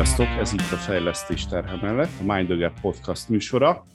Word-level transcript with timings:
Sziasztok! 0.00 0.26
Ez 0.26 0.52
itt 0.52 0.60
a 0.60 0.76
Fejlesztés 0.76 1.46
terhe 1.46 1.76
mellett, 1.76 2.10
a 2.20 2.32
Mind 2.32 2.46
the 2.46 2.56
Gap 2.56 2.80
podcast 2.80 3.28
műsora, 3.28 3.86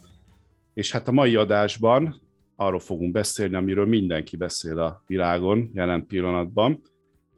és 0.74 0.92
hát 0.92 1.08
a 1.08 1.12
mai 1.12 1.36
adásban 1.36 2.22
arról 2.56 2.80
fogunk 2.80 3.12
beszélni, 3.12 3.56
amiről 3.56 3.86
mindenki 3.86 4.38
beszél 4.38 4.80
a 4.80 5.04
világon 5.08 5.72
jelen 5.74 6.06
pillanatban. 6.06 6.82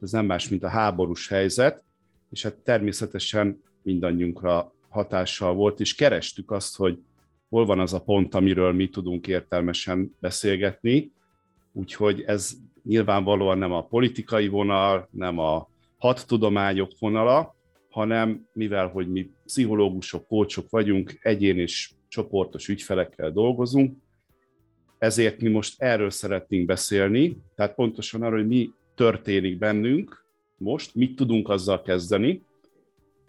Ez 0.00 0.10
nem 0.10 0.26
más, 0.26 0.48
mint 0.48 0.62
a 0.62 0.68
háborús 0.68 1.28
helyzet, 1.28 1.84
és 2.30 2.42
hát 2.42 2.54
természetesen 2.54 3.62
mindannyiunkra 3.82 4.72
hatással 4.88 5.54
volt, 5.54 5.80
és 5.80 5.94
kerestük 5.94 6.50
azt, 6.50 6.76
hogy 6.76 6.98
hol 7.48 7.66
van 7.66 7.80
az 7.80 7.92
a 7.92 8.00
pont, 8.00 8.34
amiről 8.34 8.72
mi 8.72 8.88
tudunk 8.88 9.26
értelmesen 9.26 10.16
beszélgetni, 10.20 11.12
úgyhogy 11.72 12.22
ez 12.26 12.52
nyilvánvalóan 12.82 13.58
nem 13.58 13.72
a 13.72 13.86
politikai 13.86 14.48
vonal, 14.48 15.08
nem 15.10 15.38
a 15.38 15.68
hat 15.98 16.26
tudományok 16.26 16.90
vonala, 16.98 17.56
hanem 17.98 18.46
mivel, 18.52 18.86
hogy 18.86 19.08
mi 19.08 19.30
pszichológusok, 19.44 20.26
kócsok 20.26 20.70
vagyunk, 20.70 21.18
egyén 21.22 21.58
és 21.58 21.90
csoportos 22.08 22.68
ügyfelekkel 22.68 23.32
dolgozunk, 23.32 23.96
ezért 24.98 25.40
mi 25.40 25.48
most 25.48 25.82
erről 25.82 26.10
szeretnénk 26.10 26.66
beszélni, 26.66 27.36
tehát 27.54 27.74
pontosan 27.74 28.22
arról, 28.22 28.38
hogy 28.38 28.48
mi 28.48 28.70
történik 28.94 29.58
bennünk 29.58 30.24
most, 30.56 30.94
mit 30.94 31.16
tudunk 31.16 31.48
azzal 31.48 31.82
kezdeni, 31.82 32.42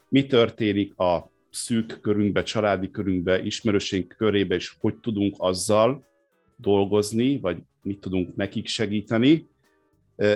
mi 0.09 0.25
történik 0.25 0.97
a 0.99 1.31
szűk 1.49 1.99
körünkbe, 2.01 2.43
családi 2.43 2.91
körünkbe, 2.91 3.43
ismerőség 3.43 4.07
körébe, 4.17 4.55
és 4.55 4.75
hogy 4.79 4.95
tudunk 4.95 5.35
azzal 5.37 6.05
dolgozni, 6.55 7.39
vagy 7.39 7.57
mit 7.81 7.99
tudunk 7.99 8.35
nekik 8.35 8.67
segíteni, 8.67 9.47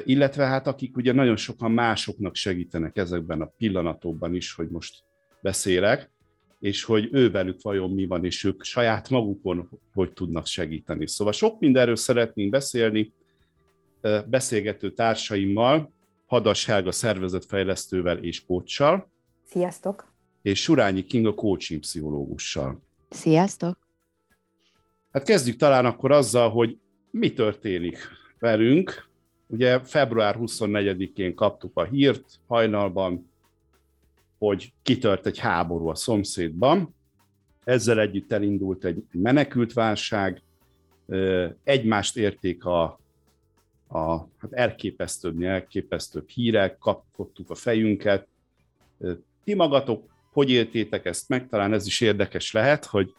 illetve 0.05 0.45
hát 0.45 0.67
akik 0.67 0.97
ugye 0.97 1.11
nagyon 1.11 1.35
sokan 1.35 1.71
másoknak 1.71 2.35
segítenek 2.35 2.97
ezekben 2.97 3.41
a 3.41 3.51
pillanatokban 3.57 4.35
is, 4.35 4.53
hogy 4.53 4.69
most 4.69 5.03
beszélek, 5.41 6.11
és 6.59 6.83
hogy 6.83 7.09
ővelük 7.11 7.61
vajon 7.61 7.91
mi 7.91 8.05
van, 8.05 8.25
és 8.25 8.43
ők 8.43 8.63
saját 8.63 9.09
magukon 9.09 9.69
hogy 9.93 10.13
tudnak 10.13 10.45
segíteni. 10.45 11.07
Szóval 11.07 11.33
sok 11.33 11.59
mindenről 11.59 11.95
szeretnénk 11.95 12.49
beszélni, 12.49 13.13
beszélgető 14.25 14.91
társaimmal, 14.91 15.91
Hadas 16.25 16.65
Helga 16.65 16.91
szervezetfejlesztővel 16.91 18.17
és 18.17 18.45
kócsal. 18.45 19.11
Sziasztok! 19.49 20.13
És 20.41 20.61
Surányi 20.61 21.03
Kinga 21.05 21.33
coaching 21.33 21.79
pszichológussal. 21.79 22.81
Sziasztok! 23.09 23.77
Hát 25.11 25.23
kezdjük 25.23 25.55
talán 25.55 25.85
akkor 25.85 26.11
azzal, 26.11 26.49
hogy 26.49 26.77
mi 27.11 27.33
történik 27.33 27.97
velünk, 28.39 29.11
Ugye 29.53 29.79
február 29.79 30.35
24-én 30.39 31.35
kaptuk 31.35 31.71
a 31.73 31.83
hírt 31.83 32.39
hajnalban, 32.47 33.29
hogy 34.37 34.73
kitört 34.81 35.25
egy 35.25 35.37
háború 35.37 35.87
a 35.87 35.95
szomszédban. 35.95 36.95
Ezzel 37.63 37.99
együtt 37.99 38.31
elindult 38.31 38.85
egy 38.85 39.03
menekült 39.11 39.73
válság, 39.73 40.41
egymást 41.63 42.17
érték 42.17 42.65
a, 42.65 42.99
a 43.87 44.17
hát 44.37 44.51
elképesztőbb, 44.51 45.41
elképesztőbb 45.41 46.29
hírek, 46.29 46.77
kapottuk 46.77 47.49
a 47.49 47.55
fejünket. 47.55 48.27
Ti 49.43 49.53
magatok 49.53 50.11
hogy 50.31 50.49
éltétek 50.49 51.05
ezt 51.05 51.29
meg? 51.29 51.47
Talán 51.49 51.73
ez 51.73 51.85
is 51.85 52.01
érdekes 52.01 52.51
lehet, 52.51 52.85
hogy 52.85 53.13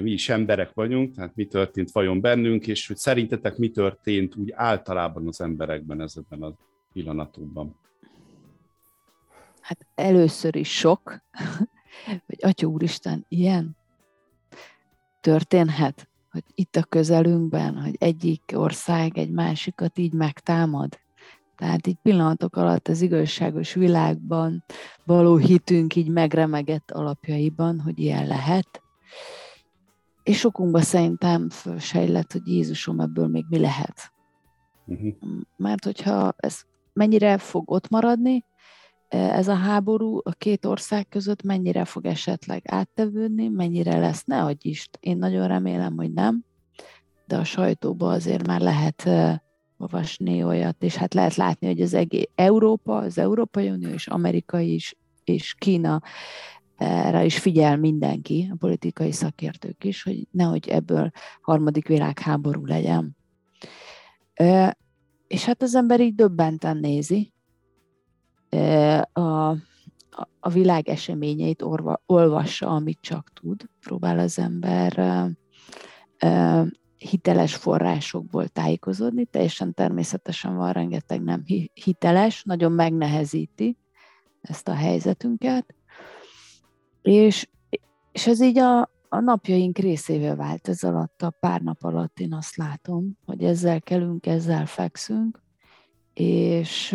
ugye 0.00 0.08
mi 0.08 0.14
is 0.14 0.28
emberek 0.28 0.74
vagyunk, 0.74 1.14
tehát 1.14 1.34
mi 1.34 1.46
történt 1.46 1.90
vajon 1.90 2.20
bennünk, 2.20 2.66
és 2.66 2.86
hogy 2.86 2.96
szerintetek 2.96 3.56
mi 3.56 3.70
történt 3.70 4.36
úgy 4.36 4.52
általában 4.54 5.26
az 5.26 5.40
emberekben 5.40 6.00
ezekben 6.00 6.42
a 6.42 6.54
pillanatokban? 6.92 7.76
Hát 9.60 9.86
először 9.94 10.56
is 10.56 10.76
sok, 10.76 11.22
hogy 12.26 12.38
Atya 12.40 12.66
Úristen, 12.66 13.24
ilyen 13.28 13.76
történhet, 15.20 16.08
hogy 16.30 16.42
itt 16.54 16.76
a 16.76 16.82
közelünkben, 16.82 17.78
hogy 17.80 17.96
egyik 17.98 18.42
ország 18.54 19.18
egy 19.18 19.30
másikat 19.30 19.98
így 19.98 20.12
megtámad. 20.12 20.98
Tehát 21.56 21.86
így 21.86 21.98
pillanatok 22.02 22.56
alatt 22.56 22.88
az 22.88 23.00
igazságos 23.00 23.74
világban 23.74 24.64
való 25.04 25.36
hitünk 25.36 25.96
így 25.96 26.08
megremegett 26.08 26.90
alapjaiban, 26.90 27.80
hogy 27.80 27.98
ilyen 27.98 28.26
lehet 28.26 28.82
és 30.30 30.38
sokunkban 30.38 30.82
szerintem 30.82 31.48
fölsejlett, 31.48 32.32
hogy 32.32 32.46
Jézusom, 32.46 33.00
ebből 33.00 33.26
még 33.28 33.44
mi 33.48 33.58
lehet. 33.58 34.12
Uh-huh. 34.86 35.14
Mert 35.56 35.84
hogyha 35.84 36.34
ez 36.36 36.60
mennyire 36.92 37.38
fog 37.38 37.70
ott 37.70 37.88
maradni, 37.88 38.44
ez 39.08 39.48
a 39.48 39.54
háború 39.54 40.20
a 40.22 40.32
két 40.32 40.64
ország 40.64 41.08
között 41.08 41.42
mennyire 41.42 41.84
fog 41.84 42.06
esetleg 42.06 42.62
áttevődni, 42.66 43.48
mennyire 43.48 43.98
lesz, 43.98 44.24
ne 44.24 44.42
adj 44.42 44.68
ist. 44.68 44.98
Én 45.00 45.16
nagyon 45.16 45.48
remélem, 45.48 45.96
hogy 45.96 46.12
nem, 46.12 46.44
de 47.26 47.36
a 47.36 47.44
sajtóban 47.44 48.12
azért 48.12 48.46
már 48.46 48.60
lehet 48.60 49.08
olvasni 49.78 50.44
olyat, 50.44 50.82
és 50.82 50.96
hát 50.96 51.14
lehet 51.14 51.34
látni, 51.34 51.66
hogy 51.66 51.80
az 51.80 51.94
egész 51.94 52.28
Európa, 52.34 52.96
az 52.96 53.18
Európai 53.18 53.70
Unió 53.70 53.88
és 53.88 54.06
Amerika 54.06 54.58
is, 54.58 54.96
és 55.24 55.54
Kína 55.58 56.02
erre 56.80 57.24
is 57.24 57.38
figyel 57.38 57.76
mindenki, 57.76 58.48
a 58.52 58.56
politikai 58.56 59.12
szakértők 59.12 59.84
is, 59.84 60.02
hogy 60.02 60.26
nehogy 60.30 60.68
ebből 60.68 61.10
harmadik 61.40 61.88
világháború 61.88 62.64
legyen. 62.64 63.16
És 65.26 65.44
hát 65.44 65.62
az 65.62 65.74
ember 65.74 66.00
így 66.00 66.14
döbbenten 66.14 66.76
nézi 66.76 67.32
a, 69.12 69.50
a 70.40 70.48
világ 70.52 70.88
eseményeit, 70.88 71.62
orva, 71.62 72.02
olvassa, 72.06 72.68
amit 72.68 72.98
csak 73.00 73.32
tud. 73.32 73.68
Próbál 73.80 74.18
az 74.18 74.38
ember 74.38 75.02
hiteles 76.98 77.54
forrásokból 77.54 78.48
tájékozódni, 78.48 79.24
teljesen 79.24 79.74
természetesen 79.74 80.56
van 80.56 80.72
rengeteg 80.72 81.22
nem 81.22 81.44
hiteles, 81.84 82.42
nagyon 82.42 82.72
megnehezíti 82.72 83.76
ezt 84.40 84.68
a 84.68 84.74
helyzetünket, 84.74 85.74
és, 87.02 87.48
és 88.12 88.26
ez 88.26 88.40
így 88.40 88.58
a, 88.58 88.80
a 89.08 89.20
napjaink 89.20 89.78
részévé 89.78 90.32
vált 90.32 90.68
ez 90.68 90.82
alatt, 90.82 91.22
a 91.22 91.30
pár 91.30 91.60
nap 91.60 91.84
alatt 91.84 92.20
én 92.20 92.34
azt 92.34 92.56
látom, 92.56 93.18
hogy 93.26 93.44
ezzel 93.44 93.80
kelünk, 93.80 94.26
ezzel 94.26 94.66
fekszünk, 94.66 95.42
és 96.14 96.90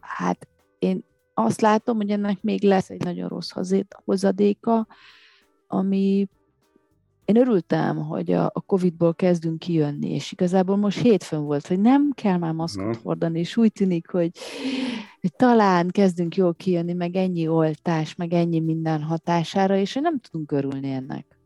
hát 0.00 0.48
én 0.78 1.04
azt 1.34 1.60
látom, 1.60 1.96
hogy 1.96 2.10
ennek 2.10 2.42
még 2.42 2.62
lesz 2.62 2.90
egy 2.90 3.04
nagyon 3.04 3.28
rossz 3.28 3.50
hozadéka, 4.04 4.86
ami 5.66 6.28
én 7.24 7.36
örültem, 7.36 7.96
hogy 7.96 8.32
a, 8.32 8.44
a 8.44 8.60
Covid-ból 8.66 9.14
kezdünk 9.14 9.58
kijönni, 9.58 10.10
és 10.14 10.32
igazából 10.32 10.76
most 10.76 11.00
hétfőn 11.00 11.44
volt, 11.44 11.66
hogy 11.66 11.80
nem 11.80 12.10
kell 12.14 12.36
már 12.36 12.52
maszkot 12.52 12.96
hordani, 12.96 13.38
és 13.38 13.56
úgy 13.56 13.72
tűnik, 13.72 14.08
hogy, 14.08 14.30
hogy 15.20 15.32
talán 15.36 15.90
kezdünk 15.90 16.36
jól 16.36 16.54
kijönni, 16.54 16.92
meg 16.92 17.16
ennyi 17.16 17.48
oltás, 17.48 18.14
meg 18.14 18.32
ennyi 18.32 18.60
minden 18.60 19.02
hatására, 19.02 19.76
és 19.76 19.94
nem 19.94 20.20
tudunk 20.20 20.52
örülni 20.52 20.90
ennek. 20.90 21.38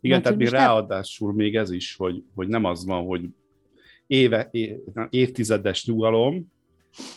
Igen, 0.00 0.20
Mert, 0.20 0.22
tehát 0.22 0.38
még 0.38 0.48
ráadásul 0.48 1.28
nem... 1.28 1.36
még 1.36 1.56
ez 1.56 1.70
is, 1.70 1.96
hogy, 1.96 2.22
hogy 2.34 2.48
nem 2.48 2.64
az 2.64 2.86
van, 2.86 3.04
hogy 3.04 3.28
éve, 4.06 4.50
évtizedes 5.10 5.86
nyugalom, 5.86 6.52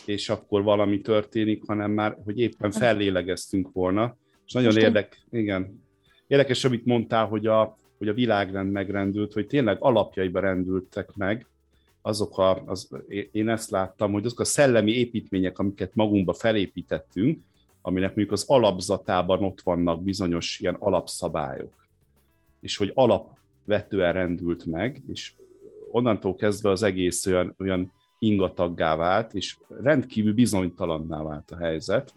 és 0.04 0.28
akkor 0.28 0.62
valami 0.62 1.00
történik, 1.00 1.62
hanem 1.66 1.90
már, 1.90 2.16
hogy 2.24 2.38
éppen 2.38 2.70
fellélegeztünk 2.70 3.72
volna. 3.72 4.16
És 4.46 4.52
nagyon 4.52 4.76
érdek, 4.76 5.20
igen, 5.30 5.82
Érdekes, 6.30 6.64
amit 6.64 6.84
mondtál, 6.84 7.26
hogy 7.26 7.46
a, 7.46 7.76
hogy 7.98 8.08
a 8.08 8.14
világrend 8.14 8.72
megrendült, 8.72 9.32
hogy 9.32 9.46
tényleg 9.46 9.76
alapjaiba 9.80 10.40
rendültek 10.40 11.14
meg, 11.14 11.46
azok 12.02 12.38
a, 12.38 12.62
az, 12.66 12.88
én 13.32 13.48
ezt 13.48 13.70
láttam, 13.70 14.12
hogy 14.12 14.24
azok 14.24 14.40
a 14.40 14.44
szellemi 14.44 14.90
építmények, 14.90 15.58
amiket 15.58 15.94
magunkba 15.94 16.32
felépítettünk, 16.32 17.38
aminek 17.82 18.08
mondjuk 18.08 18.32
az 18.32 18.44
alapzatában 18.46 19.44
ott 19.44 19.60
vannak 19.60 20.02
bizonyos 20.02 20.60
ilyen 20.60 20.76
alapszabályok, 20.78 21.88
és 22.60 22.76
hogy 22.76 22.92
alapvetően 22.94 24.12
rendült 24.12 24.64
meg, 24.64 25.02
és 25.08 25.32
onnantól 25.90 26.34
kezdve 26.34 26.70
az 26.70 26.82
egész 26.82 27.26
olyan, 27.26 27.54
olyan 27.58 27.92
ingataggá 28.18 28.96
vált, 28.96 29.34
és 29.34 29.56
rendkívül 29.82 30.34
bizonytalanná 30.34 31.22
vált 31.22 31.50
a 31.50 31.56
helyzet, 31.56 32.14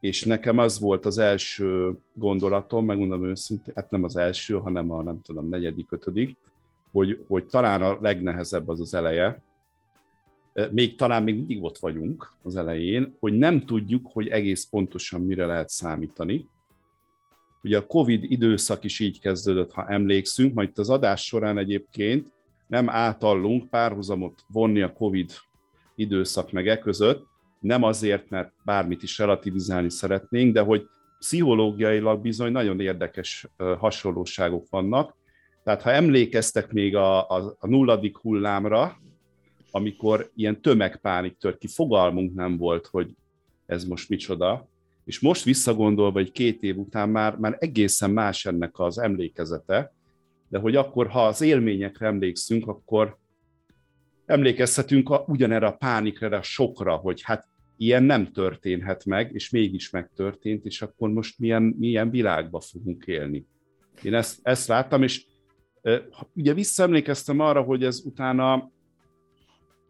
és 0.00 0.24
nekem 0.24 0.58
az 0.58 0.78
volt 0.78 1.06
az 1.06 1.18
első 1.18 1.98
gondolatom, 2.12 2.84
megmondom 2.84 3.24
őszintén, 3.24 3.74
hát 3.76 3.90
nem 3.90 4.04
az 4.04 4.16
első, 4.16 4.54
hanem 4.54 4.90
a 4.90 5.02
nem 5.02 5.20
tudom, 5.22 5.48
negyedik, 5.48 5.92
ötödik, 5.92 6.36
hogy, 6.92 7.24
hogy 7.28 7.46
talán 7.46 7.82
a 7.82 7.98
legnehezebb 8.00 8.68
az 8.68 8.80
az 8.80 8.94
eleje, 8.94 9.42
még 10.70 10.96
talán 10.96 11.22
még 11.22 11.34
mindig 11.34 11.62
ott 11.62 11.78
vagyunk 11.78 12.32
az 12.42 12.56
elején, 12.56 13.16
hogy 13.20 13.32
nem 13.32 13.64
tudjuk, 13.64 14.08
hogy 14.12 14.28
egész 14.28 14.64
pontosan 14.64 15.20
mire 15.20 15.46
lehet 15.46 15.68
számítani. 15.68 16.48
Ugye 17.62 17.78
a 17.78 17.86
Covid 17.86 18.24
időszak 18.24 18.84
is 18.84 19.00
így 19.00 19.20
kezdődött, 19.20 19.72
ha 19.72 19.88
emlékszünk, 19.88 20.54
majd 20.54 20.70
az 20.74 20.90
adás 20.90 21.24
során 21.24 21.58
egyébként 21.58 22.30
nem 22.66 22.88
átallunk 22.88 23.68
párhuzamot 23.68 24.44
vonni 24.46 24.80
a 24.80 24.92
Covid 24.92 25.32
időszak 25.94 26.52
meg 26.52 26.68
e 26.68 26.78
között, 26.78 27.26
nem 27.60 27.82
azért, 27.82 28.28
mert 28.28 28.52
bármit 28.64 29.02
is 29.02 29.18
relativizálni 29.18 29.90
szeretnénk, 29.90 30.52
de 30.52 30.60
hogy 30.60 30.86
pszichológiailag 31.18 32.20
bizony 32.20 32.52
nagyon 32.52 32.80
érdekes 32.80 33.46
hasonlóságok 33.78 34.66
vannak. 34.70 35.16
Tehát 35.64 35.82
ha 35.82 35.90
emlékeztek 35.90 36.72
még 36.72 36.96
a, 36.96 37.28
a, 37.28 37.56
a 37.58 37.66
nulladik 37.66 38.16
hullámra, 38.16 38.96
amikor 39.70 40.30
ilyen 40.34 40.60
tömegpánik 40.60 41.36
tört 41.36 41.58
ki, 41.58 41.66
fogalmunk 41.66 42.34
nem 42.34 42.56
volt, 42.56 42.86
hogy 42.86 43.14
ez 43.66 43.84
most 43.84 44.08
micsoda, 44.08 44.68
és 45.04 45.20
most 45.20 45.44
visszagondolva, 45.44 46.18
hogy 46.18 46.32
két 46.32 46.62
év 46.62 46.78
után 46.78 47.08
már, 47.08 47.36
már 47.36 47.56
egészen 47.58 48.10
más 48.10 48.46
ennek 48.46 48.78
az 48.78 48.98
emlékezete, 48.98 49.92
de 50.48 50.58
hogy 50.58 50.76
akkor, 50.76 51.08
ha 51.08 51.26
az 51.26 51.40
élményekre 51.40 52.06
emlékszünk, 52.06 52.68
akkor 52.68 53.16
emlékezhetünk 54.28 55.10
a, 55.10 55.24
ugyanerre 55.26 55.66
a 55.66 55.76
pánikra, 55.76 56.36
a 56.36 56.42
sokra, 56.42 56.96
hogy 56.96 57.22
hát 57.22 57.46
ilyen 57.76 58.02
nem 58.02 58.32
történhet 58.32 59.04
meg, 59.04 59.34
és 59.34 59.50
mégis 59.50 59.90
megtörtént, 59.90 60.64
és 60.64 60.82
akkor 60.82 61.10
most 61.10 61.38
milyen, 61.38 61.62
milyen 61.62 62.10
világba 62.10 62.60
fogunk 62.60 63.04
élni. 63.06 63.46
Én 64.02 64.14
ezt, 64.14 64.38
ezt 64.42 64.68
láttam, 64.68 65.02
és 65.02 65.26
ugye 66.34 66.54
visszaemlékeztem 66.54 67.40
arra, 67.40 67.62
hogy 67.62 67.84
ez 67.84 68.00
utána 68.04 68.70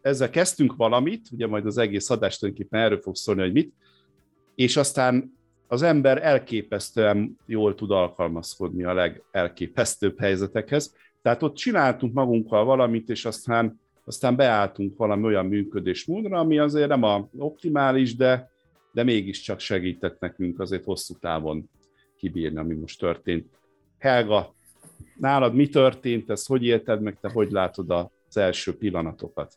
ezzel 0.01 0.31
kezdtünk 0.31 0.77
valamit, 0.77 1.29
ugye 1.33 1.47
majd 1.47 1.67
az 1.67 1.79
egész 1.79 2.11
adást 2.11 2.39
tulajdonképpen 2.39 2.81
erről 2.81 3.01
fog 3.01 3.17
szólni, 3.17 3.41
hogy 3.41 3.53
mit, 3.53 3.75
és 4.55 4.77
aztán 4.77 5.37
az 5.67 5.83
ember 5.83 6.25
elképesztően 6.25 7.37
jól 7.47 7.75
tud 7.75 7.91
alkalmazkodni 7.91 8.85
a 8.85 8.95
legelképesztőbb 8.95 10.19
helyzetekhez. 10.19 10.95
Tehát 11.23 11.43
ott 11.43 11.55
csináltunk 11.55 12.15
magunkkal 12.15 12.65
valamit, 12.65 13.09
és 13.09 13.25
aztán, 13.25 13.81
aztán 14.09 14.37
beálltunk 14.37 14.97
valami 14.97 15.25
olyan 15.25 15.47
működésmódra, 15.47 16.39
ami 16.39 16.59
azért 16.59 16.89
nem 16.89 17.03
a 17.03 17.29
optimális, 17.37 18.17
de, 18.17 18.51
de 18.93 19.03
mégiscsak 19.03 19.61
segített 19.61 20.21
nekünk 20.21 20.61
azért 20.61 20.85
hosszú 20.85 21.15
távon 21.15 21.71
kibírni, 22.17 22.59
ami 22.59 22.75
most 22.75 23.01
történt. 23.01 23.47
Helga, 23.99 24.55
nálad 25.17 25.55
mi 25.55 25.69
történt, 25.69 26.31
ezt 26.31 26.47
hogy 26.47 26.65
élted 26.65 27.03
meg, 27.03 27.17
te 27.21 27.31
hogy 27.33 27.51
látod 27.51 27.91
az 27.91 28.37
első 28.37 28.77
pillanatokat? 28.77 29.55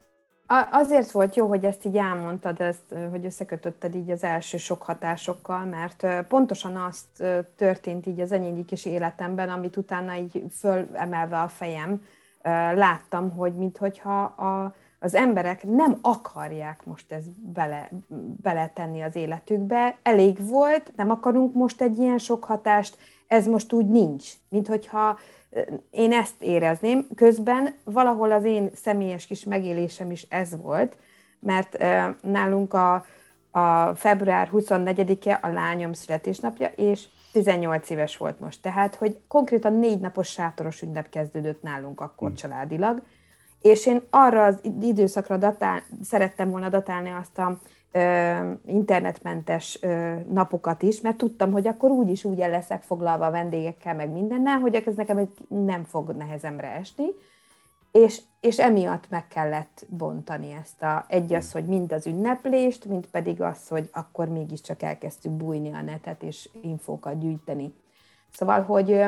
Azért 0.72 1.12
volt 1.12 1.36
jó, 1.36 1.48
hogy 1.48 1.66
ezt 1.66 1.86
így 1.86 1.98
elmondtad, 1.98 2.62
ezt, 2.62 2.96
hogy 3.12 3.26
összekötötted 3.26 3.96
így 3.96 4.12
az 4.12 4.24
első 4.24 4.58
sok 4.58 4.82
hatásokkal, 4.82 5.66
mert 5.66 6.28
pontosan 6.28 6.76
azt 6.76 7.24
történt 7.56 8.06
így 8.06 8.20
az 8.20 8.32
enyém 8.32 8.66
kis 8.66 8.86
életemben, 8.86 9.50
amit 9.50 9.78
utána 9.78 10.16
így 10.16 10.44
fölemelve 10.52 11.42
a 11.42 11.48
fejem, 11.48 12.02
láttam, 12.74 13.32
hogy 13.32 13.56
minthogyha 13.56 14.24
a, 14.24 14.74
az 15.00 15.16
emberek 15.16 15.64
nem 15.64 15.98
akarják 16.02 16.86
most 16.86 17.12
ezt 17.12 17.32
bele, 17.32 17.90
beletenni 18.42 19.02
az 19.02 19.16
életükbe. 19.16 19.98
Elég 20.02 20.48
volt, 20.48 20.92
nem 20.96 21.10
akarunk 21.10 21.54
most 21.54 21.82
egy 21.82 21.98
ilyen 21.98 22.18
sok 22.18 22.44
hatást, 22.44 22.98
ez 23.28 23.48
most 23.48 23.74
úgy 23.74 23.88
nincs. 23.88 24.30
Mint 24.50 24.68
hogyha 24.68 25.20
én 25.90 26.12
ezt 26.12 26.42
érezném. 26.42 27.08
Közben 27.16 27.76
valahol 27.84 28.32
az 28.32 28.44
én 28.44 28.70
személyes 28.76 29.26
kis 29.26 29.44
megélésem 29.44 30.12
is 30.12 30.26
ez 30.30 30.62
volt, 30.62 30.98
mert 31.40 31.78
nálunk 32.22 32.74
a, 32.74 33.06
a 33.52 33.96
február 33.96 34.50
24-e 34.54 35.40
a 35.42 35.48
lányom 35.48 35.94
születésnapja, 35.94 36.68
és 36.76 37.08
18 37.32 37.90
éves 37.90 38.18
volt 38.18 38.40
most. 38.40 38.62
Tehát, 38.62 38.96
hogy 38.96 39.18
konkrétan 39.28 39.74
négy 39.74 40.00
napos 40.00 40.28
sátoros 40.28 40.82
ünnep 40.82 41.10
kezdődött 41.10 41.62
nálunk 41.62 42.02
akkor 42.02 42.28
hmm. 42.28 42.38
családilag, 42.38 43.02
és 43.62 43.86
én 43.86 44.02
arra 44.10 44.44
az 44.44 44.60
időszakra 44.82 45.38
datál, 45.38 45.84
szerettem 46.04 46.50
volna 46.50 46.70
datálni 46.70 47.10
azt 47.10 47.38
a 47.38 47.60
internetmentes 48.66 49.80
napokat 50.30 50.82
is, 50.82 51.02
mert 51.02 51.18
tudtam, 51.18 51.52
hogy 51.52 51.68
akkor 51.68 51.90
úgyis 51.90 52.24
úgy 52.24 52.40
el 52.40 52.50
leszek 52.50 52.82
foglalva 52.82 53.26
a 53.26 53.32
vendégekkel, 53.32 53.96
meg 53.96 54.10
mindennel, 54.10 54.60
hogy 54.60 54.76
ez 54.76 54.96
nekem 54.96 55.30
nem 55.48 55.84
fog 55.84 56.10
nehezemre 56.12 56.68
esni, 56.68 57.06
és, 57.92 58.22
és 58.40 58.60
emiatt 58.60 59.10
meg 59.10 59.28
kellett 59.28 59.86
bontani 59.90 60.52
ezt 60.52 60.82
a, 60.82 61.06
egy 61.08 61.34
az, 61.34 61.52
hogy 61.52 61.66
mind 61.66 61.92
az 61.92 62.08
ünneplést, 62.08 62.86
mind 62.86 63.06
pedig 63.06 63.42
az, 63.42 63.68
hogy 63.68 63.90
akkor 63.92 64.28
mégiscsak 64.28 64.82
elkezdtük 64.82 65.32
bújni 65.32 65.74
a 65.74 65.82
netet 65.82 66.24
és 66.24 66.50
infókat 66.62 67.20
gyűjteni. 67.20 67.74
Szóval, 68.32 68.62
hogy 68.62 69.04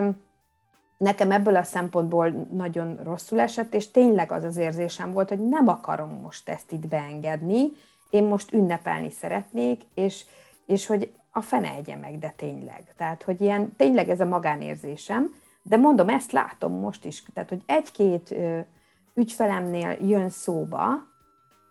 nekem 0.97 1.31
ebből 1.31 1.55
a 1.55 1.63
szempontból 1.63 2.29
nagyon 2.51 2.99
rosszul 3.03 3.39
esett, 3.39 3.73
és 3.73 3.91
tényleg 3.91 4.31
az 4.31 4.43
az 4.43 4.57
érzésem 4.57 5.11
volt, 5.11 5.29
hogy 5.29 5.47
nem 5.47 5.67
akarom 5.67 6.09
most 6.09 6.49
ezt 6.49 6.71
itt 6.71 6.87
beengedni, 6.87 7.71
én 8.09 8.23
most 8.23 8.53
ünnepelni 8.53 9.09
szeretnék, 9.09 9.81
és, 9.93 10.25
és 10.65 10.85
hogy 10.85 11.13
a 11.31 11.41
fene 11.41 11.73
egye 11.73 11.95
meg, 11.95 12.19
de 12.19 12.33
tényleg. 12.35 12.93
Tehát, 12.97 13.23
hogy 13.23 13.41
ilyen, 13.41 13.75
tényleg 13.75 14.09
ez 14.09 14.19
a 14.19 14.25
magánérzésem, 14.25 15.41
de 15.63 15.77
mondom, 15.77 16.09
ezt 16.09 16.31
látom 16.31 16.73
most 16.73 17.05
is, 17.05 17.23
tehát, 17.33 17.49
hogy 17.49 17.61
egy-két 17.65 18.35
ügyfelemnél 19.13 19.97
jön 20.01 20.29
szóba, 20.29 20.87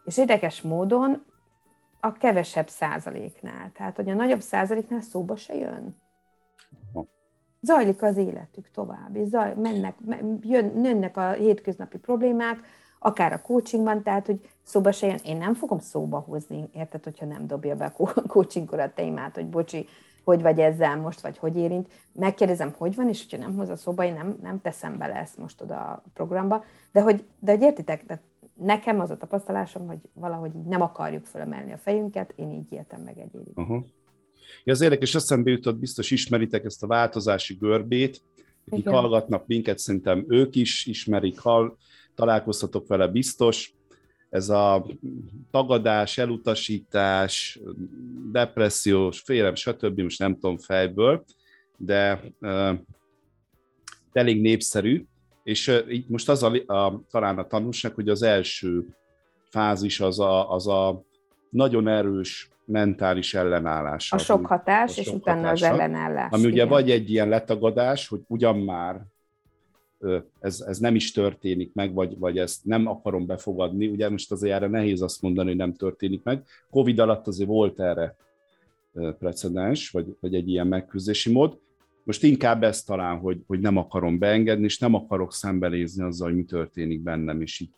és 0.04 0.16
érdekes 0.16 0.62
módon 0.62 1.24
a 2.00 2.12
kevesebb 2.12 2.68
százaléknál. 2.68 3.70
Tehát, 3.72 3.96
hogy 3.96 4.08
a 4.08 4.14
nagyobb 4.14 4.40
százaléknál 4.40 5.00
szóba 5.00 5.36
se 5.36 5.54
jön. 5.54 6.00
Zajlik 7.60 8.02
az 8.02 8.16
életük 8.16 8.70
tovább, 8.70 9.16
és 9.16 9.28
zaj, 9.28 9.54
mennek, 9.54 9.96
jön, 10.40 10.84
jönnek 10.84 11.16
a 11.16 11.30
hétköznapi 11.30 11.98
problémák, 11.98 12.58
akár 12.98 13.32
a 13.32 13.40
coachingban, 13.40 14.02
tehát, 14.02 14.26
hogy 14.26 14.50
szóba 14.62 14.92
se 14.92 15.06
jön, 15.06 15.18
én 15.24 15.36
nem 15.36 15.54
fogom 15.54 15.78
szóba 15.78 16.18
hozni, 16.18 16.68
érted, 16.72 17.04
hogyha 17.04 17.26
nem 17.26 17.46
dobja 17.46 17.74
be 17.74 17.84
a 17.96 18.12
coachingkor 18.26 18.80
a 18.80 18.92
témát, 18.92 19.34
hogy 19.34 19.48
bocsi, 19.48 19.88
hogy 20.24 20.42
vagy 20.42 20.60
ezzel 20.60 20.96
most, 20.96 21.20
vagy 21.20 21.38
hogy 21.38 21.56
érint. 21.56 21.88
Megkérdezem, 22.12 22.74
hogy 22.76 22.94
van, 22.94 23.08
és 23.08 23.22
hogyha 23.22 23.46
nem 23.46 23.56
hoz 23.56 23.68
a 23.68 23.76
szóba, 23.76 24.04
én 24.04 24.14
nem, 24.14 24.38
nem 24.42 24.60
teszem 24.60 24.98
bele 24.98 25.14
ezt 25.14 25.38
most 25.38 25.60
oda 25.60 25.74
a 25.74 26.02
programba. 26.14 26.64
De 26.92 27.00
hogy, 27.00 27.24
de 27.38 27.52
hogy 27.52 27.62
értitek, 27.62 28.04
de 28.06 28.22
nekem 28.54 29.00
az 29.00 29.10
a 29.10 29.16
tapasztalásom, 29.16 29.86
hogy 29.86 29.98
valahogy 30.12 30.54
így 30.56 30.64
nem 30.64 30.82
akarjuk 30.82 31.24
fölemelni 31.24 31.72
a 31.72 31.78
fejünket, 31.78 32.32
én 32.36 32.50
így 32.50 32.72
éltem 32.72 33.00
meg 33.00 33.18
egyébként. 33.18 33.58
Uh-huh. 33.58 33.84
Ja, 34.64 34.72
az 34.72 34.80
érdekes 34.80 35.14
eszembe 35.14 35.50
jutott, 35.50 35.76
biztos 35.76 36.10
ismeritek 36.10 36.64
ezt 36.64 36.82
a 36.82 36.86
változási 36.86 37.54
görbét, 37.54 38.22
akik 38.66 38.78
Igen. 38.78 38.92
hallgatnak 38.92 39.46
minket, 39.46 39.78
szerintem 39.78 40.24
ők 40.28 40.54
is 40.54 40.86
ismerik, 40.86 41.38
hall, 41.38 41.76
találkozhatok 42.14 42.86
vele 42.86 43.06
biztos. 43.08 43.74
Ez 44.32 44.48
a 44.48 44.86
tagadás, 45.50 46.18
elutasítás, 46.18 47.60
depressziós, 48.30 49.20
félem, 49.20 49.54
stb. 49.54 50.00
most 50.00 50.18
nem 50.18 50.34
tudom 50.34 50.58
fejből, 50.58 51.24
de 51.76 52.20
uh, 52.40 52.78
elég 54.12 54.40
népszerű, 54.40 55.04
és 55.42 55.68
uh, 55.68 55.84
itt 55.88 56.08
most 56.08 56.28
az 56.28 56.42
a, 56.42 56.52
a, 56.66 57.02
talán 57.10 57.38
a 57.38 57.46
tanulság, 57.46 57.94
hogy 57.94 58.08
az 58.08 58.22
első 58.22 58.86
fázis 59.50 60.00
az 60.00 60.20
a, 60.20 60.50
az 60.50 60.68
a 60.68 61.02
nagyon 61.50 61.88
erős 61.88 62.50
mentális 62.64 63.34
ellenállás. 63.34 64.12
A 64.12 64.18
sok 64.18 64.46
hatás, 64.46 64.96
a 64.96 65.00
és 65.00 65.06
sok 65.06 65.16
utána 65.16 65.40
hatása, 65.40 65.66
az 65.66 65.72
ellenállás. 65.72 66.30
Ami 66.30 66.44
ugye 66.44 66.52
igen. 66.52 66.68
vagy 66.68 66.90
egy 66.90 67.10
ilyen 67.10 67.28
letagadás, 67.28 68.08
hogy 68.08 68.20
ugyan 68.26 68.58
már 68.58 69.00
ez, 70.40 70.60
ez 70.60 70.78
nem 70.78 70.94
is 70.94 71.12
történik 71.12 71.74
meg, 71.74 71.94
vagy, 71.94 72.18
vagy 72.18 72.38
ezt 72.38 72.64
nem 72.64 72.86
akarom 72.86 73.26
befogadni. 73.26 73.86
Ugye 73.86 74.08
most 74.08 74.32
azért 74.32 74.54
erre 74.54 74.66
nehéz 74.66 75.02
azt 75.02 75.22
mondani, 75.22 75.48
hogy 75.48 75.56
nem 75.56 75.74
történik 75.74 76.22
meg. 76.22 76.44
Covid 76.70 76.98
alatt 76.98 77.26
azért 77.26 77.48
volt 77.48 77.80
erre 77.80 78.16
precedens, 79.18 79.90
vagy, 79.90 80.16
vagy 80.20 80.34
egy 80.34 80.48
ilyen 80.48 80.66
megküzdési 80.66 81.32
mód. 81.32 81.58
Most 82.04 82.22
inkább 82.22 82.62
ezt 82.62 82.86
talán, 82.86 83.18
hogy, 83.18 83.42
hogy 83.46 83.60
nem 83.60 83.76
akarom 83.76 84.18
beengedni, 84.18 84.64
és 84.64 84.78
nem 84.78 84.94
akarok 84.94 85.32
szembenézni 85.32 86.02
azzal, 86.02 86.28
hogy 86.28 86.36
mi 86.36 86.44
történik 86.44 87.00
bennem, 87.00 87.40
és 87.40 87.60
így 87.60 87.70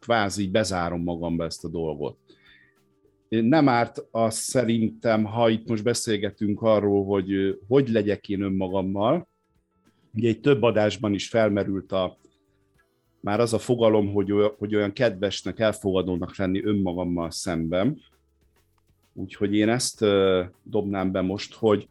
kvázi 0.00 0.48
bezárom 0.48 1.02
magamba 1.02 1.44
ezt 1.44 1.64
a 1.64 1.68
dolgot. 1.68 2.18
Nem 3.28 3.68
árt 3.68 4.06
azt 4.10 4.40
szerintem, 4.40 5.24
ha 5.24 5.48
itt 5.48 5.68
most 5.68 5.82
beszélgetünk 5.82 6.62
arról, 6.62 7.04
hogy 7.04 7.58
hogy 7.68 7.88
legyek 7.88 8.28
én 8.28 8.40
önmagammal, 8.40 9.28
Ugye 10.14 10.28
egy 10.28 10.40
több 10.40 10.62
adásban 10.62 11.14
is 11.14 11.28
felmerült 11.28 11.92
a, 11.92 12.16
már 13.20 13.40
az 13.40 13.52
a 13.52 13.58
fogalom, 13.58 14.12
hogy 14.12 14.32
hogy 14.58 14.74
olyan 14.74 14.92
kedvesnek, 14.92 15.58
elfogadónak 15.58 16.36
lenni 16.36 16.64
önmagammal 16.64 17.30
szemben. 17.30 18.00
Úgyhogy 19.14 19.54
én 19.54 19.68
ezt 19.68 20.04
dobnám 20.62 21.12
be 21.12 21.20
most, 21.20 21.54
hogy 21.54 21.88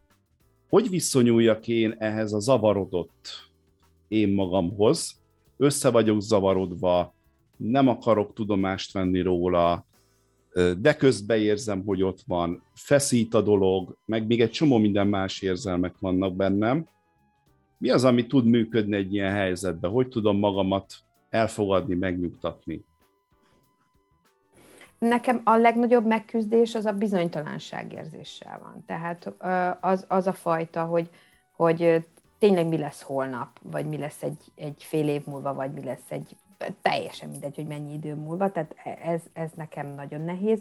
hogy 0.69 0.89
viszonyuljak 0.89 1.67
én 1.67 1.95
ehhez 1.97 2.33
a 2.33 2.39
zavarodott 2.39 3.49
én 4.07 4.33
magamhoz. 4.33 5.19
Össze 5.57 5.89
vagyok 5.89 6.21
zavarodva, 6.21 7.13
nem 7.57 7.87
akarok 7.87 8.33
tudomást 8.33 8.93
venni 8.93 9.21
róla, 9.21 9.85
de 10.79 10.95
közben 10.95 11.39
érzem, 11.39 11.83
hogy 11.85 12.03
ott 12.03 12.21
van, 12.27 12.63
feszít 12.73 13.33
a 13.33 13.41
dolog, 13.41 13.97
meg 14.05 14.27
még 14.27 14.41
egy 14.41 14.51
csomó 14.51 14.77
minden 14.77 15.07
más 15.07 15.41
érzelmek 15.41 15.95
vannak 15.99 16.35
bennem, 16.35 16.87
mi 17.81 17.89
az, 17.89 18.03
ami 18.03 18.27
tud 18.27 18.45
működni 18.45 18.95
egy 18.95 19.13
ilyen 19.13 19.31
helyzetben? 19.31 19.91
Hogy 19.91 20.07
tudom 20.07 20.38
magamat 20.38 20.93
elfogadni, 21.29 21.95
megnyugtatni? 21.95 22.85
nekem 25.07 25.41
a 25.43 25.55
legnagyobb 25.55 26.05
megküzdés 26.05 26.75
az 26.75 26.85
a 26.85 26.93
bizonytalanság 26.93 27.93
érzéssel 27.93 28.59
van. 28.63 28.83
Tehát 28.85 29.33
az, 29.79 30.05
az 30.07 30.27
a 30.27 30.33
fajta, 30.33 30.85
hogy, 30.85 31.09
hogy 31.55 32.05
tényleg 32.39 32.67
mi 32.67 32.77
lesz 32.77 33.01
holnap, 33.01 33.59
vagy 33.61 33.85
mi 33.85 33.97
lesz 33.97 34.23
egy, 34.23 34.51
egy 34.55 34.83
fél 34.83 35.07
év 35.07 35.25
múlva, 35.25 35.53
vagy 35.53 35.71
mi 35.71 35.83
lesz 35.83 36.09
egy 36.11 36.35
teljesen 36.81 37.29
mindegy, 37.29 37.55
hogy 37.55 37.67
mennyi 37.67 37.93
idő 37.93 38.15
múlva, 38.15 38.51
tehát 38.51 38.75
ez, 39.03 39.21
ez 39.33 39.51
nekem 39.55 39.88
nagyon 39.88 40.21
nehéz, 40.21 40.59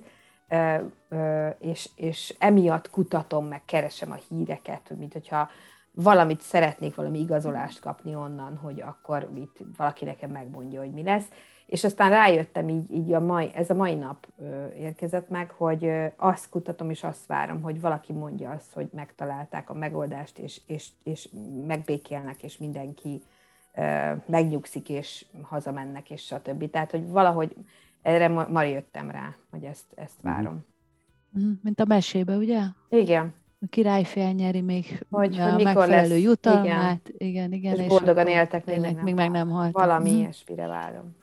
és, 1.58 1.88
és 1.96 2.34
emiatt 2.38 2.90
kutatom, 2.90 3.46
meg 3.46 3.64
keresem 3.64 4.10
a 4.10 4.18
híreket, 4.28 4.92
mint 4.98 5.12
hogyha 5.12 5.48
valamit 5.94 6.40
szeretnék, 6.40 6.94
valami 6.94 7.18
igazolást 7.18 7.80
kapni 7.80 8.14
onnan, 8.14 8.56
hogy 8.56 8.80
akkor 8.80 9.28
itt 9.34 9.58
valaki 9.76 10.04
nekem 10.04 10.30
megmondja, 10.30 10.80
hogy 10.80 10.92
mi 10.92 11.02
lesz. 11.02 11.28
És 11.66 11.84
aztán 11.84 12.10
rájöttem 12.10 12.68
így, 12.68 12.90
így 12.92 13.12
a 13.12 13.20
mai, 13.20 13.50
ez 13.54 13.70
a 13.70 13.74
mai 13.74 13.94
nap 13.94 14.26
érkezett 14.76 15.28
meg, 15.28 15.50
hogy 15.50 15.90
azt 16.16 16.48
kutatom 16.48 16.90
és 16.90 17.04
azt 17.04 17.26
várom, 17.26 17.62
hogy 17.62 17.80
valaki 17.80 18.12
mondja 18.12 18.50
azt, 18.50 18.72
hogy 18.72 18.88
megtalálták 18.92 19.70
a 19.70 19.74
megoldást, 19.74 20.38
és, 20.38 20.60
és, 20.66 20.88
és 21.02 21.28
megbékélnek, 21.66 22.42
és 22.42 22.58
mindenki 22.58 23.22
megnyugszik, 24.26 24.88
és 24.88 25.26
hazamennek, 25.42 26.10
és 26.10 26.22
stb. 26.22 26.70
Tehát, 26.70 26.90
hogy 26.90 27.08
valahogy 27.08 27.56
erre 28.02 28.28
ma, 28.28 28.48
ma 28.48 28.62
jöttem 28.62 29.10
rá, 29.10 29.36
hogy 29.50 29.64
ezt, 29.64 29.92
ezt 29.94 30.22
mhm. 30.22 30.32
várom. 30.32 30.64
Mhm, 31.30 31.50
mint 31.62 31.80
a 31.80 31.84
mesébe, 31.84 32.36
ugye? 32.36 32.60
Igen. 32.88 33.34
A 33.62 33.66
király 33.70 34.04
felnyeri 34.04 34.60
még 34.60 35.06
hogy, 35.10 35.38
a 35.38 35.52
hogy 35.52 35.64
megfelelő 35.64 36.08
lesz. 36.08 36.22
jutalmát. 36.22 37.12
Igen, 37.18 37.52
igen. 37.52 37.74
És, 37.74 37.80
és 37.80 37.86
boldogan 37.86 38.26
éltek, 38.26 38.64
még, 38.64 38.80
meg 38.80 38.94
nem, 38.94 39.04
még 39.04 39.14
meg 39.14 39.30
nem 39.30 39.48
haltak. 39.48 39.72
Valami 39.72 40.08
uh-huh. 40.08 40.20
ilyesmire 40.20 40.66
várom. 40.66 41.16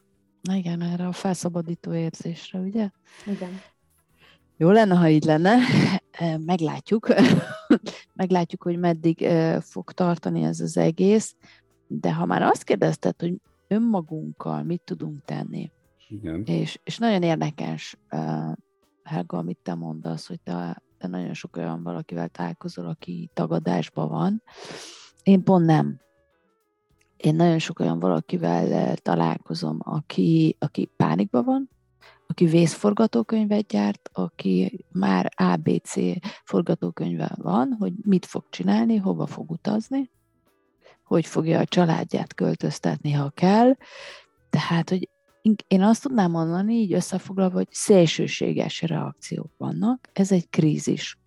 Igen, 0.54 0.82
erre 0.82 1.08
a 1.08 1.12
felszabadító 1.12 1.94
érzésre, 1.94 2.60
ugye? 2.60 2.90
Igen. 3.26 3.50
Jó 4.58 4.72
lenne, 4.72 4.96
ha 4.96 5.10
így 5.10 5.24
lenne. 5.24 5.56
Meglátjuk. 6.46 7.08
Meglátjuk, 8.14 8.64
hogy 8.64 8.80
meddig 8.80 9.28
fog 9.60 9.92
tartani 9.92 10.44
ez 10.44 10.60
az 10.60 10.78
egész. 10.78 11.36
De 11.88 12.14
ha 12.14 12.26
már 12.26 12.42
azt 12.42 12.64
kérdezted, 12.64 13.22
hogy 13.22 13.34
önmagunkkal 13.68 14.64
mit 14.64 14.82
tudunk 14.82 15.26
tenni, 15.26 15.72
Igen. 16.08 16.44
És, 16.46 16.80
és 16.84 16.98
nagyon 16.98 17.24
érdekes, 17.24 17.98
Helga, 19.04 19.38
amit 19.38 19.60
te 19.64 19.74
mondasz, 19.74 20.28
hogy 20.28 20.40
te, 20.40 20.82
te 20.98 21.08
nagyon 21.08 21.34
sok 21.34 21.58
olyan 21.58 21.84
valakivel 21.84 22.30
találkozol, 22.30 22.86
aki 22.86 23.30
tagadásban 23.34 24.10
van. 24.10 24.44
Én 25.24 25.44
pont 25.44 25.66
nem 25.66 26.00
én 27.18 27.36
nagyon 27.36 27.60
sok 27.60 27.80
olyan 27.80 28.00
valakivel 28.00 28.72
eh, 28.72 28.96
találkozom, 28.96 29.78
aki, 29.84 30.56
aki 30.60 30.92
pánikban 30.96 31.46
van, 31.46 31.70
aki 32.28 32.46
vészforgatókönyvet 32.46 33.68
gyárt, 33.68 34.10
aki 34.14 34.86
már 34.92 35.32
ABC 35.36 35.94
forgatókönyve 36.44 37.32
van, 37.36 37.76
hogy 37.80 37.94
mit 38.02 38.26
fog 38.26 38.44
csinálni, 38.50 38.96
hova 38.96 39.26
fog 39.26 39.52
utazni, 39.52 40.12
hogy 41.04 41.26
fogja 41.26 41.60
a 41.60 41.66
családját 41.66 42.34
költöztetni, 42.34 43.12
ha 43.12 43.30
kell. 43.30 43.76
Tehát, 44.50 44.90
hogy 44.90 45.10
én 45.68 45.82
azt 45.82 46.02
tudnám 46.02 46.32
mondani, 46.32 46.74
így 46.74 46.94
összefoglalva, 46.94 47.56
hogy 47.56 47.68
szélsőséges 47.72 48.82
reakciók 48.82 49.52
vannak. 49.58 50.10
Ez 50.14 50.32
egy 50.32 50.50
krízis. 50.50 51.18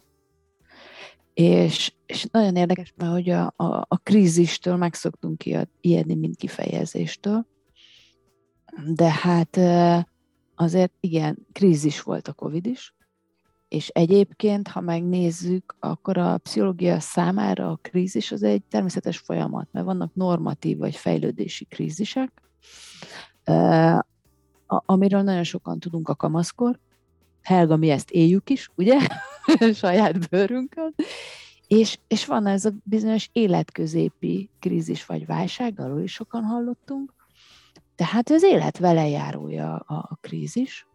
És, 1.35 1.93
és 2.07 2.27
nagyon 2.31 2.57
érdekes, 2.57 2.93
mert 2.97 3.13
hogy 3.13 3.31
a, 3.31 3.53
a, 3.57 3.65
a 3.89 3.97
krízistől 4.03 4.77
megszoktunk 4.77 5.45
ijedni, 5.81 6.15
mint 6.15 6.37
kifejezéstől, 6.37 7.47
de 8.87 9.11
hát 9.11 9.57
azért 10.55 10.93
igen, 11.01 11.47
krízis 11.53 12.03
volt 12.03 12.29
a 12.29 12.33
Covid 12.33 12.67
is, 12.67 12.95
és 13.69 13.89
egyébként, 13.89 14.69
ha 14.69 14.81
megnézzük, 14.81 15.77
akkor 15.81 16.19
a 16.19 16.39
pszichológia 16.39 17.01
számára 17.01 17.71
a 17.71 17.79
krízis 17.83 18.33
az 18.33 18.43
egy 18.43 18.63
természetes 18.63 19.19
folyamat, 19.19 19.69
mert 19.73 19.87
vannak 19.87 20.15
normatív 20.15 20.79
vagy 20.79 20.97
fejlődési 20.97 21.65
krízisek, 21.65 22.43
amiről 24.67 25.23
nagyon 25.23 25.45
sokan 25.45 25.81
tudunk 25.81 26.09
a 26.09 26.15
kamaszkor. 26.15 26.79
Helga, 27.43 27.77
mi 27.77 27.91
ezt 27.91 28.11
éljük 28.11 28.51
is, 28.51 28.71
ugye? 28.75 28.99
saját 29.75 30.29
bőrünkön. 30.29 30.95
És, 31.67 31.99
és 32.07 32.27
van 32.27 32.47
ez 32.47 32.65
a 32.65 32.73
bizonyos 32.83 33.29
életközépi 33.33 34.51
krízis 34.59 35.07
vagy 35.07 35.27
válság, 35.27 35.81
arról 35.81 36.01
is 36.01 36.13
sokan 36.13 36.43
hallottunk. 36.43 37.15
Tehát 37.95 38.31
az 38.31 38.43
élet 38.43 38.79
velejárója 38.79 39.75
a, 39.77 39.95
a 39.95 40.19
krízis. 40.21 40.87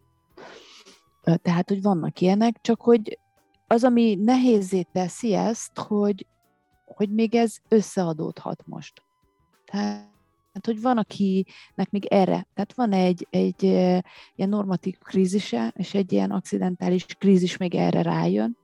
Tehát, 1.42 1.68
hogy 1.68 1.82
vannak 1.82 2.20
ilyenek, 2.20 2.60
csak 2.60 2.80
hogy 2.80 3.18
az, 3.66 3.84
ami 3.84 4.14
nehézé 4.14 4.82
teszi 4.82 5.34
ezt, 5.34 5.78
hogy, 5.78 6.26
hogy 6.84 7.10
még 7.10 7.34
ez 7.34 7.56
összeadódhat 7.68 8.62
most. 8.66 9.02
Tehát 9.64 10.15
Hát, 10.56 10.66
hogy 10.66 10.80
van, 10.80 10.98
akinek 10.98 11.90
még 11.90 12.04
erre, 12.04 12.46
tehát 12.54 12.74
van 12.74 12.92
egy, 12.92 13.26
egy 13.30 13.62
ilyen 13.62 14.48
normatív 14.48 14.98
krízise, 14.98 15.72
és 15.76 15.94
egy 15.94 16.12
ilyen 16.12 16.30
accidentális 16.30 17.04
krízis 17.04 17.56
még 17.56 17.74
erre 17.74 18.02
rájön, 18.02 18.56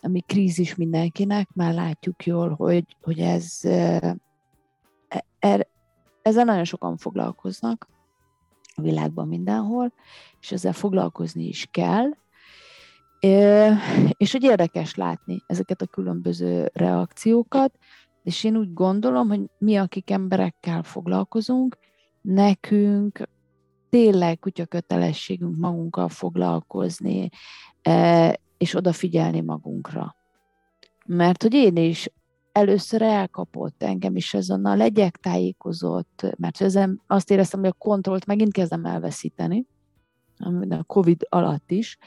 ami 0.00 0.20
krízis 0.20 0.74
mindenkinek, 0.74 1.48
már 1.54 1.74
látjuk 1.74 2.26
jól, 2.26 2.54
hogy, 2.54 2.96
hogy 3.00 3.18
ez, 3.18 3.58
e, 3.62 4.16
er, 5.38 5.66
ezzel 6.22 6.44
nagyon 6.44 6.64
sokan 6.64 6.96
foglalkoznak 6.96 7.88
a 8.74 8.82
világban 8.82 9.28
mindenhol, 9.28 9.92
és 10.40 10.52
ezzel 10.52 10.72
foglalkozni 10.72 11.44
is 11.44 11.68
kell, 11.70 12.08
és 14.16 14.32
hogy 14.32 14.42
érdekes 14.42 14.94
látni 14.94 15.42
ezeket 15.46 15.82
a 15.82 15.86
különböző 15.86 16.70
reakciókat, 16.72 17.78
és 18.26 18.44
én 18.44 18.56
úgy 18.56 18.72
gondolom, 18.72 19.28
hogy 19.28 19.40
mi, 19.58 19.76
akik 19.76 20.10
emberekkel 20.10 20.82
foglalkozunk, 20.82 21.78
nekünk 22.20 23.28
tényleg 23.88 24.38
kutya 24.38 24.66
kötelességünk 24.66 25.56
magunkkal 25.56 26.08
foglalkozni, 26.08 27.28
e, 27.82 28.38
és 28.58 28.74
odafigyelni 28.74 29.40
magunkra. 29.40 30.16
Mert 31.06 31.42
hogy 31.42 31.54
én 31.54 31.76
is 31.76 32.10
először 32.52 33.02
elkapott 33.02 33.82
engem 33.82 34.16
is 34.16 34.34
a 34.34 34.74
legyek 34.74 35.16
tájékozott, 35.16 36.26
mert 36.36 36.60
ezen 36.60 37.02
azt 37.06 37.30
éreztem, 37.30 37.60
hogy 37.60 37.68
a 37.68 37.78
kontrollt 37.78 38.26
megint 38.26 38.52
kezdem 38.52 38.84
elveszíteni, 38.84 39.66
a 40.68 40.84
Covid 40.84 41.26
alatt 41.28 41.70
is, 41.70 41.98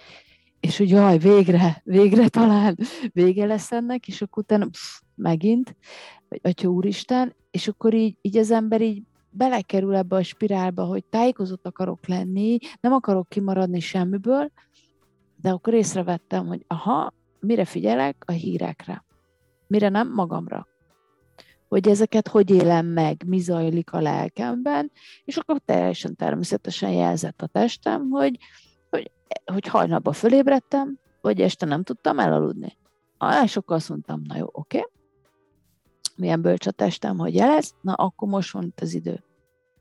és 0.60 0.78
hogy 0.78 0.90
jaj, 0.90 1.18
végre, 1.18 1.82
végre 1.84 2.28
talán 2.28 2.78
vége 3.14 3.46
lesz 3.46 3.72
ennek, 3.72 4.08
és 4.08 4.22
akkor 4.22 4.44
utána 4.44 4.66
pff, 4.66 5.02
megint, 5.20 5.76
vagy 6.30 6.40
Atya 6.44 6.68
Úristen, 6.68 7.34
és 7.52 7.68
akkor 7.68 7.94
így, 7.94 8.18
így 8.22 8.38
az 8.38 8.52
ember 8.52 8.82
így 8.82 9.04
belekerül 9.30 9.96
ebbe 9.96 10.16
a 10.16 10.24
spirálba, 10.24 10.84
hogy 10.84 11.04
tájékozott 11.06 11.66
akarok 11.66 12.08
lenni, 12.08 12.58
nem 12.82 12.94
akarok 12.94 13.30
kimaradni 13.30 13.80
semmiből, 13.80 14.52
de 15.42 15.50
akkor 15.50 15.74
észrevettem, 15.74 16.48
hogy 16.48 16.64
aha, 16.68 17.14
mire 17.40 17.66
figyelek? 17.66 18.24
A 18.26 18.32
hírekre. 18.32 19.06
Mire 19.68 19.90
nem? 19.90 20.14
Magamra. 20.14 20.68
Hogy 21.68 21.88
ezeket 21.88 22.28
hogy 22.28 22.50
élem 22.50 22.86
meg, 22.86 23.24
mi 23.26 23.40
zajlik 23.40 23.94
a 23.94 24.02
lelkemben, 24.02 24.92
és 25.26 25.38
akkor 25.38 25.62
teljesen 25.66 26.16
természetesen 26.16 26.92
jelzett 26.92 27.42
a 27.42 27.48
testem, 27.48 28.10
hogy, 28.10 28.38
hogy, 28.90 29.12
hogy 29.46 29.68
hajnalban 29.68 30.14
fölébredtem, 30.14 31.00
vagy 31.22 31.42
este 31.42 31.66
nem 31.66 31.84
tudtam 31.84 32.20
elaludni. 32.20 32.78
És 33.44 33.58
akkor 33.58 33.76
azt 33.76 33.90
mondtam, 33.90 34.22
na 34.28 34.38
jó, 34.38 34.46
oké, 34.52 34.78
okay 34.78 34.99
milyen 36.20 36.42
bölcs 36.42 36.68
a 36.68 36.72
testem, 36.72 37.18
hogy 37.18 37.36
jelez, 37.36 37.74
na 37.82 37.94
akkor 37.94 38.28
most 38.28 38.52
van 38.52 38.64
itt 38.64 38.80
az 38.80 38.94
idő. 38.94 39.24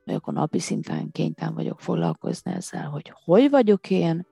Vagy 0.04 0.14
akkor 0.14 0.34
napi 0.34 0.58
szinten 0.58 1.10
kénytelen 1.10 1.54
vagyok 1.54 1.80
foglalkozni 1.80 2.52
ezzel, 2.52 2.88
hogy 2.88 3.12
hogy 3.24 3.50
vagyok 3.50 3.90
én, 3.90 4.26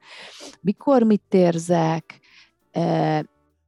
mikor 0.60 1.02
mit 1.02 1.34
érzek, 1.34 2.20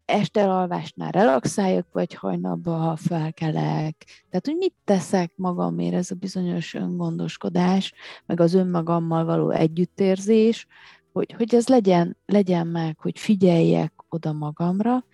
este 0.05 0.51
alvásnál 0.51 1.11
relaxáljak, 1.11 1.87
vagy 1.93 2.15
hajnalban, 2.15 2.81
ha 2.81 2.97
felkelek. 2.97 4.25
Tehát, 4.31 4.47
hogy 4.47 4.57
mit 4.57 4.75
teszek 4.85 5.33
magamért, 5.37 5.95
ez 5.95 6.11
a 6.11 6.15
bizonyos 6.15 6.75
öngondoskodás, 6.75 7.93
meg 8.27 8.41
az 8.41 8.55
önmagammal 8.55 9.25
való 9.25 9.51
együttérzés, 9.51 10.67
hogy, 11.13 11.35
hogy 11.37 11.55
ez 11.55 11.69
legyen, 11.69 12.17
legyen 12.27 12.67
meg, 12.67 12.99
hogy 12.99 13.19
figyeljek 13.19 13.93
oda 14.09 14.33
magamra, 14.33 15.05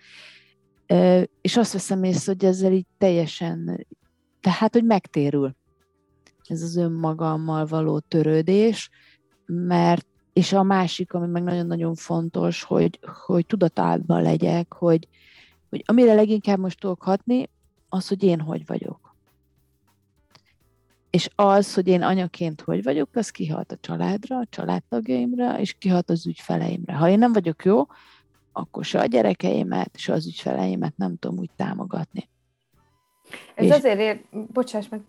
és 1.41 1.57
azt 1.57 1.73
veszem 1.73 2.03
észre, 2.03 2.31
hogy 2.31 2.45
ezzel 2.45 2.71
így 2.71 2.85
teljesen, 2.97 3.85
tehát, 4.41 4.73
hogy 4.73 4.83
megtérül 4.83 5.55
ez 6.47 6.61
az 6.61 6.75
önmagammal 6.75 7.65
való 7.65 7.99
törődés, 7.99 8.89
mert 9.45 10.05
és 10.33 10.53
a 10.53 10.63
másik, 10.63 11.13
ami 11.13 11.27
meg 11.27 11.43
nagyon-nagyon 11.43 11.95
fontos, 11.95 12.63
hogy, 12.63 12.99
hogy 13.25 13.45
tudatában 13.45 14.21
legyek, 14.21 14.73
hogy, 14.73 15.07
hogy 15.69 15.83
amire 15.85 16.13
leginkább 16.13 16.59
most 16.59 16.79
tudok 16.79 17.01
hatni, 17.03 17.49
az, 17.89 18.07
hogy 18.07 18.23
én 18.23 18.39
hogy 18.39 18.65
vagyok. 18.65 19.15
és 21.09 21.29
az, 21.35 21.73
hogy 21.73 21.87
én 21.87 22.01
anyaként 22.01 22.61
hogy 22.61 22.83
vagyok, 22.83 23.09
az 23.13 23.29
kihat 23.29 23.71
a 23.71 23.77
családra, 23.81 24.37
a 24.37 24.45
családtagjaimra, 24.49 25.59
és 25.59 25.73
kihat 25.73 26.09
az 26.09 26.27
ügyfeleimre. 26.27 26.93
Ha 26.93 27.09
én 27.09 27.19
nem 27.19 27.33
vagyok 27.33 27.65
jó, 27.65 27.85
akkor 28.57 28.85
se 28.85 28.99
a 28.99 29.05
gyerekeimet, 29.05 29.89
se 29.97 30.13
az 30.13 30.27
ügyfeleimet 30.27 30.97
nem 30.97 31.17
tudom 31.17 31.37
úgy 31.37 31.51
támogatni. 31.55 32.29
Ez 33.55 33.65
és... 33.65 33.71
azért 33.71 33.99
ér... 33.99 34.21
Bocsáss 34.53 34.87
meg, 34.89 35.01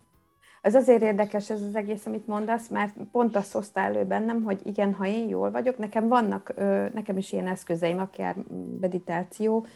ez 0.67 0.75
azért 0.75 1.03
érdekes 1.03 1.51
ez 1.51 1.63
az 1.63 1.75
egész, 1.75 2.07
amit 2.07 2.27
mondasz, 2.27 2.69
mert 2.69 2.95
pont 3.13 3.37
azt 3.37 3.53
hozta 3.53 3.81
elő 3.81 4.05
bennem, 4.05 4.43
hogy 4.43 4.61
igen, 4.65 4.95
ha 4.95 5.07
én 5.07 5.29
jól 5.29 5.51
vagyok, 5.51 5.79
nekem 5.79 6.09
vannak, 6.09 6.55
nekem 6.95 7.17
is 7.17 7.33
ilyen 7.33 7.47
eszközeim, 7.47 7.99
akár 7.99 8.37
meditáció, 8.81 9.67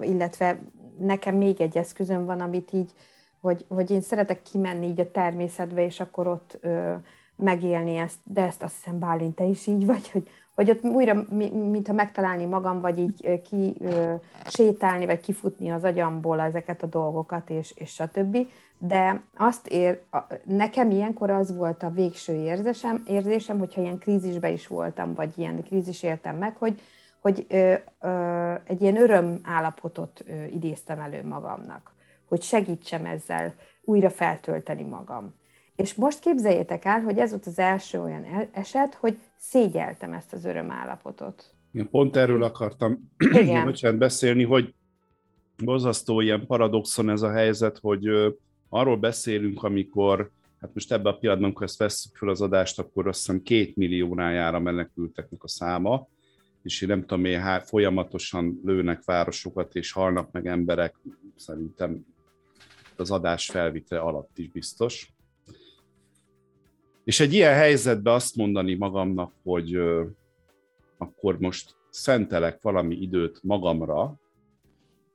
illetve 0.00 0.60
nekem 0.98 1.36
még 1.36 1.60
egy 1.60 1.76
eszközöm 1.76 2.24
van, 2.24 2.40
amit 2.40 2.72
így, 2.72 2.92
hogy, 3.40 3.64
hogy 3.68 3.90
én 3.90 4.00
szeretek 4.00 4.42
kimenni 4.42 4.86
így 4.86 5.00
a 5.00 5.10
természetbe, 5.10 5.84
és 5.84 6.00
akkor 6.00 6.26
ott 6.26 6.58
megélni 7.36 7.96
ezt, 7.96 8.18
de 8.24 8.42
ezt 8.42 8.62
azt 8.62 8.74
hiszem 8.74 8.98
Bálint, 8.98 9.34
te 9.34 9.44
is 9.44 9.66
így 9.66 9.86
vagy, 9.86 10.10
hogy, 10.10 10.28
hogy 10.54 10.70
ott 10.70 10.84
újra, 10.84 11.24
mintha 11.52 11.92
megtalálni 11.92 12.44
magam, 12.44 12.80
vagy 12.80 12.98
így 12.98 13.42
ki 13.42 13.76
sétálni, 14.46 15.06
vagy 15.06 15.20
kifutni 15.20 15.70
az 15.70 15.84
agyamból 15.84 16.40
ezeket 16.40 16.82
a 16.82 16.86
dolgokat, 16.86 17.50
és, 17.50 17.72
és 17.76 17.90
stb. 17.90 18.36
De 18.78 19.22
azt 19.36 19.66
ér, 19.66 20.02
nekem 20.44 20.90
ilyenkor 20.90 21.30
az 21.30 21.56
volt 21.56 21.82
a 21.82 21.90
végső 21.90 22.34
érzésem, 22.34 23.02
érzésem, 23.06 23.58
hogyha 23.58 23.80
ilyen 23.80 23.98
krízisbe 23.98 24.50
is 24.50 24.66
voltam, 24.66 25.14
vagy 25.14 25.38
ilyen 25.38 25.62
krízis 25.62 26.02
éltem 26.02 26.36
meg, 26.36 26.56
hogy, 26.56 26.80
hogy 27.20 27.46
ö, 27.48 27.74
ö, 28.00 28.54
egy 28.64 28.82
ilyen 28.82 28.96
öröm 28.96 29.40
állapotot 29.42 30.24
ö, 30.26 30.44
idéztem 30.44 31.00
elő 31.00 31.26
magamnak, 31.26 31.92
hogy 32.28 32.42
segítsem 32.42 33.04
ezzel 33.04 33.54
újra 33.84 34.10
feltölteni 34.10 34.82
magam. 34.82 35.34
És 35.82 35.94
most 35.94 36.18
képzeljétek 36.18 36.84
el, 36.84 37.00
hogy 37.00 37.18
ez 37.18 37.30
volt 37.30 37.46
az 37.46 37.58
első 37.58 38.00
olyan 38.00 38.48
eset, 38.52 38.94
hogy 38.94 39.18
szégyeltem 39.38 40.12
ezt 40.12 40.32
az 40.32 40.44
örömállapotot. 40.44 41.54
Én 41.72 41.90
pont 41.90 42.16
erről 42.16 42.42
akartam 42.42 43.10
bocsánat, 43.64 43.98
beszélni, 43.98 44.44
hogy 44.44 44.74
bozasztó 45.64 46.20
ilyen 46.20 46.46
paradoxon 46.46 47.10
ez 47.10 47.22
a 47.22 47.30
helyzet, 47.30 47.78
hogy 47.78 48.06
arról 48.68 48.96
beszélünk, 48.96 49.62
amikor, 49.62 50.30
hát 50.60 50.70
most 50.74 50.92
ebben 50.92 51.12
a 51.12 51.16
pillanatban, 51.16 51.48
amikor 51.48 51.66
ezt 51.66 51.78
veszük 51.78 52.16
fel 52.16 52.28
az 52.28 52.40
adást, 52.40 52.78
akkor 52.78 53.08
azt 53.08 53.18
hiszem 53.18 53.42
két 53.42 53.76
milliónájára 53.76 54.58
menekülteknek 54.58 55.42
a 55.42 55.48
száma, 55.48 56.08
és 56.62 56.82
én 56.82 56.88
nem 56.88 57.00
tudom, 57.00 57.24
én 57.24 57.60
folyamatosan 57.60 58.60
lőnek 58.64 59.04
városokat, 59.04 59.74
és 59.74 59.92
halnak 59.92 60.30
meg 60.30 60.46
emberek, 60.46 60.94
szerintem 61.36 62.06
az 62.96 63.10
adás 63.10 63.46
felvite 63.46 63.98
alatt 63.98 64.38
is 64.38 64.48
biztos. 64.48 65.12
És 67.04 67.20
egy 67.20 67.32
ilyen 67.32 67.54
helyzetben 67.54 68.14
azt 68.14 68.36
mondani 68.36 68.74
magamnak, 68.74 69.32
hogy 69.42 69.74
ö, 69.74 70.04
akkor 70.98 71.38
most 71.38 71.76
szentelek 71.90 72.62
valami 72.62 72.96
időt 72.96 73.40
magamra, 73.42 74.20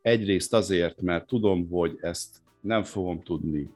egyrészt 0.02 0.54
azért, 0.54 1.02
mert 1.02 1.28
tudom, 1.28 1.70
hogy 1.70 1.98
ezt 2.02 2.42
nem 2.62 2.84
fogom 2.84 3.24
tudni 3.24 3.70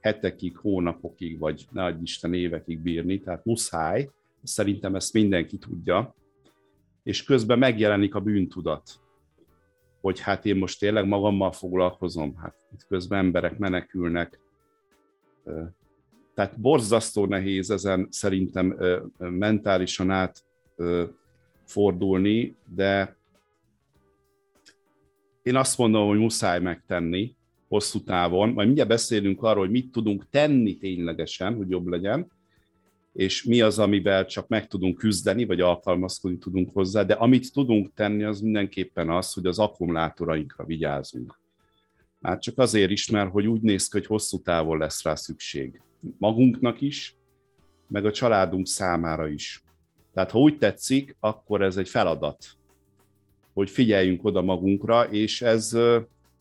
hetekig, 0.00 0.56
hónapokig, 0.56 1.38
vagy 1.38 1.66
ne 1.70 1.84
adj 1.84 2.02
Isten 2.02 2.34
évekig 2.34 2.78
bírni, 2.78 3.20
tehát 3.20 3.44
muszáj, 3.44 4.10
szerintem 4.42 4.94
ezt 4.94 5.12
mindenki 5.12 5.58
tudja, 5.58 6.14
és 7.02 7.24
közben 7.24 7.58
megjelenik 7.58 8.14
a 8.14 8.20
bűntudat, 8.20 9.00
hogy 10.00 10.20
hát 10.20 10.46
én 10.46 10.56
most 10.56 10.78
tényleg 10.80 11.06
magammal 11.06 11.52
foglalkozom, 11.52 12.36
hát 12.36 12.54
itt 12.72 12.86
közben 12.88 13.18
emberek 13.18 13.58
menekülnek, 13.58 14.40
tehát 16.38 16.60
borzasztó 16.60 17.26
nehéz 17.26 17.70
ezen 17.70 18.08
szerintem 18.10 18.78
mentálisan 19.18 20.10
át 20.10 20.44
fordulni, 21.64 22.56
de 22.74 23.16
én 25.42 25.56
azt 25.56 25.78
mondom, 25.78 26.08
hogy 26.08 26.18
muszáj 26.18 26.60
megtenni 26.60 27.34
hosszú 27.68 28.02
távon, 28.02 28.48
majd 28.48 28.66
mindjárt 28.66 28.88
beszélünk 28.88 29.42
arról, 29.42 29.62
hogy 29.62 29.70
mit 29.70 29.92
tudunk 29.92 30.28
tenni 30.30 30.76
ténylegesen, 30.76 31.54
hogy 31.54 31.70
jobb 31.70 31.86
legyen, 31.86 32.30
és 33.12 33.42
mi 33.42 33.60
az, 33.60 33.78
amivel 33.78 34.26
csak 34.26 34.48
meg 34.48 34.66
tudunk 34.66 34.98
küzdeni, 34.98 35.44
vagy 35.44 35.60
alkalmazkodni 35.60 36.38
tudunk 36.38 36.70
hozzá, 36.72 37.02
de 37.02 37.14
amit 37.14 37.52
tudunk 37.52 37.94
tenni, 37.94 38.22
az 38.22 38.40
mindenképpen 38.40 39.10
az, 39.10 39.32
hogy 39.32 39.46
az 39.46 39.58
akkumulátorainkra 39.58 40.64
vigyázunk. 40.64 41.40
Már 42.18 42.38
csak 42.38 42.58
azért 42.58 42.90
is, 42.90 43.10
mert 43.10 43.30
hogy 43.30 43.46
úgy 43.46 43.60
néz 43.60 43.88
ki, 43.88 43.98
hogy 43.98 44.06
hosszú 44.06 44.42
távon 44.42 44.78
lesz 44.78 45.02
rá 45.02 45.14
szükség 45.14 45.80
magunknak 46.18 46.80
is, 46.80 47.16
meg 47.86 48.04
a 48.04 48.12
családunk 48.12 48.66
számára 48.66 49.28
is. 49.28 49.62
Tehát 50.14 50.30
ha 50.30 50.38
úgy 50.38 50.58
tetszik, 50.58 51.16
akkor 51.20 51.62
ez 51.62 51.76
egy 51.76 51.88
feladat, 51.88 52.46
hogy 53.52 53.70
figyeljünk 53.70 54.24
oda 54.24 54.42
magunkra, 54.42 55.04
és 55.04 55.42
ez 55.42 55.76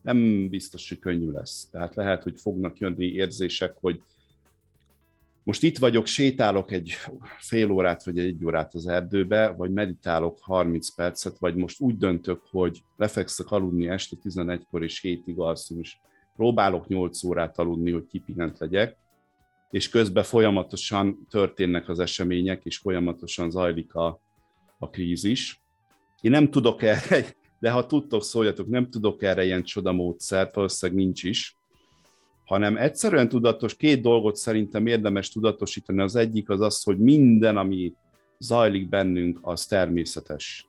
nem 0.02 0.50
biztos, 0.50 0.90
hogy 0.90 1.00
könnyű 1.00 1.32
lesz. 1.32 1.68
Tehát 1.72 1.96
lehet, 1.96 2.24
hogy 2.24 2.40
fognak 2.40 2.78
jönni 2.78 3.06
érzések, 3.06 3.76
hogy 3.82 4.02
most 5.44 5.64
itt 5.64 5.78
vagyok, 5.78 6.06
sétálok 6.06 6.72
egy 6.72 6.94
fél 7.38 7.72
órát 7.72 8.04
vagy 8.04 8.20
egy 8.20 8.46
órát 8.46 8.74
az 8.74 8.88
erdőbe, 8.88 9.48
vagy 9.48 9.72
meditálok 9.72 10.38
30 10.42 10.96
percet, 10.96 11.38
vagy 11.40 11.56
most 11.56 11.82
úgy 11.82 11.98
döntök, 11.98 12.42
hogy 12.50 12.84
lefekszek 12.98 13.52
aludni 13.52 13.88
este 13.88 14.16
11-kor 14.24 14.84
és 14.84 15.02
hétig 15.02 15.40
alszom, 15.40 15.80
és 15.80 15.98
próbálok 16.36 16.88
8 16.88 17.24
órát 17.24 17.58
aludni, 17.58 17.92
hogy 17.92 18.08
kipihent 18.08 18.60
legyek, 18.60 18.98
és 19.70 19.90
közben 19.90 20.24
folyamatosan 20.24 21.28
történnek 21.30 21.90
az 21.90 22.00
események, 22.00 22.66
és 22.66 22.78
folyamatosan 22.78 23.50
zajlik 23.50 23.94
a, 23.94 24.22
a 24.80 24.90
krízis. 24.90 25.62
Én 26.22 26.32
nem 26.32 26.50
tudok 26.50 26.82
erre, 26.82 27.26
de 27.60 27.72
ha 27.72 27.86
tudtok, 27.86 28.24
szóljatok, 28.24 28.68
nem 28.68 28.90
tudok 28.90 29.24
erre 29.24 29.46
ilyen 29.46 29.64
csodamódszert, 29.64 30.56
valószínűleg 30.56 31.04
nincs 31.04 31.24
is, 31.24 31.58
hanem 32.46 32.78
egyszerűen 32.78 33.30
tudatos, 33.30 33.76
két 33.76 34.02
dolgot 34.02 34.36
szerintem 34.36 34.88
érdemes 34.88 35.30
tudatosítani. 35.30 36.02
Az 36.02 36.16
egyik 36.16 36.50
az 36.50 36.62
az, 36.62 36.84
hogy 36.84 36.98
minden, 36.98 37.58
ami 37.58 37.94
zajlik 38.38 38.90
bennünk, 38.90 39.40
az 39.42 39.66
természetes. 39.66 40.68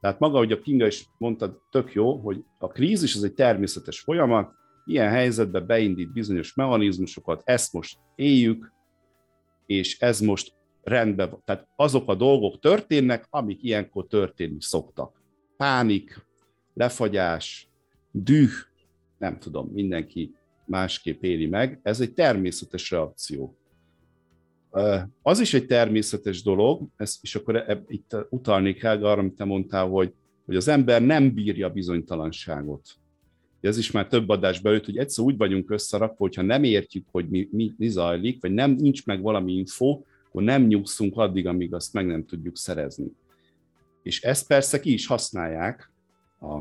Tehát 0.00 0.18
maga, 0.18 0.38
hogy 0.38 0.52
a 0.52 0.60
Kinga 0.60 0.86
is 0.86 1.08
mondta, 1.18 1.62
tök 1.70 1.92
jó, 1.92 2.16
hogy 2.16 2.44
a 2.58 2.66
krízis 2.66 3.14
az 3.14 3.24
egy 3.24 3.32
természetes 3.32 4.00
folyamat, 4.00 4.52
ilyen 4.88 5.10
helyzetben 5.10 5.66
beindít 5.66 6.12
bizonyos 6.12 6.54
mechanizmusokat, 6.54 7.42
ezt 7.44 7.72
most 7.72 7.98
éljük, 8.14 8.72
és 9.66 9.98
ez 10.00 10.20
most 10.20 10.52
rendben 10.82 11.30
van. 11.30 11.42
Tehát 11.44 11.68
azok 11.76 12.08
a 12.08 12.14
dolgok 12.14 12.60
történnek, 12.60 13.26
amik 13.30 13.62
ilyenkor 13.62 14.06
történni 14.06 14.60
szoktak. 14.60 15.22
Pánik, 15.56 16.26
lefagyás, 16.74 17.68
düh, 18.10 18.50
nem 19.18 19.38
tudom, 19.38 19.68
mindenki 19.72 20.34
másképp 20.66 21.22
éli 21.22 21.46
meg. 21.46 21.80
Ez 21.82 22.00
egy 22.00 22.14
természetes 22.14 22.90
reakció. 22.90 23.56
Az 25.22 25.40
is 25.40 25.54
egy 25.54 25.66
természetes 25.66 26.42
dolog, 26.42 26.88
ez, 26.96 27.18
és 27.20 27.34
akkor 27.34 27.56
e, 27.56 27.82
itt 27.86 28.16
utalni 28.30 28.74
kell 28.74 29.04
arra, 29.04 29.20
amit 29.20 29.34
te 29.34 29.44
mondtál, 29.44 29.86
hogy, 29.86 30.14
hogy 30.46 30.56
az 30.56 30.68
ember 30.68 31.02
nem 31.02 31.34
bírja 31.34 31.68
bizonytalanságot 31.68 32.97
ez 33.60 33.78
is 33.78 33.90
már 33.90 34.06
több 34.06 34.28
adás 34.28 34.60
belőtt, 34.60 34.84
hogy 34.84 34.98
egyszer 34.98 35.24
úgy 35.24 35.36
vagyunk 35.36 35.70
összerakva, 35.70 36.16
hogyha 36.18 36.42
nem 36.42 36.64
értjük, 36.64 37.04
hogy 37.10 37.28
mi, 37.28 37.48
mi, 37.50 37.72
mi 37.76 37.88
zajlik, 37.88 38.40
vagy 38.40 38.52
nem 38.52 38.70
nincs 38.70 39.06
meg 39.06 39.22
valami 39.22 39.52
info, 39.52 40.00
akkor 40.28 40.42
nem 40.42 40.66
nyugszunk 40.66 41.16
addig, 41.16 41.46
amíg 41.46 41.74
azt 41.74 41.92
meg 41.92 42.06
nem 42.06 42.24
tudjuk 42.24 42.56
szerezni. 42.56 43.12
És 44.02 44.22
ezt 44.22 44.46
persze 44.46 44.80
ki 44.80 44.92
is 44.92 45.06
használják 45.06 45.92
a 46.40 46.58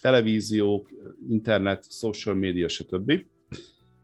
televíziók, 0.00 0.90
internet, 1.28 1.92
social 1.92 2.34
media, 2.34 2.68
stb. 2.68 3.12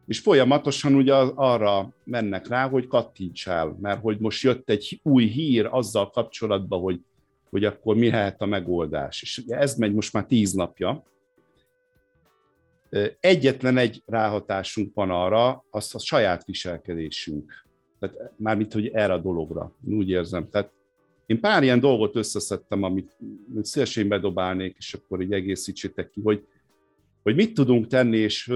És 0.07 0.19
folyamatosan 0.19 0.95
ugye 0.95 1.15
arra 1.35 1.95
mennek 2.05 2.49
rá, 2.49 2.69
hogy 2.69 2.87
kattintsál, 2.87 3.77
mert 3.81 4.01
hogy 4.01 4.19
most 4.19 4.43
jött 4.43 4.71
egy 4.71 5.01
új 5.03 5.25
hír 5.25 5.69
azzal 5.71 6.11
kapcsolatban, 6.11 6.81
hogy, 6.81 7.01
hogy 7.51 7.65
akkor 7.65 7.97
mi 7.97 8.11
lehet 8.11 8.41
a 8.41 8.47
megoldás. 8.47 9.23
És 9.23 9.43
ez 9.47 9.75
megy 9.75 9.95
most 9.95 10.13
már 10.13 10.27
tíz 10.27 10.53
napja, 10.53 11.05
Egyetlen 13.21 13.77
egy 13.77 14.03
ráhatásunk 14.07 14.95
van 14.95 15.11
arra, 15.11 15.65
az 15.71 15.95
a 15.95 15.99
saját 15.99 16.45
viselkedésünk. 16.45 17.53
Tehát 17.99 18.33
mármint, 18.37 18.73
hogy 18.73 18.89
erre 18.89 19.13
a 19.13 19.19
dologra. 19.19 19.75
Úgy 19.85 20.09
érzem. 20.09 20.49
Tehát 20.51 20.73
én 21.27 21.41
pár 21.41 21.63
ilyen 21.63 21.81
dolgot 21.81 22.17
összeszedtem, 22.17 22.83
amit 22.83 23.17
szívesen 23.63 24.09
bedobálnék, 24.09 24.77
és 24.79 24.95
akkor 24.95 25.21
így 25.21 25.33
egészítsétek 25.33 26.11
ki, 26.11 26.21
hogy, 26.21 26.47
hogy 27.23 27.35
mit 27.35 27.55
tudunk 27.55 27.87
tenni, 27.87 28.17
és 28.17 28.53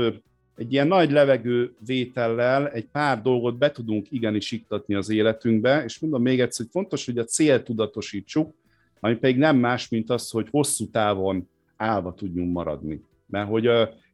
egy 0.56 0.72
ilyen 0.72 0.86
nagy 0.86 1.10
levegő 1.10 1.74
vétellel 1.86 2.68
egy 2.68 2.86
pár 2.86 3.22
dolgot 3.22 3.58
be 3.58 3.70
tudunk 3.70 4.06
igenis 4.10 4.52
iktatni 4.52 4.94
az 4.94 5.10
életünkbe, 5.10 5.84
és 5.84 5.98
mondom 5.98 6.22
még 6.22 6.40
egyszer, 6.40 6.64
hogy 6.64 6.72
fontos, 6.72 7.06
hogy 7.06 7.18
a 7.18 7.24
cél 7.24 7.62
tudatosítsuk, 7.62 8.54
ami 9.00 9.16
pedig 9.16 9.36
nem 9.36 9.56
más, 9.56 9.88
mint 9.88 10.10
az, 10.10 10.30
hogy 10.30 10.48
hosszú 10.50 10.90
távon 10.90 11.48
állva 11.76 12.14
tudjunk 12.14 12.52
maradni. 12.52 13.02
Mert 13.26 13.48
hogy 13.48 13.66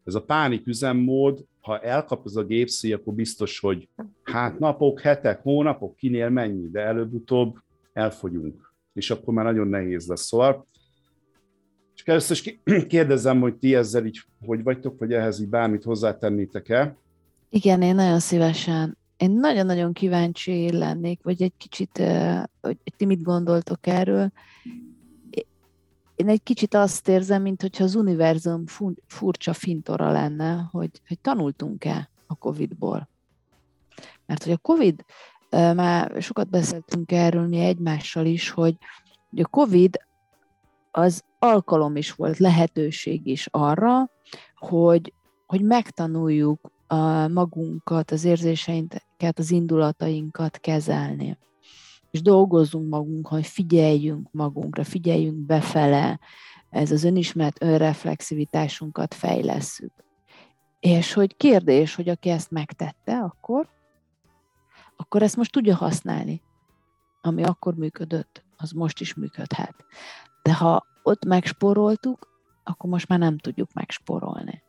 ez 0.05 0.15
a 0.15 0.23
pánik 0.23 0.67
üzemmód, 0.67 1.45
ha 1.61 1.79
elkap 1.79 2.25
az 2.25 2.37
a 2.37 2.45
gépszí, 2.45 2.93
akkor 2.93 3.15
biztos, 3.15 3.59
hogy 3.59 3.89
hát 4.23 4.59
napok, 4.59 5.01
hetek, 5.01 5.43
hónapok, 5.43 5.97
kinél 5.97 6.29
mennyi, 6.29 6.69
de 6.71 6.81
előbb-utóbb 6.81 7.59
elfogyunk, 7.93 8.73
és 8.93 9.11
akkor 9.11 9.35
már 9.35 9.45
nagyon 9.45 9.69
nehéz 9.69 10.07
lesz. 10.07 10.27
Szóval 10.27 10.67
csak 11.95 12.09
először 12.09 12.37
is 12.37 12.61
kérdezem, 12.87 13.41
hogy 13.41 13.55
ti 13.55 13.75
ezzel 13.75 14.07
így 14.07 14.21
hogy 14.47 14.63
vagytok, 14.63 14.99
vagy 14.99 15.13
ehhez 15.13 15.41
így 15.41 15.49
bármit 15.49 15.83
hozzátennétek-e? 15.83 16.97
Igen, 17.49 17.83
én 17.83 17.95
nagyon 17.95 18.19
szívesen. 18.19 18.97
Én 19.17 19.31
nagyon-nagyon 19.31 19.93
kíváncsi 19.93 20.73
lennék, 20.73 21.23
vagy 21.23 21.43
egy 21.43 21.53
kicsit, 21.57 22.03
hogy 22.61 22.77
ti 22.97 23.05
mit 23.05 23.23
gondoltok 23.23 23.87
erről. 23.87 24.33
Én 26.23 26.29
egy 26.29 26.43
kicsit 26.43 26.75
azt 26.75 27.09
érzem, 27.09 27.43
mintha 27.43 27.85
az 27.85 27.95
univerzum 27.95 28.65
furcsa 29.07 29.53
fintora 29.53 30.11
lenne, 30.11 30.69
hogy, 30.71 30.91
hogy 31.09 31.19
tanultunk-e 31.19 32.11
a 32.27 32.35
Covid-ból. 32.35 33.09
Mert 34.27 34.43
hogy 34.43 34.53
a 34.53 34.57
Covid, 34.57 35.05
már 35.51 36.23
sokat 36.23 36.51
beszéltünk 36.51 37.13
erről 37.13 37.47
mi 37.47 37.59
egymással 37.59 38.27
is, 38.27 38.51
hogy, 38.51 38.77
hogy 39.31 39.41
a 39.41 39.47
Covid 39.47 39.97
az 40.91 41.23
alkalom 41.39 41.97
is 41.97 42.13
volt, 42.13 42.39
lehetőség 42.39 43.27
is 43.27 43.49
arra, 43.51 44.11
hogy, 44.57 45.13
hogy 45.47 45.63
megtanuljuk 45.63 46.71
a 46.87 47.29
magunkat, 47.29 48.11
az 48.11 48.25
érzéseinket, 48.25 49.39
az 49.39 49.51
indulatainkat 49.51 50.59
kezelni. 50.59 51.39
És 52.13 52.23
dolgozzunk 52.23 52.89
magunk, 52.89 53.27
hogy 53.27 53.47
figyeljünk 53.47 54.29
magunkra, 54.31 54.85
figyeljünk 54.85 55.47
befele, 55.47 56.21
ez 56.71 56.91
az 56.91 57.05
önismeret, 57.05 57.63
önreflexivitásunkat 57.63 59.15
fejlesszük. 59.15 59.93
És 60.81 61.13
hogy 61.13 61.37
kérdés, 61.37 61.95
hogy 61.95 62.09
aki 62.09 62.29
ezt 62.29 62.51
megtette, 62.51 63.19
akkor, 63.19 63.69
akkor 64.97 65.23
ezt 65.23 65.37
most 65.37 65.53
tudja 65.53 65.77
használni. 65.77 66.43
Ami 67.21 67.43
akkor 67.43 67.75
működött, 67.75 68.45
az 68.57 68.71
most 68.71 69.01
is 69.01 69.15
működhet. 69.15 69.75
De 70.43 70.55
ha 70.55 70.87
ott 71.03 71.25
megsporoltuk, 71.25 72.29
akkor 72.65 72.91
most 72.91 73.09
már 73.09 73.19
nem 73.19 73.39
tudjuk 73.39 73.73
megsporolni. 73.73 74.63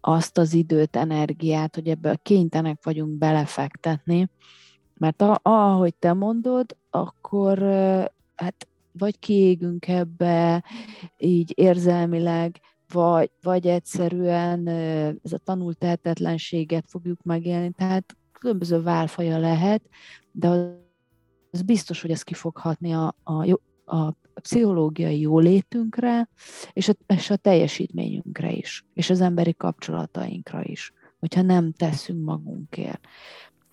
Azt 0.00 0.38
az 0.38 0.54
időt, 0.54 0.96
energiát, 0.96 1.74
hogy 1.74 1.88
ebből 1.88 2.18
kénytenek 2.18 2.84
vagyunk 2.84 3.18
belefektetni, 3.18 4.30
mert 5.00 5.22
a, 5.22 5.40
ahogy 5.42 5.94
te 5.94 6.12
mondod, 6.12 6.76
akkor 6.90 7.58
hát 8.34 8.68
vagy 8.92 9.18
kiégünk 9.18 9.88
ebbe 9.88 10.64
így 11.18 11.52
érzelmileg, 11.56 12.60
vagy, 12.92 13.30
vagy 13.42 13.66
egyszerűen 13.66 14.68
ez 15.22 15.32
a 15.32 15.38
tanult 15.38 15.78
tehetetlenséget 15.78 16.84
fogjuk 16.88 17.22
megélni, 17.22 17.70
tehát 17.70 18.16
különböző 18.32 18.82
válfaja 18.82 19.38
lehet, 19.38 19.82
de 20.32 20.48
az 21.50 21.62
biztos, 21.62 22.00
hogy 22.00 22.10
ez 22.10 22.22
ki 22.22 22.34
fog 22.34 22.56
hatni 22.56 22.92
a, 22.92 23.14
a, 23.22 23.60
a 23.84 24.14
pszichológiai 24.40 25.20
jólétünkre, 25.20 26.28
és 26.72 26.88
a, 26.88 26.92
és 27.06 27.30
a 27.30 27.36
teljesítményünkre 27.36 28.52
is, 28.52 28.84
és 28.94 29.10
az 29.10 29.20
emberi 29.20 29.54
kapcsolatainkra 29.54 30.64
is, 30.64 30.92
hogyha 31.18 31.42
nem 31.42 31.72
teszünk 31.72 32.24
magunkért. 32.24 33.06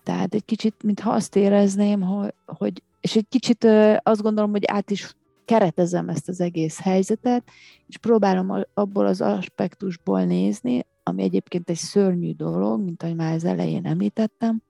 Tehát 0.08 0.34
egy 0.34 0.44
kicsit, 0.44 0.82
mintha 0.82 1.10
azt 1.10 1.36
érezném, 1.36 2.00
hogy, 2.00 2.34
hogy 2.46 2.82
és 3.00 3.16
egy 3.16 3.28
kicsit 3.28 3.64
azt 4.02 4.22
gondolom, 4.22 4.50
hogy 4.50 4.64
át 4.66 4.90
is 4.90 5.16
keretezem 5.44 6.08
ezt 6.08 6.28
az 6.28 6.40
egész 6.40 6.80
helyzetet, 6.80 7.50
és 7.86 7.96
próbálom 7.96 8.64
abból 8.74 9.06
az 9.06 9.20
aspektusból 9.20 10.24
nézni, 10.24 10.86
ami 11.02 11.22
egyébként 11.22 11.70
egy 11.70 11.76
szörnyű 11.76 12.32
dolog, 12.32 12.80
mint 12.80 13.02
ahogy 13.02 13.14
már 13.14 13.34
az 13.34 13.44
elején 13.44 13.86
említettem, 13.86 14.62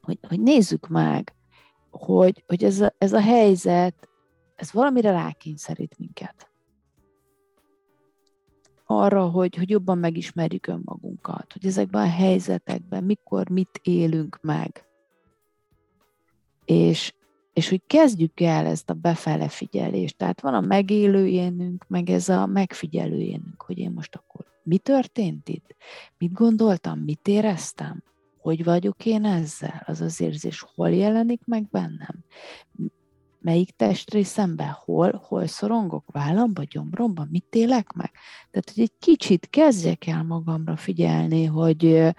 hogy, 0.00 0.18
hogy 0.28 0.40
nézzük 0.40 0.88
meg, 0.88 1.34
hogy, 1.90 2.44
hogy 2.46 2.64
ez, 2.64 2.80
a, 2.80 2.94
ez 2.98 3.12
a 3.12 3.20
helyzet, 3.20 4.08
ez 4.56 4.72
valamire 4.72 5.10
rákényszerít 5.10 5.98
minket. 5.98 6.50
Arra, 8.92 9.28
hogy, 9.28 9.56
hogy 9.56 9.70
jobban 9.70 9.98
megismerjük 9.98 10.66
önmagunkat, 10.66 11.52
hogy 11.52 11.66
ezekben 11.66 12.02
a 12.02 12.10
helyzetekben 12.10 13.04
mikor 13.04 13.48
mit 13.48 13.80
élünk 13.82 14.38
meg. 14.40 14.84
És, 16.64 17.14
és 17.52 17.68
hogy 17.68 17.82
kezdjük 17.86 18.40
el 18.40 18.66
ezt 18.66 18.90
a 18.90 18.94
befele 18.94 19.48
figyelést. 19.48 20.16
Tehát 20.16 20.40
van 20.40 20.54
a 20.54 20.60
megélő 20.60 21.26
énünk, 21.26 21.84
meg 21.88 22.10
ez 22.10 22.28
a 22.28 22.46
megfigyelő 22.46 23.18
énünk, 23.18 23.62
hogy 23.62 23.78
én 23.78 23.90
most 23.90 24.14
akkor 24.14 24.46
mi 24.62 24.78
történt 24.78 25.48
itt? 25.48 25.76
Mit 26.18 26.32
gondoltam? 26.32 26.98
Mit 26.98 27.28
éreztem? 27.28 28.02
Hogy 28.38 28.64
vagyok 28.64 29.06
én 29.06 29.24
ezzel? 29.24 29.82
Az 29.86 30.00
az 30.00 30.20
érzés 30.20 30.64
hol 30.74 30.90
jelenik 30.90 31.40
meg 31.44 31.68
bennem? 31.70 32.24
Melyik 33.42 33.70
testrészemben, 33.70 34.70
hol, 34.70 35.22
hol 35.24 35.46
szorongok, 35.46 36.04
vállamba, 36.12 36.62
gyomromban, 36.64 37.28
mit 37.30 37.46
élek 37.50 37.92
meg. 37.92 38.10
Tehát, 38.50 38.70
hogy 38.74 38.82
egy 38.82 38.92
kicsit 38.98 39.50
kezdjek 39.50 40.06
el 40.06 40.22
magamra 40.22 40.76
figyelni, 40.76 41.44
hogy, 41.44 42.12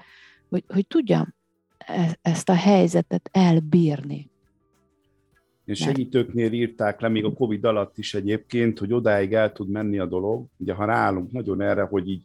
hogy, 0.50 0.64
hogy 0.68 0.88
tudjam 0.88 1.34
e, 1.78 2.18
ezt 2.22 2.50
a 2.50 2.54
helyzetet 2.54 3.30
elbírni. 3.32 4.32
És 5.66 5.80
segítőknél 5.80 6.52
írták 6.52 7.00
le 7.00 7.08
még 7.08 7.26
a 7.26 7.34
Covid 7.34 7.66
alatt 7.66 7.98
is 7.98 8.14
egyébként, 8.14 8.80
hogy 8.80 8.94
odáig 8.94 9.34
el 9.34 9.52
tud 9.52 9.70
menni 9.70 10.00
a 10.00 10.06
dolog. 10.06 10.46
Ugye 10.58 10.74
ha 10.74 10.86
ráállunk 10.86 11.32
nagyon 11.32 11.62
erre, 11.62 11.82
hogy 11.82 12.10
így 12.10 12.24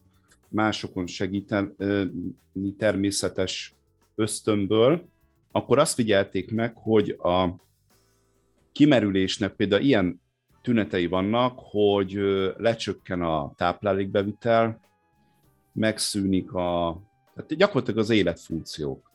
másokon 0.48 1.06
segíteni 1.06 2.74
természetes 2.78 3.74
ösztönből, 4.14 5.08
akkor 5.52 5.78
azt 5.78 5.94
figyelték 5.94 6.50
meg, 6.52 6.76
hogy 6.76 7.10
a 7.10 7.48
kimerülésnek 8.72 9.52
például 9.52 9.82
ilyen 9.82 10.20
tünetei 10.62 11.06
vannak, 11.06 11.58
hogy 11.58 12.12
lecsökken 12.56 13.22
a 13.22 13.52
táplálékbevitel, 13.56 14.80
megszűnik 15.72 16.52
a, 16.52 17.00
tehát 17.34 17.56
gyakorlatilag 17.56 17.98
az 18.00 18.10
életfunkciók. 18.10 19.10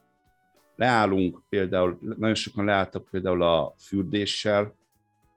Leállunk 0.76 1.42
például, 1.50 2.00
nagyon 2.18 2.36
sokan 2.36 2.66
leálltak 2.66 3.10
például 3.10 3.44
a 3.44 3.74
fürdéssel, 3.78 4.76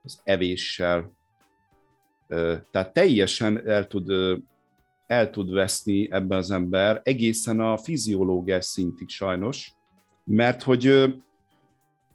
az 0.03 0.19
evéssel, 0.23 1.11
tehát 2.71 2.93
teljesen 2.93 3.67
el 3.67 3.87
tud, 3.87 4.11
el 5.07 5.29
tud 5.29 5.51
veszni 5.51 6.11
ebben 6.11 6.37
az 6.37 6.51
ember 6.51 7.01
egészen 7.03 7.59
a 7.59 7.77
fiziológiás 7.77 8.65
szintig 8.65 9.09
sajnos, 9.09 9.73
mert 10.23 10.63
hogy, 10.63 10.83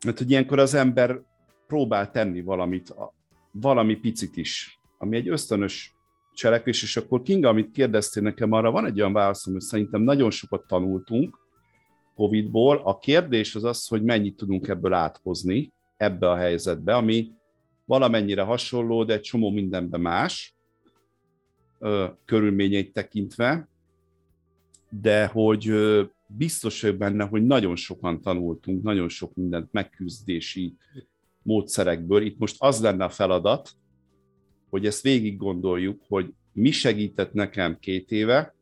mert 0.04 0.18
hogy 0.18 0.30
ilyenkor 0.30 0.58
az 0.58 0.74
ember 0.74 1.20
próbál 1.66 2.10
tenni 2.10 2.42
valamit, 2.42 2.94
valami 3.50 3.94
picit 3.96 4.36
is, 4.36 4.80
ami 4.98 5.16
egy 5.16 5.28
ösztönös 5.28 5.94
cselekvés, 6.34 6.82
és 6.82 6.96
akkor 6.96 7.22
Kinga, 7.22 7.48
amit 7.48 7.70
kérdeztél 7.70 8.22
nekem, 8.22 8.52
arra 8.52 8.70
van 8.70 8.86
egy 8.86 9.00
olyan 9.00 9.12
válaszom, 9.12 9.52
hogy 9.52 9.62
szerintem 9.62 10.02
nagyon 10.02 10.30
sokat 10.30 10.66
tanultunk 10.66 11.38
Covid-ból. 12.14 12.80
A 12.84 12.98
kérdés 12.98 13.54
az 13.54 13.64
az, 13.64 13.86
hogy 13.86 14.02
mennyit 14.02 14.36
tudunk 14.36 14.68
ebből 14.68 14.92
áthozni 14.92 15.72
ebbe 15.96 16.30
a 16.30 16.36
helyzetbe, 16.36 16.94
ami 16.94 17.32
valamennyire 17.84 18.42
hasonló, 18.42 19.04
de 19.04 19.12
egy 19.12 19.20
csomó 19.20 19.50
mindenben 19.50 20.00
más, 20.00 20.56
körülményeit 22.24 22.92
tekintve, 22.92 23.68
de 24.88 25.26
hogy 25.26 25.72
biztos 26.26 26.82
vagyok 26.82 26.96
benne, 26.96 27.24
hogy 27.24 27.42
nagyon 27.42 27.76
sokan 27.76 28.20
tanultunk, 28.20 28.82
nagyon 28.82 29.08
sok 29.08 29.34
mindent 29.34 29.72
megküzdési 29.72 30.76
módszerekből. 31.42 32.22
Itt 32.22 32.38
most 32.38 32.56
az 32.58 32.80
lenne 32.80 33.04
a 33.04 33.08
feladat, 33.08 33.70
hogy 34.70 34.86
ezt 34.86 35.02
végig 35.02 35.36
gondoljuk, 35.36 36.02
hogy 36.08 36.34
mi 36.52 36.70
segített 36.70 37.32
nekem 37.32 37.78
két 37.78 38.10
éve, 38.10 38.54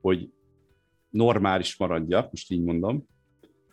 hogy 0.00 0.30
normális 1.10 1.76
maradjak, 1.76 2.30
most 2.30 2.50
így 2.50 2.62
mondom, 2.62 3.08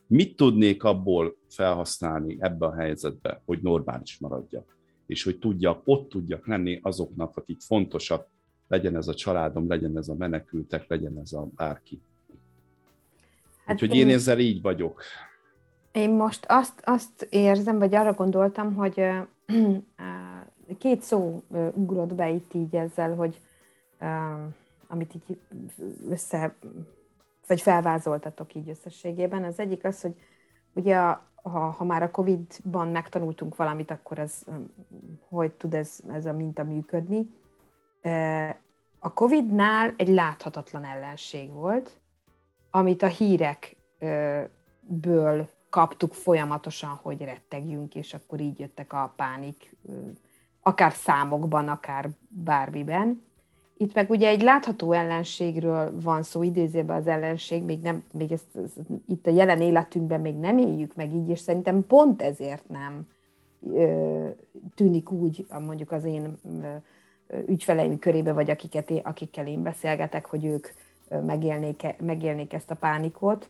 mit 0.07 0.35
tudnék 0.35 0.83
abból 0.83 1.37
felhasználni 1.49 2.37
ebbe 2.39 2.65
a 2.65 2.75
helyzetbe, 2.75 3.41
hogy 3.45 3.61
normális 3.61 4.17
maradjak, 4.17 4.77
és 5.05 5.23
hogy 5.23 5.39
tudjak, 5.39 5.81
ott 5.85 6.09
tudjak 6.09 6.47
lenni 6.47 6.79
azoknak, 6.83 7.37
akik 7.37 7.59
fontosak, 7.59 8.27
legyen 8.67 8.95
ez 8.95 9.07
a 9.07 9.13
családom, 9.13 9.67
legyen 9.67 9.97
ez 9.97 10.07
a 10.07 10.15
menekültek, 10.15 10.87
legyen 10.87 11.19
ez 11.19 11.33
a 11.33 11.49
bárki. 11.55 12.01
Hát 13.65 13.81
Úgyhogy 13.81 13.97
én 13.97 14.09
ezzel 14.09 14.39
így 14.39 14.61
vagyok. 14.61 15.01
Én 15.97 16.12
most 16.12 16.45
azt, 16.47 16.81
azt 16.86 17.27
érzem, 17.29 17.79
vagy 17.79 17.95
arra 17.95 18.13
gondoltam, 18.13 18.75
hogy 18.75 19.12
két 20.77 21.01
szó 21.01 21.43
ugrott 21.73 22.13
be 22.13 22.29
itt 22.29 22.53
így 22.53 22.75
ezzel, 22.75 23.15
hogy 23.15 23.41
amit 24.88 25.13
így 25.15 25.39
össze, 26.10 26.55
vagy 27.47 27.62
felvázoltatok 27.62 28.55
így 28.55 28.69
összességében. 28.69 29.43
Az 29.43 29.60
egyik 29.60 29.83
az, 29.86 30.01
hogy 30.01 30.15
ugye 30.73 30.95
ha, 31.43 31.60
ha 31.60 31.83
már 31.83 32.03
a 32.03 32.12
Covid-ban 32.12 32.88
megtanultunk 32.88 33.55
valamit, 33.55 33.91
akkor 33.91 34.19
ez, 34.19 34.43
hogy 35.29 35.51
tud 35.51 35.73
ez, 35.73 35.99
ez 36.12 36.25
a 36.25 36.33
minta 36.33 36.63
működni. 36.63 37.29
A 38.99 39.13
Covid-nál 39.13 39.93
egy 39.97 40.10
láthatatlan 40.10 40.83
ellenség 40.83 41.51
volt, 41.51 41.99
amit 42.71 43.01
a 43.01 43.07
hírekből 43.07 44.36
kaptuk 45.69 46.13
folyamatosan, 46.13 46.99
hogy 47.01 47.21
rettegjünk, 47.21 47.95
és 47.95 48.13
akkor 48.13 48.39
így 48.39 48.60
jöttek 48.60 48.93
a 48.93 49.13
pánik, 49.15 49.75
akár 50.62 50.91
számokban, 50.91 51.67
akár 51.67 52.10
bármiben. 52.27 53.25
Itt 53.77 53.93
meg 53.93 54.10
ugye 54.10 54.27
egy 54.27 54.41
látható 54.41 54.91
ellenségről 54.91 56.01
van 56.01 56.23
szó, 56.23 56.43
idézőben 56.43 56.97
az 56.97 57.08
ellenség, 57.08 57.63
még, 57.63 57.82
nem, 57.82 58.03
még 58.13 58.32
ezt, 58.32 58.56
ezt, 58.56 58.80
itt 59.08 59.27
a 59.27 59.32
jelen 59.32 59.62
életünkben 59.62 60.21
még 60.21 60.36
nem 60.36 60.58
éljük 60.58 60.95
meg 60.95 61.13
így, 61.13 61.30
és 61.30 61.39
szerintem 61.39 61.86
pont 61.88 62.21
ezért 62.21 62.67
nem 62.67 63.08
ö, 63.73 64.30
tűnik 64.75 65.12
úgy, 65.12 65.45
mondjuk 65.65 65.91
az 65.91 66.03
én 66.03 66.38
ö, 66.62 66.75
ügyfeleim 67.47 67.99
körébe, 67.99 68.34
vagy 68.34 68.49
akiket, 68.49 68.91
akikkel 69.03 69.47
én 69.47 69.63
beszélgetek, 69.63 70.25
hogy 70.25 70.45
ők 70.45 70.67
megélnék, 71.25 71.95
megélnék 71.99 72.53
ezt 72.53 72.71
a 72.71 72.75
pánikot. 72.75 73.49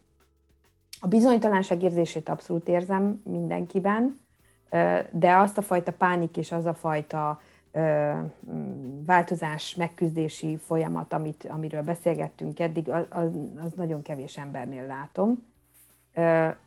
A 1.00 1.08
bizonytalanság 1.08 1.84
érzését 1.84 2.30
abszolút 2.30 2.68
érzem 2.68 3.22
mindenkiben, 3.24 4.20
de 5.12 5.36
azt 5.36 5.58
a 5.58 5.62
fajta 5.62 5.92
pánik 5.92 6.38
és 6.38 6.52
az 6.52 6.66
a 6.66 6.74
fajta 6.74 7.42
változás 9.06 9.76
megküzdési 9.76 10.58
folyamat, 10.58 11.14
amit, 11.14 11.48
amiről 11.50 11.82
beszélgettünk 11.82 12.60
eddig, 12.60 12.90
az, 12.90 13.30
az 13.64 13.74
nagyon 13.76 14.02
kevés 14.02 14.38
embernél 14.38 14.86
látom 14.86 15.46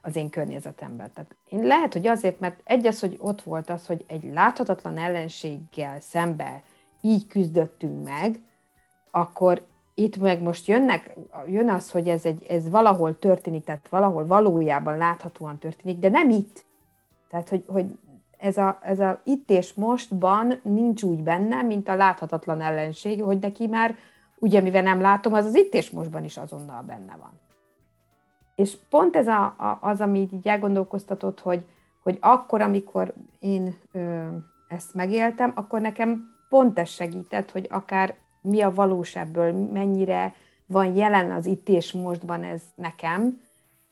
az 0.00 0.16
én 0.16 0.30
környezetemben. 0.30 1.10
Tehát 1.14 1.36
én 1.48 1.62
lehet, 1.62 1.92
hogy 1.92 2.06
azért, 2.06 2.40
mert 2.40 2.60
egy 2.64 2.86
az, 2.86 3.00
hogy 3.00 3.16
ott 3.20 3.42
volt 3.42 3.70
az, 3.70 3.86
hogy 3.86 4.04
egy 4.08 4.32
láthatatlan 4.32 4.98
ellenséggel 4.98 6.00
szembe 6.00 6.62
így 7.00 7.26
küzdöttünk 7.26 8.04
meg, 8.04 8.40
akkor 9.10 9.66
itt 10.00 10.16
meg 10.16 10.42
most 10.42 10.66
jönnek, 10.66 11.16
jön 11.46 11.70
az, 11.70 11.90
hogy 11.90 12.08
ez, 12.08 12.24
egy, 12.24 12.46
ez 12.48 12.70
valahol 12.70 13.18
történik, 13.18 13.64
tehát 13.64 13.88
valahol 13.88 14.26
valójában 14.26 14.96
láthatóan 14.96 15.58
történik, 15.58 15.98
de 15.98 16.08
nem 16.08 16.30
itt. 16.30 16.64
Tehát, 17.28 17.48
hogy, 17.48 17.64
hogy 17.66 17.98
ez, 18.38 18.56
a, 18.56 18.78
ez 18.82 19.00
a 19.00 19.20
itt 19.24 19.50
és 19.50 19.74
mostban 19.74 20.60
nincs 20.62 21.02
úgy 21.02 21.22
benne, 21.22 21.62
mint 21.62 21.88
a 21.88 21.94
láthatatlan 21.94 22.60
ellenség, 22.60 23.22
hogy 23.22 23.38
neki 23.38 23.66
már, 23.66 23.96
ugye 24.38 24.60
mivel 24.60 24.82
nem 24.82 25.00
látom, 25.00 25.32
az 25.32 25.44
az 25.44 25.56
itt 25.56 25.74
és 25.74 25.90
mostban 25.90 26.24
is 26.24 26.36
azonnal 26.36 26.82
benne 26.82 27.16
van. 27.20 27.40
És 28.54 28.76
pont 28.90 29.16
ez 29.16 29.26
a, 29.26 29.42
a, 29.42 29.78
az, 29.80 30.00
ami 30.00 30.28
így 30.32 30.48
elgondolkoztatott, 30.48 31.40
hogy, 31.40 31.64
hogy 32.02 32.18
akkor, 32.20 32.60
amikor 32.60 33.14
én 33.38 33.76
ö, 33.92 34.26
ezt 34.68 34.94
megéltem, 34.94 35.52
akkor 35.54 35.80
nekem 35.80 36.36
pont 36.48 36.78
ez 36.78 36.88
segített, 36.88 37.50
hogy 37.50 37.66
akár 37.70 38.14
mi 38.40 38.60
a 38.60 38.74
valós 38.74 39.16
ebből, 39.16 39.52
mennyire 39.52 40.34
van 40.66 40.96
jelen 40.96 41.30
az 41.30 41.46
itt 41.46 41.68
és 41.68 41.92
mostban 41.92 42.44
ez 42.44 42.62
nekem, 42.74 43.40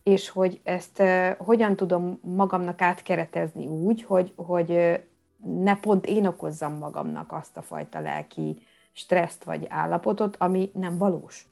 és 0.03 0.29
hogy 0.29 0.61
ezt 0.63 1.03
hogyan 1.39 1.77
tudom 1.77 2.19
magamnak 2.23 2.81
átkeretezni 2.81 3.67
úgy, 3.67 4.03
hogy, 4.03 4.33
hogy 4.37 5.01
ne 5.45 5.77
pont 5.77 6.07
én 6.07 6.27
okozzam 6.27 6.79
magamnak 6.79 7.33
azt 7.33 7.57
a 7.57 7.63
fajta 7.63 8.01
lelki 8.01 8.57
stresszt 8.93 9.45
vagy 9.45 9.67
állapotot, 9.69 10.37
ami 10.37 10.71
nem 10.75 10.99
valós. 10.99 11.49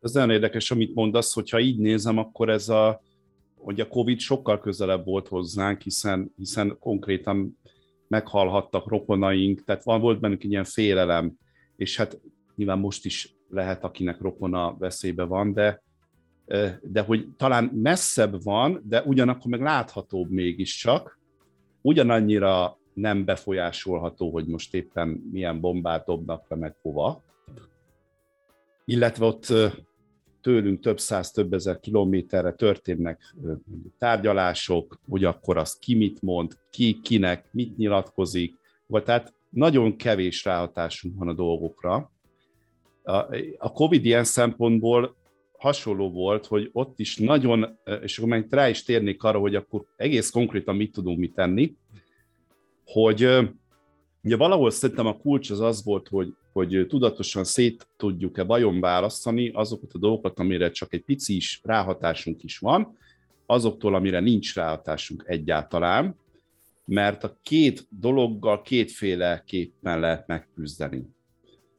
Ez 0.00 0.12
nagyon 0.12 0.30
érdekes, 0.30 0.70
amit 0.70 0.94
mondasz, 0.94 1.34
hogyha 1.34 1.60
így 1.60 1.78
nézem, 1.78 2.18
akkor 2.18 2.48
ez 2.48 2.68
a, 2.68 3.02
hogy 3.56 3.80
a 3.80 3.88
Covid 3.88 4.18
sokkal 4.18 4.60
közelebb 4.60 5.04
volt 5.04 5.28
hozzánk, 5.28 5.80
hiszen, 5.80 6.32
hiszen 6.36 6.76
konkrétan 6.80 7.58
meghalhattak 8.08 8.88
rokonaink, 8.88 9.64
tehát 9.64 9.84
van, 9.84 10.00
volt 10.00 10.20
bennünk 10.20 10.44
egy 10.44 10.50
ilyen 10.50 10.64
félelem, 10.64 11.32
és 11.76 11.96
hát 11.96 12.20
nyilván 12.54 12.78
most 12.78 13.04
is 13.04 13.34
lehet, 13.48 13.84
akinek 13.84 14.20
rokona 14.20 14.76
veszélybe 14.78 15.24
van, 15.24 15.52
de, 15.52 15.82
de 16.82 17.00
hogy 17.00 17.28
talán 17.36 17.64
messzebb 17.64 18.42
van, 18.42 18.82
de 18.84 19.02
ugyanakkor 19.02 19.50
meg 19.50 19.60
láthatóbb 19.60 20.30
mégiscsak, 20.30 21.18
ugyanannyira 21.80 22.78
nem 22.92 23.24
befolyásolható, 23.24 24.30
hogy 24.30 24.46
most 24.46 24.74
éppen 24.74 25.08
milyen 25.08 25.60
bombát 25.60 26.04
dobnak 26.04 26.44
le, 26.48 26.56
meg 26.56 26.76
hova. 26.82 27.22
Illetve 28.84 29.26
ott 29.26 29.52
tőlünk 30.40 30.80
több 30.80 31.00
száz, 31.00 31.30
több 31.30 31.52
ezer 31.52 31.80
kilométerre 31.80 32.52
történnek 32.52 33.34
tárgyalások, 33.98 35.00
hogy 35.08 35.24
akkor 35.24 35.56
azt 35.56 35.78
ki 35.78 35.94
mit 35.94 36.22
mond, 36.22 36.58
ki 36.70 37.00
kinek 37.02 37.48
mit 37.52 37.76
nyilatkozik, 37.76 38.54
vagy 38.86 39.02
tehát 39.02 39.34
nagyon 39.50 39.96
kevés 39.96 40.44
ráhatásunk 40.44 41.18
van 41.18 41.28
a 41.28 41.32
dolgokra. 41.32 42.10
A 43.58 43.72
COVID 43.72 44.04
ilyen 44.04 44.24
szempontból 44.24 45.16
hasonló 45.58 46.10
volt, 46.10 46.46
hogy 46.46 46.70
ott 46.72 46.98
is 46.98 47.16
nagyon, 47.16 47.78
és 48.02 48.18
akkor 48.18 48.30
meg 48.30 48.46
rá 48.50 48.68
is 48.68 48.82
térnék 48.82 49.22
arra, 49.22 49.38
hogy 49.38 49.54
akkor 49.54 49.84
egész 49.96 50.30
konkrétan 50.30 50.76
mit 50.76 50.92
tudunk 50.92 51.18
mit 51.18 51.34
tenni, 51.34 51.74
hogy 52.84 53.28
ugye 54.22 54.36
valahol 54.36 54.70
szerintem 54.70 55.06
a 55.06 55.16
kulcs 55.16 55.50
az 55.50 55.60
az 55.60 55.84
volt, 55.84 56.08
hogy 56.08 56.34
hogy 56.58 56.86
tudatosan 56.88 57.44
szét 57.44 57.86
tudjuk-e 57.96 58.42
vajon 58.42 58.80
választani 58.80 59.48
azokat 59.48 59.92
a 59.92 59.98
dolgokat, 59.98 60.38
amire 60.38 60.70
csak 60.70 60.92
egy 60.92 61.02
pici 61.02 61.36
is 61.36 61.60
ráhatásunk 61.62 62.42
is 62.42 62.58
van, 62.58 62.96
azoktól, 63.46 63.94
amire 63.94 64.20
nincs 64.20 64.54
ráhatásunk 64.54 65.24
egyáltalán, 65.26 66.16
mert 66.84 67.24
a 67.24 67.36
két 67.42 67.86
dologgal 67.90 68.62
kétféleképpen 68.62 70.00
lehet 70.00 70.26
megküzdeni. 70.26 71.08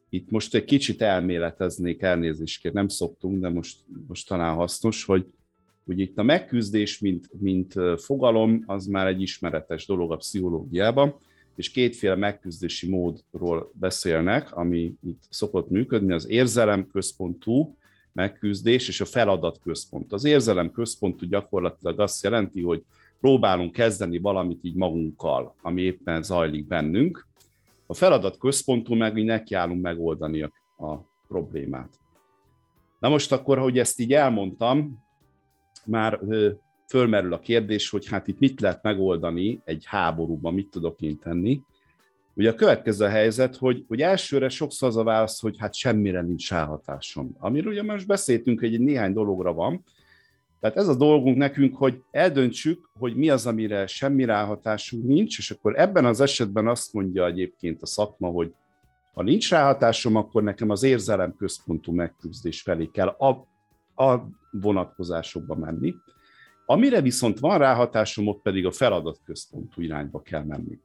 Itt 0.09 0.29
most 0.29 0.55
egy 0.55 0.65
kicsit 0.65 1.01
elméleteznék, 1.01 2.01
elnézést 2.01 2.73
nem 2.73 2.87
szoktunk, 2.87 3.41
de 3.41 3.49
most, 3.49 3.77
most 4.07 4.27
talán 4.27 4.55
hasznos, 4.55 5.05
hogy 5.05 5.25
ugye 5.83 6.03
itt 6.03 6.17
a 6.17 6.23
megküzdés, 6.23 6.99
mint, 6.99 7.29
mint 7.39 7.73
fogalom, 7.97 8.63
az 8.65 8.85
már 8.85 9.07
egy 9.07 9.21
ismeretes 9.21 9.85
dolog 9.85 10.11
a 10.11 10.15
pszichológiában, 10.15 11.15
és 11.59 11.71
kétféle 11.71 12.15
megküzdési 12.15 12.89
módról 12.89 13.71
beszélnek, 13.73 14.55
ami 14.55 14.93
itt 15.03 15.23
szokott 15.29 15.69
működni, 15.69 16.13
az 16.13 16.27
érzelemközpontú 16.27 17.77
megküzdés 18.11 18.87
és 18.87 19.01
a 19.01 19.05
feladatközpont. 19.05 20.13
Az 20.13 20.23
érzelemközpontú 20.23 21.25
gyakorlatilag 21.25 21.99
azt 21.99 22.23
jelenti, 22.23 22.61
hogy 22.61 22.83
próbálunk 23.19 23.71
kezdeni 23.71 24.17
valamit 24.17 24.63
így 24.63 24.75
magunkkal, 24.75 25.55
ami 25.61 25.81
éppen 25.81 26.23
zajlik 26.23 26.67
bennünk. 26.67 27.27
A 27.85 27.93
feladatközpontú 27.93 28.95
meg 28.95 29.13
mi 29.13 29.23
nekiállunk 29.23 29.81
megoldani 29.81 30.41
a, 30.41 30.51
a 30.85 31.05
problémát. 31.27 31.89
Na 32.99 33.09
most 33.09 33.31
akkor, 33.31 33.57
hogy 33.57 33.77
ezt 33.77 33.99
így 33.99 34.13
elmondtam, 34.13 35.03
már 35.85 36.19
fölmerül 36.89 37.33
a 37.33 37.39
kérdés, 37.39 37.89
hogy 37.89 38.07
hát 38.07 38.27
itt 38.27 38.39
mit 38.39 38.61
lehet 38.61 38.83
megoldani 38.83 39.61
egy 39.65 39.83
háborúban, 39.85 40.53
mit 40.53 40.69
tudok 40.69 41.01
én 41.01 41.19
tenni. 41.19 41.61
Ugye 42.33 42.49
a 42.49 42.55
következő 42.55 43.05
a 43.05 43.09
helyzet, 43.09 43.55
hogy, 43.55 43.85
hogy 43.87 44.01
elsőre 44.01 44.49
sokszor 44.49 44.87
az 44.87 44.97
a 44.97 45.03
válasz, 45.03 45.41
hogy 45.41 45.55
hát 45.57 45.73
semmire 45.73 46.21
nincs 46.21 46.49
ráhatásom. 46.49 47.35
Amiről 47.39 47.71
ugye 47.71 47.83
most 47.83 48.07
beszéltünk, 48.07 48.59
hogy 48.59 48.73
egy 48.73 48.79
néhány 48.79 49.13
dologra 49.13 49.53
van. 49.53 49.83
Tehát 50.59 50.77
ez 50.77 50.87
a 50.87 50.95
dolgunk 50.95 51.37
nekünk, 51.37 51.75
hogy 51.75 52.01
eldöntsük, 52.11 52.89
hogy 52.99 53.15
mi 53.15 53.29
az, 53.29 53.45
amire 53.45 53.87
semmi 53.87 54.25
ráhatásunk 54.25 55.05
nincs, 55.05 55.37
és 55.37 55.51
akkor 55.51 55.79
ebben 55.79 56.05
az 56.05 56.21
esetben 56.21 56.67
azt 56.67 56.93
mondja 56.93 57.25
egyébként 57.25 57.81
a 57.81 57.85
szakma, 57.85 58.27
hogy 58.27 58.53
ha 59.13 59.23
nincs 59.23 59.49
ráhatásom, 59.49 60.15
akkor 60.15 60.43
nekem 60.43 60.69
az 60.69 60.83
érzelem 60.83 61.35
központú 61.35 61.91
megküzdés 61.91 62.61
felé 62.61 62.89
kell 62.93 63.07
a, 63.07 63.29
a 64.03 64.27
vonatkozásokba 64.51 65.55
menni. 65.55 65.95
Amire 66.71 67.01
viszont 67.01 67.39
van 67.39 67.57
ráhatásom, 67.57 68.27
ott 68.27 68.41
pedig 68.41 68.65
a 68.65 68.71
feladatközpontú 68.71 69.81
irányba 69.81 70.21
kell 70.21 70.43
menni. 70.43 70.79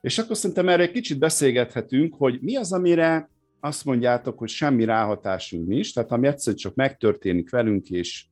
És 0.00 0.18
akkor 0.18 0.36
szerintem 0.36 0.68
erre 0.68 0.82
egy 0.82 0.90
kicsit 0.90 1.18
beszélgethetünk, 1.18 2.14
hogy 2.14 2.38
mi 2.40 2.56
az, 2.56 2.72
amire 2.72 3.28
azt 3.60 3.84
mondjátok, 3.84 4.38
hogy 4.38 4.48
semmi 4.48 4.84
ráhatásunk 4.84 5.68
nincs, 5.68 5.94
tehát 5.94 6.12
ami 6.12 6.26
egyszerűen 6.26 6.56
csak 6.56 6.74
megtörténik 6.74 7.50
velünk, 7.50 7.90
és 7.90 8.24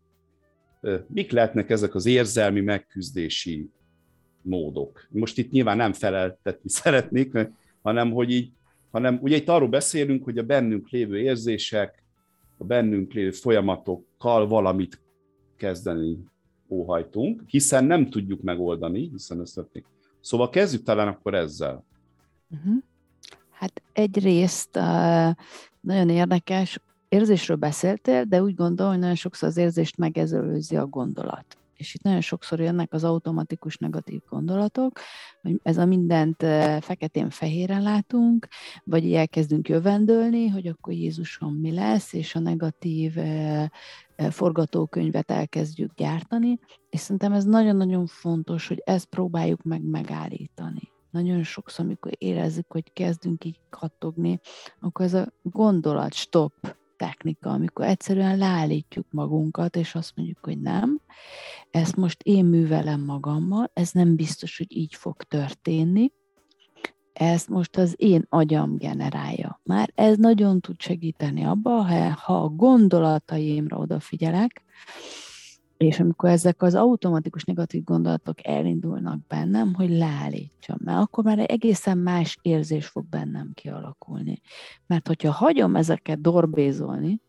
mik 1.07 1.31
lehetnek 1.31 1.71
ezek 1.71 1.95
az 1.95 2.07
érzelmi 2.07 2.61
megküzdési 2.61 3.71
módok. 4.43 5.07
Most 5.11 5.39
itt 5.39 5.51
nyilván 5.51 5.77
nem 5.77 5.93
feleltetni 5.93 6.71
szeretnék, 6.81 7.39
hanem 7.83 8.11
hogy 8.13 8.31
így, 8.31 8.53
hanem 8.91 9.19
ugye 9.23 9.37
itt 9.37 9.49
arról 9.49 9.69
beszélünk, 9.69 10.25
hogy 10.25 10.39
a 10.39 10.43
bennünk 10.43 10.89
lévő 10.89 11.19
érzések, 11.19 12.05
a 12.59 12.65
bennünk 12.65 13.13
lévő 13.13 13.31
folyamatokkal 13.31 14.49
valamit 14.49 15.01
kezdeni 15.61 16.19
óhajtunk, 16.69 17.43
hiszen 17.47 17.85
nem 17.85 18.11
tudjuk 18.11 18.43
megoldani, 18.43 19.09
hiszen 19.09 19.41
ez 19.41 19.51
történik. 19.51 19.87
Szóval 20.21 20.49
kezdjük 20.49 20.83
talán 20.83 21.09
akkor 21.09 21.35
ezzel. 21.35 21.85
Uh-huh. 22.51 22.83
Hát 23.51 23.83
egyrészt 23.93 24.77
uh, 24.77 25.31
nagyon 25.81 26.09
érdekes, 26.09 26.81
érzésről 27.09 27.57
beszéltél, 27.57 28.25
de 28.25 28.43
úgy 28.43 28.55
gondolom, 28.55 28.93
hogy 28.93 29.01
nagyon 29.01 29.17
sokszor 29.17 29.49
az 29.49 29.57
érzést 29.57 29.97
megezelőzi 29.97 30.77
a 30.77 30.87
gondolat. 30.87 31.59
és 31.81 31.95
itt 31.95 32.03
nagyon 32.03 32.21
sokszor 32.21 32.61
jönnek 32.61 32.93
az 32.93 33.05
automatikus 33.05 33.77
negatív 33.77 34.21
gondolatok, 34.29 34.99
hogy 35.43 35.61
ez 35.63 35.77
a 35.77 35.85
mindent 35.85 36.37
feketén-fehéren 36.81 37.83
látunk, 37.83 38.49
vagy 38.85 39.13
elkezdünk 39.13 39.69
jövendölni, 39.69 40.49
hogy 40.49 40.67
akkor 40.67 40.93
Jézusom 40.93 41.55
mi 41.55 41.73
lesz, 41.73 42.13
és 42.13 42.35
a 42.35 42.39
negatív 42.39 43.15
forgatókönyvet 44.31 45.31
elkezdjük 45.31 45.95
gyártani, 45.95 46.59
és 46.91 47.01
szerintem 47.01 47.33
ez 47.33 47.45
nagyon-nagyon 47.45 48.07
fontos, 48.07 48.69
hogy 48.69 48.83
ezt 48.85 49.07
próbáljuk 49.07 49.63
meg 49.63 49.83
megállítani. 49.83 50.93
Nagyon 51.11 51.43
sokszor, 51.43 51.85
amikor 51.85 52.13
érezzük, 52.19 52.73
hogy 52.73 52.93
kezdünk 52.93 53.45
így 53.45 53.61
kattogni, 53.71 54.41
akkor 54.81 55.05
ez 55.05 55.15
a 55.15 55.33
gondolat, 55.43 56.15
stop, 56.15 56.53
technika, 56.97 57.51
amikor 57.51 57.85
egyszerűen 57.85 58.39
leállítjuk 58.39 59.07
magunkat, 59.11 59.77
és 59.77 59.95
azt 59.95 60.17
mondjuk, 60.17 60.39
hogy 60.45 60.61
nem, 60.61 61.01
ezt 61.71 61.97
most 61.97 62.23
én 62.23 62.45
művelem 62.45 63.01
magammal, 63.01 63.71
ez 63.73 63.93
nem 63.93 64.17
biztos, 64.17 64.59
hogy 64.59 64.77
így 64.77 64.95
fog 64.95 65.23
történni, 65.23 66.13
ezt 67.21 67.49
most 67.49 67.77
az 67.77 67.95
én 67.97 68.27
agyam 68.29 68.77
generálja. 68.77 69.61
Már 69.63 69.93
ez 69.95 70.17
nagyon 70.17 70.61
tud 70.61 70.81
segíteni 70.81 71.45
abba, 71.45 71.85
ha 72.15 72.43
a 72.43 72.49
gondolataimra 72.49 73.77
odafigyelek, 73.77 74.63
és 75.77 76.01
amikor 76.01 76.29
ezek 76.29 76.63
az 76.63 76.75
automatikus 76.75 77.45
negatív 77.45 77.85
gondolatok 77.85 78.47
elindulnak 78.47 79.27
bennem, 79.27 79.75
hogy 79.75 79.91
leállítsam, 79.91 80.77
mert 80.85 80.99
akkor 80.99 81.25
már 81.25 81.39
egy 81.39 81.51
egészen 81.51 81.99
más 81.99 82.39
érzés 82.43 82.87
fog 82.87 83.05
bennem 83.05 83.51
kialakulni. 83.55 84.41
Mert 84.87 85.07
hogyha 85.07 85.31
hagyom 85.31 85.77
ezeket 85.77 86.21
dorbézolni, 86.21 87.21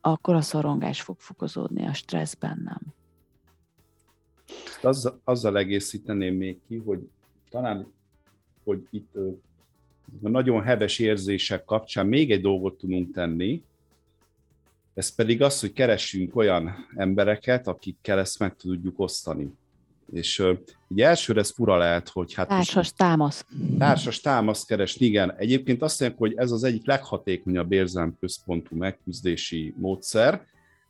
akkor 0.00 0.34
a 0.34 0.40
szorongás 0.40 1.02
fog 1.02 1.16
fokozódni, 1.18 1.86
a 1.86 1.92
stressz 1.92 2.34
bennem. 2.34 2.80
Azzal, 4.82 5.20
azzal 5.24 5.58
egészíteném 5.58 6.34
még 6.34 6.60
ki, 6.66 6.76
hogy 6.76 7.08
talán, 7.50 7.96
hogy 8.68 8.86
itt 8.90 9.14
a 10.22 10.28
nagyon 10.28 10.62
heves 10.62 10.98
érzések 10.98 11.64
kapcsán 11.64 12.06
még 12.06 12.30
egy 12.30 12.40
dolgot 12.40 12.78
tudunk 12.78 13.14
tenni, 13.14 13.62
ez 14.94 15.14
pedig 15.14 15.42
az, 15.42 15.60
hogy 15.60 15.72
keressünk 15.72 16.36
olyan 16.36 16.86
embereket, 16.96 17.66
akikkel 17.66 18.18
ezt 18.18 18.38
meg 18.38 18.56
tudjuk 18.56 18.98
osztani. 18.98 19.52
És 20.12 20.44
ugye 20.88 21.06
elsőre 21.06 21.40
ez 21.40 21.50
fura 21.50 21.76
lehet, 21.76 22.08
hogy 22.08 22.34
hát... 22.34 22.48
Társas 22.48 22.92
támasz. 22.92 23.46
Társas 23.78 24.20
támasz 24.20 24.64
keresni, 24.64 25.06
igen. 25.06 25.34
Egyébként 25.36 25.82
azt 25.82 26.00
mondják, 26.00 26.20
hogy 26.20 26.34
ez 26.36 26.50
az 26.50 26.64
egyik 26.64 26.86
leghatékonyabb 26.86 27.72
érzelmközpontú 27.72 28.76
megküzdési 28.76 29.74
módszer, 29.76 30.46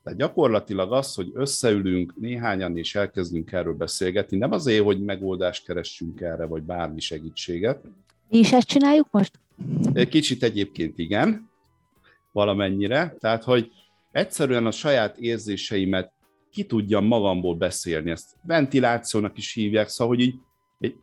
tehát 0.09 0.23
gyakorlatilag 0.23 0.93
az, 0.93 1.15
hogy 1.15 1.31
összeülünk 1.35 2.15
néhányan 2.17 2.77
és 2.77 2.95
elkezdünk 2.95 3.53
erről 3.53 3.75
beszélgetni, 3.75 4.37
nem 4.37 4.53
azért, 4.53 4.85
hogy 4.85 5.01
megoldást 5.01 5.65
keressünk 5.65 6.21
erre, 6.21 6.45
vagy 6.45 6.63
bármi 6.63 7.01
segítséget. 7.01 7.85
Mi 8.29 8.39
is 8.39 8.53
ezt 8.53 8.67
csináljuk 8.67 9.07
most? 9.11 9.41
Kicsit 10.09 10.43
egyébként 10.43 10.99
igen, 10.99 11.51
valamennyire. 12.33 13.17
Tehát, 13.19 13.45
hogy 13.45 13.71
egyszerűen 14.13 14.67
a 14.67 14.71
saját 14.71 15.19
érzéseimet 15.19 16.13
ki 16.51 16.65
tudjam 16.65 17.05
magamból 17.05 17.55
beszélni. 17.57 18.11
Ezt 18.11 18.37
ventilációnak 18.43 19.39
is 19.39 19.53
hívják, 19.53 19.89
szóval, 19.89 20.15
hogy 20.15 20.25
így 20.25 20.35
egy, 20.79 20.97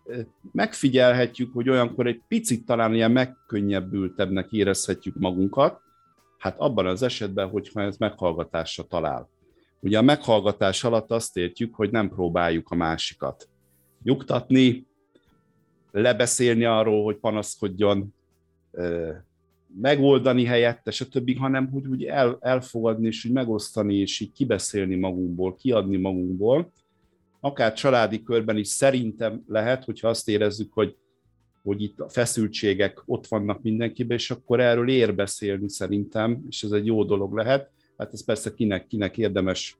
megfigyelhetjük, 0.52 1.54
hogy 1.54 1.70
olyankor 1.70 2.08
egy 2.08 2.22
picit 2.28 2.66
talán 2.66 2.94
ilyen 2.94 3.12
megkönnyebbültebbnek 3.12 4.52
érezhetjük 4.52 5.16
magunkat, 5.16 5.82
hát 6.46 6.60
abban 6.60 6.86
az 6.86 7.02
esetben, 7.02 7.50
hogyha 7.50 7.82
ez 7.82 7.98
meghallgatásra 7.98 8.84
talál. 8.84 9.30
Ugye 9.80 9.98
a 9.98 10.02
meghallgatás 10.02 10.84
alatt 10.84 11.12
azt 11.12 11.38
értjük, 11.38 11.76
hogy 11.76 11.92
nem 11.92 12.10
próbáljuk 12.10 12.70
a 12.70 12.76
másikat 12.76 13.50
nyugtatni, 14.04 14.86
lebeszélni 15.92 16.66
arról, 16.66 17.04
hogy 17.04 17.16
panaszkodjon, 17.16 18.14
megoldani 19.82 20.46
helyette, 20.46 20.92
stb., 20.92 21.38
hanem 21.38 21.70
hogy 21.70 21.88
úgy 21.88 22.04
el, 22.04 22.38
elfogadni, 22.40 23.08
és 23.08 23.26
úgy 23.26 23.32
megosztani, 23.32 23.96
és 23.96 24.20
így 24.20 24.32
kibeszélni 24.32 24.96
magunkból, 24.96 25.56
kiadni 25.56 25.98
magunkból. 25.98 26.72
Akár 27.40 27.74
családi 27.74 28.24
körben 28.24 28.58
is 28.58 28.68
szerintem 28.68 29.44
lehet, 29.48 29.84
hogyha 29.84 30.08
azt 30.08 30.30
érezzük, 30.30 30.74
hogy, 30.74 30.96
hogy 31.66 31.82
itt 31.82 32.00
a 32.00 32.10
feszültségek 32.10 33.02
ott 33.06 33.28
vannak 33.28 33.62
mindenkiben, 33.62 34.18
és 34.18 34.32
akkor 34.32 34.60
erről 34.60 34.90
ér 34.90 35.16
beszélni 35.16 35.70
szerintem, 35.70 36.46
és 36.50 36.64
ez 36.64 36.72
egy 36.72 36.86
jó 36.86 37.04
dolog 37.04 37.36
lehet. 37.36 37.70
Hát 37.98 38.14
ez 38.14 38.26
persze 38.26 38.54
kinek, 38.54 38.88
kinek 38.88 39.18
érdemes 39.18 39.78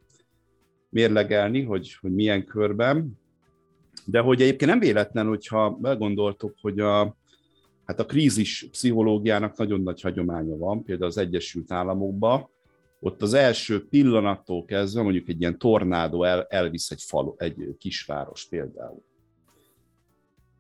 mérlegelni, 0.90 1.64
hogy, 1.64 1.96
hogy 2.02 2.14
milyen 2.14 2.46
körben. 2.46 3.20
De 4.06 4.20
hogy 4.20 4.42
egyébként 4.42 4.72
nem 4.72 4.80
véletlen, 4.80 5.28
hogyha 5.28 5.70
begondoltok, 5.70 6.56
hogy 6.62 6.80
a, 6.80 7.16
Hát 7.86 8.00
a 8.00 8.06
krízis 8.06 8.68
pszichológiának 8.72 9.58
nagyon 9.58 9.82
nagy 9.82 10.02
hagyománya 10.02 10.58
van, 10.58 10.84
például 10.84 11.10
az 11.10 11.18
Egyesült 11.18 11.72
Államokban, 11.72 12.50
ott 13.00 13.22
az 13.22 13.34
első 13.34 13.88
pillanattól 13.88 14.66
kezdve 14.66 15.02
mondjuk 15.02 15.28
egy 15.28 15.42
ilyen 15.42 15.58
tornádó 15.58 16.24
el, 16.24 16.46
elvisz 16.50 16.92
egy, 16.92 17.02
falu, 17.02 17.34
egy 17.38 17.76
kisváros 17.78 18.48
például. 18.50 19.04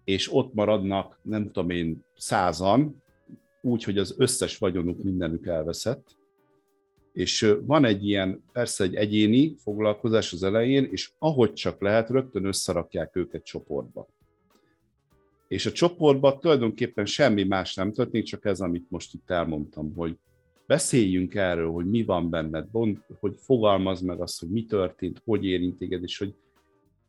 És 0.05 0.33
ott 0.33 0.53
maradnak, 0.53 1.19
nem 1.21 1.45
tudom 1.45 1.69
én, 1.69 2.05
százan, 2.17 3.03
úgy, 3.61 3.83
hogy 3.83 3.97
az 3.97 4.15
összes 4.17 4.57
vagyonuk 4.57 5.03
mindenük 5.03 5.47
elveszett, 5.47 6.15
és 7.13 7.55
van 7.65 7.85
egy 7.85 8.07
ilyen, 8.07 8.43
persze 8.51 8.83
egy 8.83 8.95
egyéni 8.95 9.55
foglalkozás 9.57 10.33
az 10.33 10.43
elején, 10.43 10.87
és 10.91 11.11
ahogy 11.19 11.53
csak 11.53 11.81
lehet, 11.81 12.09
rögtön 12.09 12.45
összerakják 12.45 13.15
őket 13.15 13.43
csoportba. 13.43 14.07
És 15.47 15.65
a 15.65 15.71
csoportban 15.71 16.39
tulajdonképpen 16.39 17.05
semmi 17.05 17.43
más 17.43 17.75
nem 17.75 17.93
történik, 17.93 18.25
csak 18.25 18.45
ez, 18.45 18.59
amit 18.59 18.89
most 18.89 19.13
itt 19.13 19.29
elmondtam, 19.29 19.93
hogy 19.95 20.17
beszéljünk 20.67 21.35
erről, 21.35 21.71
hogy 21.71 21.89
mi 21.89 22.03
van 22.03 22.29
benned, 22.29 22.67
hogy 23.19 23.35
fogalmaz 23.37 24.01
meg 24.01 24.21
azt, 24.21 24.39
hogy 24.39 24.49
mi 24.49 24.65
történt, 24.65 25.21
hogy 25.25 25.45
érint 25.45 25.77
téged, 25.77 26.03
és 26.03 26.17
hogy, 26.17 26.35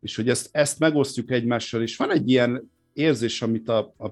és 0.01 0.17
hogy 0.17 0.29
ezt, 0.29 0.49
ezt 0.53 0.79
megosztjuk 0.79 1.31
egymással, 1.31 1.83
és 1.83 1.97
van 1.97 2.11
egy 2.11 2.31
ilyen 2.31 2.71
érzés, 2.97 3.43
amit 3.43 3.69
a, 3.69 3.79
a, 3.79 4.07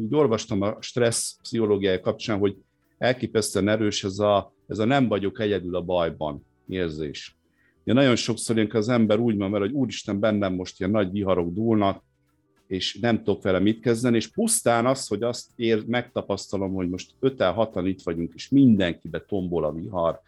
így 0.00 0.14
olvastam 0.14 0.62
a 0.62 0.76
stressz 0.80 1.36
pszichológiája 1.42 2.00
kapcsán, 2.00 2.38
hogy 2.38 2.56
elképesztően 2.98 3.68
erős 3.68 4.04
ez 4.04 4.18
a, 4.18 4.52
ez 4.66 4.78
a 4.78 4.84
nem 4.84 5.08
vagyok 5.08 5.40
egyedül 5.40 5.76
a 5.76 5.82
bajban 5.82 6.46
érzés. 6.68 7.36
Ja, 7.84 7.94
nagyon 7.94 8.16
sokszor 8.16 8.56
ilyenkor 8.56 8.78
az 8.78 8.88
ember 8.88 9.18
úgy 9.18 9.36
van, 9.36 9.50
mert 9.50 9.64
hogy 9.64 9.72
úristen, 9.72 10.20
bennem 10.20 10.54
most 10.54 10.80
ilyen 10.80 10.92
nagy 10.92 11.10
viharok 11.10 11.52
dúlnak, 11.52 12.02
és 12.66 12.98
nem 13.00 13.16
tudok 13.16 13.42
vele 13.42 13.58
mit 13.58 13.80
kezdeni, 13.80 14.16
és 14.16 14.28
pusztán 14.28 14.86
az, 14.86 15.06
hogy 15.06 15.22
azt 15.22 15.46
ér, 15.56 15.84
megtapasztalom, 15.86 16.74
hogy 16.74 16.88
most 16.88 17.10
5 17.20 17.42
hatan 17.42 17.86
itt 17.86 18.02
vagyunk, 18.02 18.32
és 18.34 18.48
mindenkibe 18.48 19.24
tombol 19.28 19.64
a 19.64 19.72
vihar, 19.72 20.20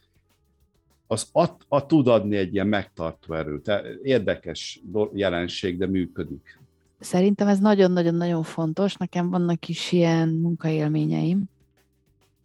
az 1.06 1.28
ad, 1.32 1.56
ad, 1.68 1.86
tud 1.86 2.06
adni 2.06 2.36
egy 2.36 2.54
ilyen 2.54 2.66
megtartó 2.66 3.34
erőt. 3.34 3.72
Érdekes 4.02 4.80
jelenség, 5.12 5.78
de 5.78 5.86
működik. 5.86 6.58
Szerintem 7.06 7.48
ez 7.48 7.58
nagyon-nagyon-nagyon 7.58 8.42
fontos. 8.42 8.94
Nekem 8.94 9.30
vannak 9.30 9.68
is 9.68 9.92
ilyen 9.92 10.28
munkaélményeim, 10.28 11.44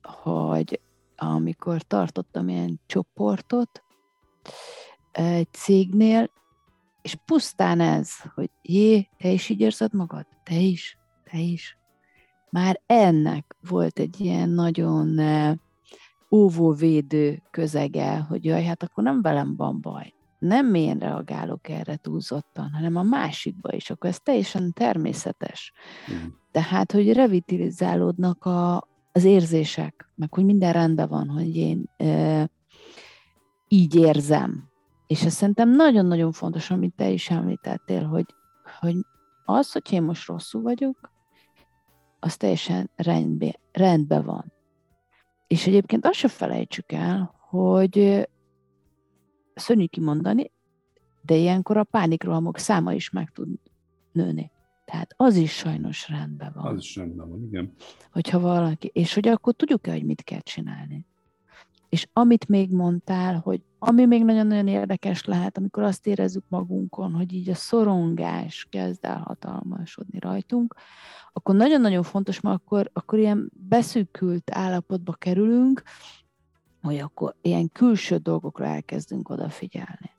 hogy 0.02 0.80
amikor 1.16 1.82
tartottam 1.82 2.50
ilyen 2.50 2.80
csoportot 2.86 3.84
egy 5.12 5.48
cégnél, 5.52 6.30
és 7.02 7.16
pusztán 7.26 7.80
ez, 7.80 8.10
hogy 8.36 8.50
jé, 8.62 9.10
te 9.18 9.30
is 9.30 9.50
így 9.50 9.60
érzed 9.60 9.94
magad? 9.94 10.26
Te 10.44 10.56
is? 10.56 10.98
Te 11.32 11.38
is? 11.38 11.78
Már 12.50 12.82
ennek 12.86 13.56
volt 13.70 14.00
egy 14.00 14.20
ilyen 14.20 14.50
nagyon 14.50 15.20
eh, 15.20 15.54
óvóvédő 16.32 17.42
közege, 17.52 18.18
hogy 18.18 18.46
jaj, 18.46 18.64
hát 18.64 18.84
akkor 18.84 19.04
nem 19.04 19.22
velem 19.22 19.56
van 19.56 19.82
baj. 19.82 20.14
Nem 20.42 20.74
én 20.74 20.98
reagálok 20.98 21.70
erre 21.70 21.96
túlzottan, 21.96 22.72
hanem 22.72 22.96
a 22.96 23.04
másikba 23.04 23.74
is, 23.74 23.90
akkor 23.90 24.10
ez 24.10 24.20
teljesen 24.20 24.74
természetes. 24.74 25.74
Mm. 26.12 26.28
Tehát, 26.52 26.92
hogy 26.92 27.14
revitalizálódnak 27.14 28.46
a, 28.46 28.88
az 29.12 29.24
érzések, 29.24 30.10
meg 30.16 30.34
hogy 30.34 30.46
minden 30.46 30.74
rendben 30.74 31.08
van, 31.08 31.30
hogy 31.30 31.56
én 31.56 31.90
e, 31.98 32.50
így 33.68 33.96
érzem, 33.96 34.70
és 35.08 35.24
ez 35.24 35.34
szerintem 35.34 35.70
nagyon-nagyon 35.70 36.32
fontos, 36.32 36.72
amit 36.72 36.96
te 36.96 37.10
is 37.10 37.30
említettél, 37.30 38.04
hogy, 38.04 38.26
hogy 38.80 38.96
az, 39.46 39.72
hogy 39.72 39.94
én 39.94 40.04
most 40.04 40.28
rosszul 40.28 40.62
vagyok, 40.62 41.12
az 42.20 42.38
teljesen 42.38 42.90
rendben, 42.96 43.56
rendben 43.72 44.26
van. 44.26 44.54
És 45.48 45.68
egyébként 45.68 46.06
azt 46.06 46.18
se 46.18 46.28
felejtsük 46.28 46.92
el, 46.92 47.36
hogy 47.50 48.28
szörnyű 49.62 49.86
kimondani, 49.86 50.52
de 51.22 51.36
ilyenkor 51.36 51.78
a 51.78 51.84
pánikrohamok 51.84 52.58
száma 52.58 52.94
is 52.94 53.10
meg 53.10 53.30
tud 53.30 53.48
nőni. 54.12 54.52
Tehát 54.86 55.14
az 55.18 55.36
is 55.36 55.52
sajnos 55.52 56.10
rendben 56.10 56.52
van. 56.56 56.66
Az 56.66 56.80
is 56.80 56.96
rendben 56.96 57.30
van, 57.30 57.44
igen. 57.44 57.74
Hogyha 58.12 58.40
valaki, 58.40 58.90
és 58.94 59.14
hogy 59.14 59.28
akkor 59.28 59.54
tudjuk-e, 59.54 59.92
hogy 59.92 60.06
mit 60.06 60.24
kell 60.24 60.40
csinálni. 60.40 61.06
És 61.90 62.08
amit 62.14 62.48
még 62.48 62.72
mondtál, 62.72 63.40
hogy 63.40 63.62
ami 63.80 64.06
még 64.06 64.24
nagyon-nagyon 64.24 64.68
érdekes 64.68 65.26
lehet, 65.26 65.58
amikor 65.58 65.84
azt 65.84 66.08
érezzük 66.08 66.44
magunkon, 66.48 67.14
hogy 67.14 67.34
így 67.34 67.50
a 67.50 67.56
szorongás 67.56 68.68
kezd 68.70 69.06
el 69.06 69.18
hatalmasodni 69.18 70.20
rajtunk, 70.20 70.76
akkor 71.34 71.56
nagyon-nagyon 71.56 72.04
fontos, 72.04 72.40
mert 72.40 72.56
akkor, 72.56 72.90
akkor 72.94 73.20
ilyen 73.20 73.52
beszűkült 73.70 74.52
állapotba 74.54 75.14
kerülünk, 75.14 75.84
hogy 76.82 76.98
akkor 76.98 77.36
ilyen 77.42 77.70
külső 77.72 78.18
dolgokra 78.18 78.66
elkezdünk 78.66 79.30
odafigyelni. 79.30 80.12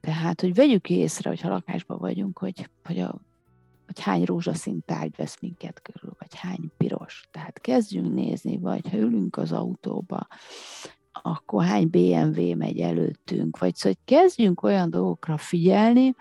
Tehát, 0.00 0.40
hogy 0.40 0.54
vegyük 0.54 0.90
észre, 0.90 1.28
hogyha 1.28 1.48
lakásban 1.48 1.98
vagyunk, 1.98 2.38
hogy, 2.38 2.68
hogy, 2.84 2.98
a, 2.98 3.14
hogy 3.86 4.00
hány 4.00 4.24
rózsaszín 4.24 4.82
tárgy 4.86 5.16
vesz 5.16 5.40
minket 5.40 5.82
körül, 5.82 6.16
vagy 6.18 6.34
hány 6.34 6.70
piros. 6.76 7.28
Tehát 7.30 7.60
kezdjünk 7.60 8.14
nézni, 8.14 8.58
vagy 8.58 8.88
ha 8.90 8.96
ülünk 8.96 9.36
az 9.36 9.52
autóba, 9.52 10.26
akkor 11.12 11.64
hány 11.64 11.88
BMW 11.88 12.56
megy 12.56 12.80
előttünk, 12.80 13.58
vagy 13.58 13.74
szóval 13.74 13.98
hogy 13.98 14.16
kezdjünk 14.16 14.62
olyan 14.62 14.90
dolgokra 14.90 15.36
figyelni, 15.36 16.14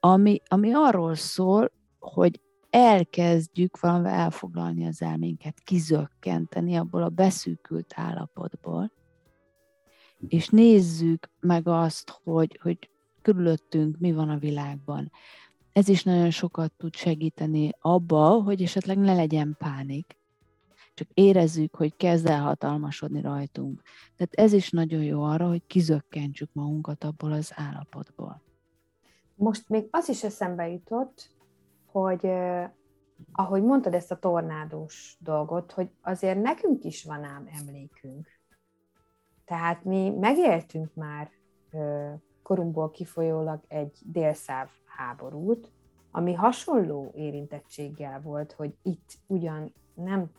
ami, 0.00 0.40
ami 0.48 0.72
arról 0.72 1.14
szól, 1.14 1.70
hogy 1.98 2.40
elkezdjük 2.70 3.80
valamivel 3.80 4.12
elfoglalni 4.12 4.86
az 4.86 5.02
elménket, 5.02 5.60
kizökkenteni 5.60 6.76
abból 6.76 7.02
a 7.02 7.08
beszűkült 7.08 7.92
állapotból, 7.96 8.92
és 10.28 10.48
nézzük 10.48 11.30
meg 11.40 11.68
azt, 11.68 12.20
hogy, 12.22 12.58
hogy 12.62 12.90
körülöttünk 13.22 13.98
mi 13.98 14.12
van 14.12 14.28
a 14.28 14.38
világban. 14.38 15.12
Ez 15.72 15.88
is 15.88 16.02
nagyon 16.02 16.30
sokat 16.30 16.72
tud 16.76 16.94
segíteni 16.94 17.70
abba, 17.80 18.28
hogy 18.28 18.62
esetleg 18.62 18.98
ne 18.98 19.14
legyen 19.14 19.56
pánik, 19.58 20.16
csak 20.94 21.08
érezzük, 21.14 21.74
hogy 21.74 21.96
kezd 21.96 22.26
el 22.26 22.42
hatalmasodni 22.42 23.20
rajtunk. 23.20 23.82
Tehát 24.16 24.34
ez 24.34 24.52
is 24.52 24.70
nagyon 24.70 25.02
jó 25.02 25.22
arra, 25.22 25.48
hogy 25.48 25.62
kizökkentsük 25.66 26.50
magunkat 26.52 27.04
abból 27.04 27.32
az 27.32 27.52
állapotból. 27.54 28.40
Most 29.34 29.68
még 29.68 29.88
az 29.90 30.08
is 30.08 30.24
eszembe 30.24 30.68
jutott, 30.68 31.30
hogy 32.02 32.30
ahogy 33.32 33.62
mondtad 33.62 33.94
ezt 33.94 34.10
a 34.10 34.18
tornádós 34.18 35.16
dolgot, 35.20 35.72
hogy 35.72 35.90
azért 36.02 36.42
nekünk 36.42 36.84
is 36.84 37.04
van 37.04 37.24
ám 37.24 37.48
emlékünk. 37.60 38.28
Tehát 39.44 39.84
mi 39.84 40.10
megéltünk 40.10 40.94
már 40.94 41.30
korunkból 42.42 42.90
kifolyólag 42.90 43.60
egy 43.68 43.98
délszáv 44.04 44.68
háborút, 44.84 45.72
ami 46.10 46.32
hasonló 46.32 47.12
érintettséggel 47.14 48.20
volt, 48.20 48.52
hogy 48.52 48.74
itt 48.82 49.18
ugyan 49.26 49.72
nem 49.94 50.30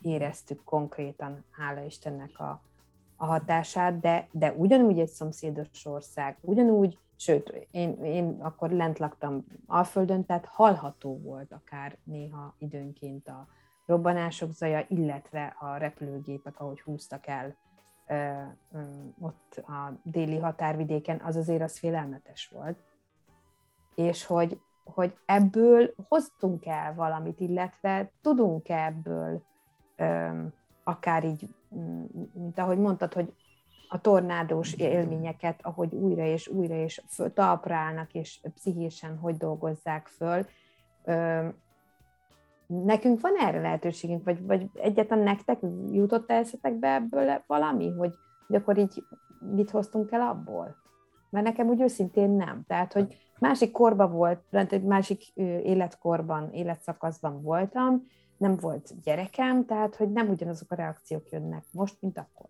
éreztük 0.00 0.64
konkrétan, 0.64 1.44
hála 1.50 1.80
Istennek 1.80 2.38
a, 2.38 2.62
a 3.16 3.26
hatását, 3.26 4.00
de, 4.00 4.28
de 4.32 4.52
ugyanúgy 4.52 4.98
egy 4.98 5.08
szomszédos 5.08 5.86
ország, 5.86 6.38
ugyanúgy, 6.40 6.98
sőt, 7.16 7.68
én, 7.70 8.04
én 8.04 8.38
akkor 8.40 8.70
lent 8.70 8.98
laktam 8.98 9.44
Alföldön, 9.66 10.24
tehát 10.24 10.46
hallható 10.46 11.18
volt 11.18 11.52
akár 11.52 11.98
néha 12.04 12.54
időnként 12.58 13.28
a 13.28 13.46
robbanások 13.86 14.52
zaja, 14.52 14.84
illetve 14.88 15.56
a 15.58 15.76
repülőgépek, 15.76 16.60
ahogy 16.60 16.80
húztak 16.80 17.26
el 17.26 17.56
ö, 18.06 18.42
ö, 18.72 18.80
ott 19.20 19.56
a 19.56 20.00
déli 20.02 20.38
határvidéken, 20.38 21.20
az 21.20 21.36
azért 21.36 21.62
az 21.62 21.78
félelmetes 21.78 22.48
volt. 22.48 22.78
És 23.94 24.24
hogy, 24.24 24.60
hogy 24.84 25.16
ebből 25.24 25.94
hoztunk 26.08 26.66
el 26.66 26.94
valamit, 26.94 27.40
illetve 27.40 28.10
tudunk 28.22 28.68
ebből 28.68 29.42
akár 30.84 31.24
így, 31.24 31.54
mint 32.32 32.58
ahogy 32.58 32.78
mondtad, 32.78 33.12
hogy 33.12 33.34
a 33.88 34.00
tornádós 34.00 34.74
élményeket, 34.74 35.60
ahogy 35.62 35.94
újra 35.94 36.24
és 36.24 36.48
újra 36.48 36.74
és 36.74 37.02
talpra 37.34 37.74
állnak, 37.74 38.12
és 38.12 38.40
pszichésen 38.54 39.18
hogy 39.18 39.36
dolgozzák 39.36 40.06
föl. 40.06 40.46
Nekünk 42.66 43.20
van 43.20 43.32
erre 43.40 43.60
lehetőségünk, 43.60 44.24
vagy, 44.24 44.46
vagy 44.46 44.70
egyáltalán 44.74 45.24
nektek 45.24 45.58
jutott 45.90 46.30
eszetekbe 46.30 46.94
ebből 46.94 47.42
valami, 47.46 47.90
hogy, 47.90 48.14
hogy 48.46 48.56
akkor 48.56 48.78
így 48.78 49.04
mit 49.54 49.70
hoztunk 49.70 50.10
el 50.10 50.20
abból? 50.20 50.76
Mert 51.30 51.46
nekem 51.46 51.68
úgy 51.68 51.80
őszintén 51.80 52.30
nem. 52.30 52.64
Tehát, 52.66 52.92
hogy 52.92 53.16
másik 53.38 53.70
korban 53.70 54.12
volt, 54.12 54.42
egy 54.50 54.82
másik 54.82 55.22
életkorban, 55.62 56.52
életszakaszban 56.52 57.42
voltam, 57.42 58.06
nem 58.36 58.56
volt 58.56 59.00
gyerekem, 59.02 59.64
tehát 59.64 59.96
hogy 59.96 60.12
nem 60.12 60.28
ugyanazok 60.28 60.70
a 60.70 60.74
reakciók 60.74 61.28
jönnek 61.30 61.64
most, 61.72 61.96
mint 62.00 62.18
akkor. 62.18 62.48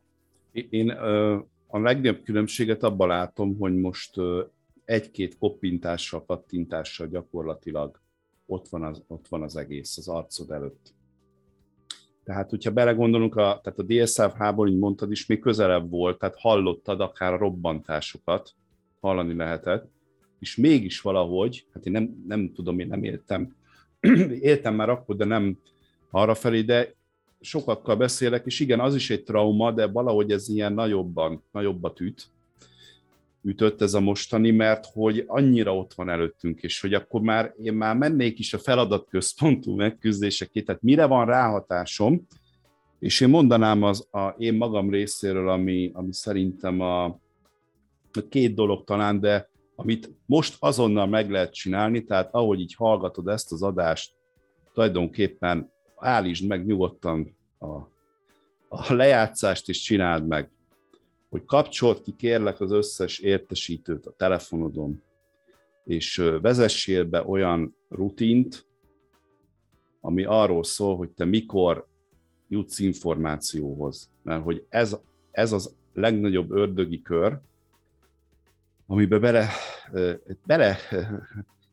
Én 0.71 0.91
a 1.67 1.79
legnagyobb 1.79 2.23
különbséget 2.23 2.83
abban 2.83 3.09
látom, 3.09 3.57
hogy 3.59 3.77
most 3.77 4.15
egy-két 4.85 5.39
koppintással, 5.39 6.25
kattintással 6.25 7.07
gyakorlatilag 7.07 8.01
ott 8.47 8.69
van, 8.69 8.83
az, 8.83 9.03
ott 9.07 9.29
van 9.29 9.43
az 9.43 9.57
egész 9.57 9.97
az 9.97 10.09
arcod 10.09 10.51
előtt. 10.51 10.95
Tehát, 12.25 12.51
hogyha 12.51 12.71
belegondolunk, 12.71 13.37
a, 13.37 13.61
tehát 13.63 14.19
a 14.19 14.37
háború, 14.37 14.71
így 14.71 14.79
mondtad 14.79 15.11
is, 15.11 15.27
még 15.27 15.39
közelebb 15.39 15.91
volt, 15.91 16.19
tehát 16.19 16.39
hallottad 16.39 17.01
akár 17.01 17.33
a 17.33 17.39
robbantásokat, 17.39 18.55
hallani 19.01 19.35
lehetett, 19.35 19.91
és 20.39 20.57
mégis 20.57 21.01
valahogy, 21.01 21.67
hát 21.73 21.87
én 21.87 21.93
nem, 21.93 22.25
nem 22.27 22.53
tudom, 22.53 22.79
én 22.79 22.87
nem 22.87 23.03
éltem, 23.03 23.57
éltem 24.41 24.75
már 24.75 24.89
akkor, 24.89 25.17
de 25.17 25.25
nem 25.25 25.59
arra 26.11 26.35
felé, 26.35 26.63
de 26.63 26.95
sokakkal 27.41 27.97
beszélek, 27.97 28.47
és 28.47 28.61
igen, 28.61 28.81
az 28.81 28.95
is 28.95 29.11
egy 29.11 29.25
trauma, 29.25 29.73
de 29.73 29.87
valahogy 29.87 30.31
ez 30.31 30.49
ilyen 30.49 30.73
nagyobban, 30.73 31.43
nagyobbat 31.53 32.01
üt, 32.01 32.27
ütött 33.43 33.81
ez 33.81 33.95
a 33.95 34.01
mostani, 34.01 34.51
mert 34.51 34.87
hogy 34.93 35.25
annyira 35.27 35.77
ott 35.77 35.95
van 35.95 36.09
előttünk, 36.09 36.63
és 36.63 36.81
hogy 36.81 36.95
akkor 36.95 37.21
már 37.21 37.55
én 37.63 37.75
már 37.75 37.97
mennék 37.97 38.39
is 38.39 38.55
a 38.55 38.59
feladatközpontú 38.59 39.75
megküzdésekét, 39.75 40.65
tehát 40.65 40.83
mire 40.83 41.07
van 41.07 41.27
ráhatásom, 41.27 42.27
és 42.99 43.21
én 43.21 43.29
mondanám 43.29 43.83
az 43.83 44.09
a, 44.11 44.29
én 44.39 44.55
magam 44.55 44.91
részéről, 44.91 45.49
ami, 45.49 45.91
ami 45.95 46.13
szerintem 46.13 46.81
a, 46.81 47.05
a 48.13 48.29
két 48.29 48.55
dolog 48.55 48.85
talán, 48.85 49.21
de 49.21 49.49
amit 49.75 50.11
most 50.27 50.57
azonnal 50.59 51.07
meg 51.07 51.31
lehet 51.31 51.53
csinálni, 51.53 52.05
tehát 52.05 52.29
ahogy 52.35 52.61
így 52.61 52.75
hallgatod 52.75 53.29
ezt 53.29 53.53
az 53.53 53.63
adást, 53.63 54.13
tulajdonképpen 54.73 55.71
állítsd 55.97 56.47
meg 56.47 56.67
nyugodtan 56.67 57.37
a, 57.59 57.75
a 58.69 58.93
lejátszást, 58.93 59.69
és 59.69 59.81
csináld 59.81 60.27
meg, 60.27 60.51
hogy 61.29 61.45
kapcsolt 61.45 62.03
ki 62.03 62.15
kérlek 62.17 62.61
az 62.61 62.71
összes 62.71 63.19
értesítőt 63.19 64.07
a 64.07 64.15
telefonodon, 64.17 65.03
és 65.85 66.17
vezessél 66.41 67.05
be 67.05 67.23
olyan 67.23 67.77
rutint, 67.89 68.67
ami 70.01 70.25
arról 70.25 70.65
szól, 70.65 70.97
hogy 70.97 71.11
te 71.11 71.25
mikor 71.25 71.87
jutsz 72.49 72.79
információhoz. 72.79 74.11
Mert 74.23 74.43
hogy 74.43 74.67
ez, 74.69 74.97
ez 75.31 75.53
az 75.53 75.75
legnagyobb 75.93 76.51
ördögi 76.51 77.03
kör, 77.03 77.39
amiben 78.87 79.21
bele, 79.21 79.49
bele 80.47 80.77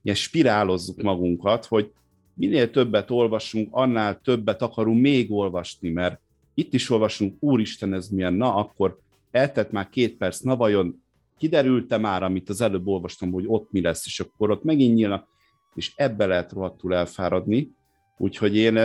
ilyen 0.02 0.16
spirálozzuk 0.16 1.02
magunkat, 1.02 1.66
hogy 1.66 1.92
minél 2.36 2.72
többet 2.72 3.12
olvasunk, 3.12 3.68
annál 3.72 4.20
többet 4.24 4.62
akarunk 4.62 5.02
még 5.02 5.32
olvasni, 5.32 5.90
mert 5.90 6.20
itt 6.54 6.74
is 6.74 6.90
olvasunk, 6.90 7.36
úristen, 7.40 7.94
ez 7.94 8.08
milyen, 8.08 8.34
na 8.34 8.56
akkor 8.56 9.00
eltett 9.32 9.72
már 9.72 9.90
két 9.90 10.18
perc, 10.18 10.40
na 10.40 10.56
vajon 10.56 11.04
kiderült-e 11.38 11.98
már, 11.98 12.24
amit 12.24 12.50
az 12.50 12.62
előbb 12.62 12.88
olvastam, 12.88 13.32
hogy 13.32 13.44
ott 13.48 13.72
mi 13.72 13.82
lesz, 13.82 14.06
és 14.06 14.20
akkor 14.20 14.52
ott 14.52 14.64
megint 14.64 14.96
nyílnak, 14.96 15.28
és 15.76 15.94
ebbe 15.96 16.26
lehet 16.26 16.52
rohadtul 16.52 16.96
elfáradni. 16.96 17.72
Úgyhogy 18.18 18.56
én 18.56 18.76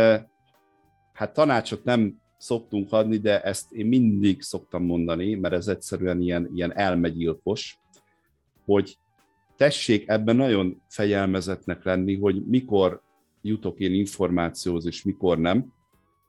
hát 1.13 1.33
tanácsot 1.33 1.85
nem 1.85 2.21
szoktunk 2.37 2.93
adni, 2.93 3.17
de 3.17 3.43
ezt 3.43 3.73
én 3.73 3.87
mindig 3.87 4.43
szoktam 4.43 4.85
mondani, 4.85 5.35
mert 5.35 5.55
ez 5.55 5.69
egyszerűen 5.69 6.21
ilyen, 6.21 6.51
ilyen 6.55 6.77
elmegyilkos, 6.77 7.79
hogy 8.65 8.99
tessék 9.57 10.09
ebben 10.09 10.37
nagyon 10.37 10.83
fegyelmezetnek 10.89 11.85
lenni, 11.85 12.17
hogy 12.17 12.47
mikor 12.47 13.03
jutok 13.49 13.79
én 13.79 13.95
információhoz, 13.95 14.87
és 14.87 15.03
mikor 15.03 15.39
nem. 15.39 15.73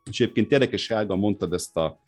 És 0.09 0.19
egyébként 0.19 0.51
érdekes, 0.51 0.87
Helga, 0.87 1.15
mondtad 1.15 1.53
ezt 1.53 1.77
a, 1.77 1.99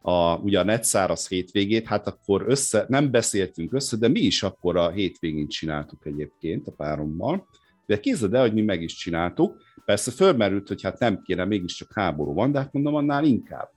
a, 0.00 0.36
ugye 0.36 0.60
a 0.60 0.64
netszáraz 0.64 1.28
hétvégét, 1.28 1.86
hát 1.86 2.06
akkor 2.06 2.44
össze, 2.46 2.84
nem 2.88 3.10
beszéltünk 3.10 3.72
össze, 3.72 3.96
de 3.96 4.08
mi 4.08 4.20
is 4.20 4.42
akkor 4.42 4.76
a 4.76 4.90
hétvégén 4.90 5.48
csináltuk 5.48 6.06
egyébként 6.06 6.66
a 6.66 6.72
párommal. 6.72 7.46
De 7.86 8.00
képzeld 8.00 8.34
el, 8.34 8.40
hogy 8.40 8.54
mi 8.54 8.62
meg 8.62 8.82
is 8.82 8.94
csináltuk. 8.94 9.62
Persze 9.84 10.10
fölmerült, 10.10 10.68
hogy 10.68 10.82
hát 10.82 10.98
nem 10.98 11.22
kéne, 11.22 11.44
mégiscsak 11.44 11.92
háború 11.92 12.32
van, 12.32 12.52
de 12.52 12.58
hát 12.58 12.72
mondom, 12.72 12.94
annál 12.94 13.24
inkább. 13.24 13.70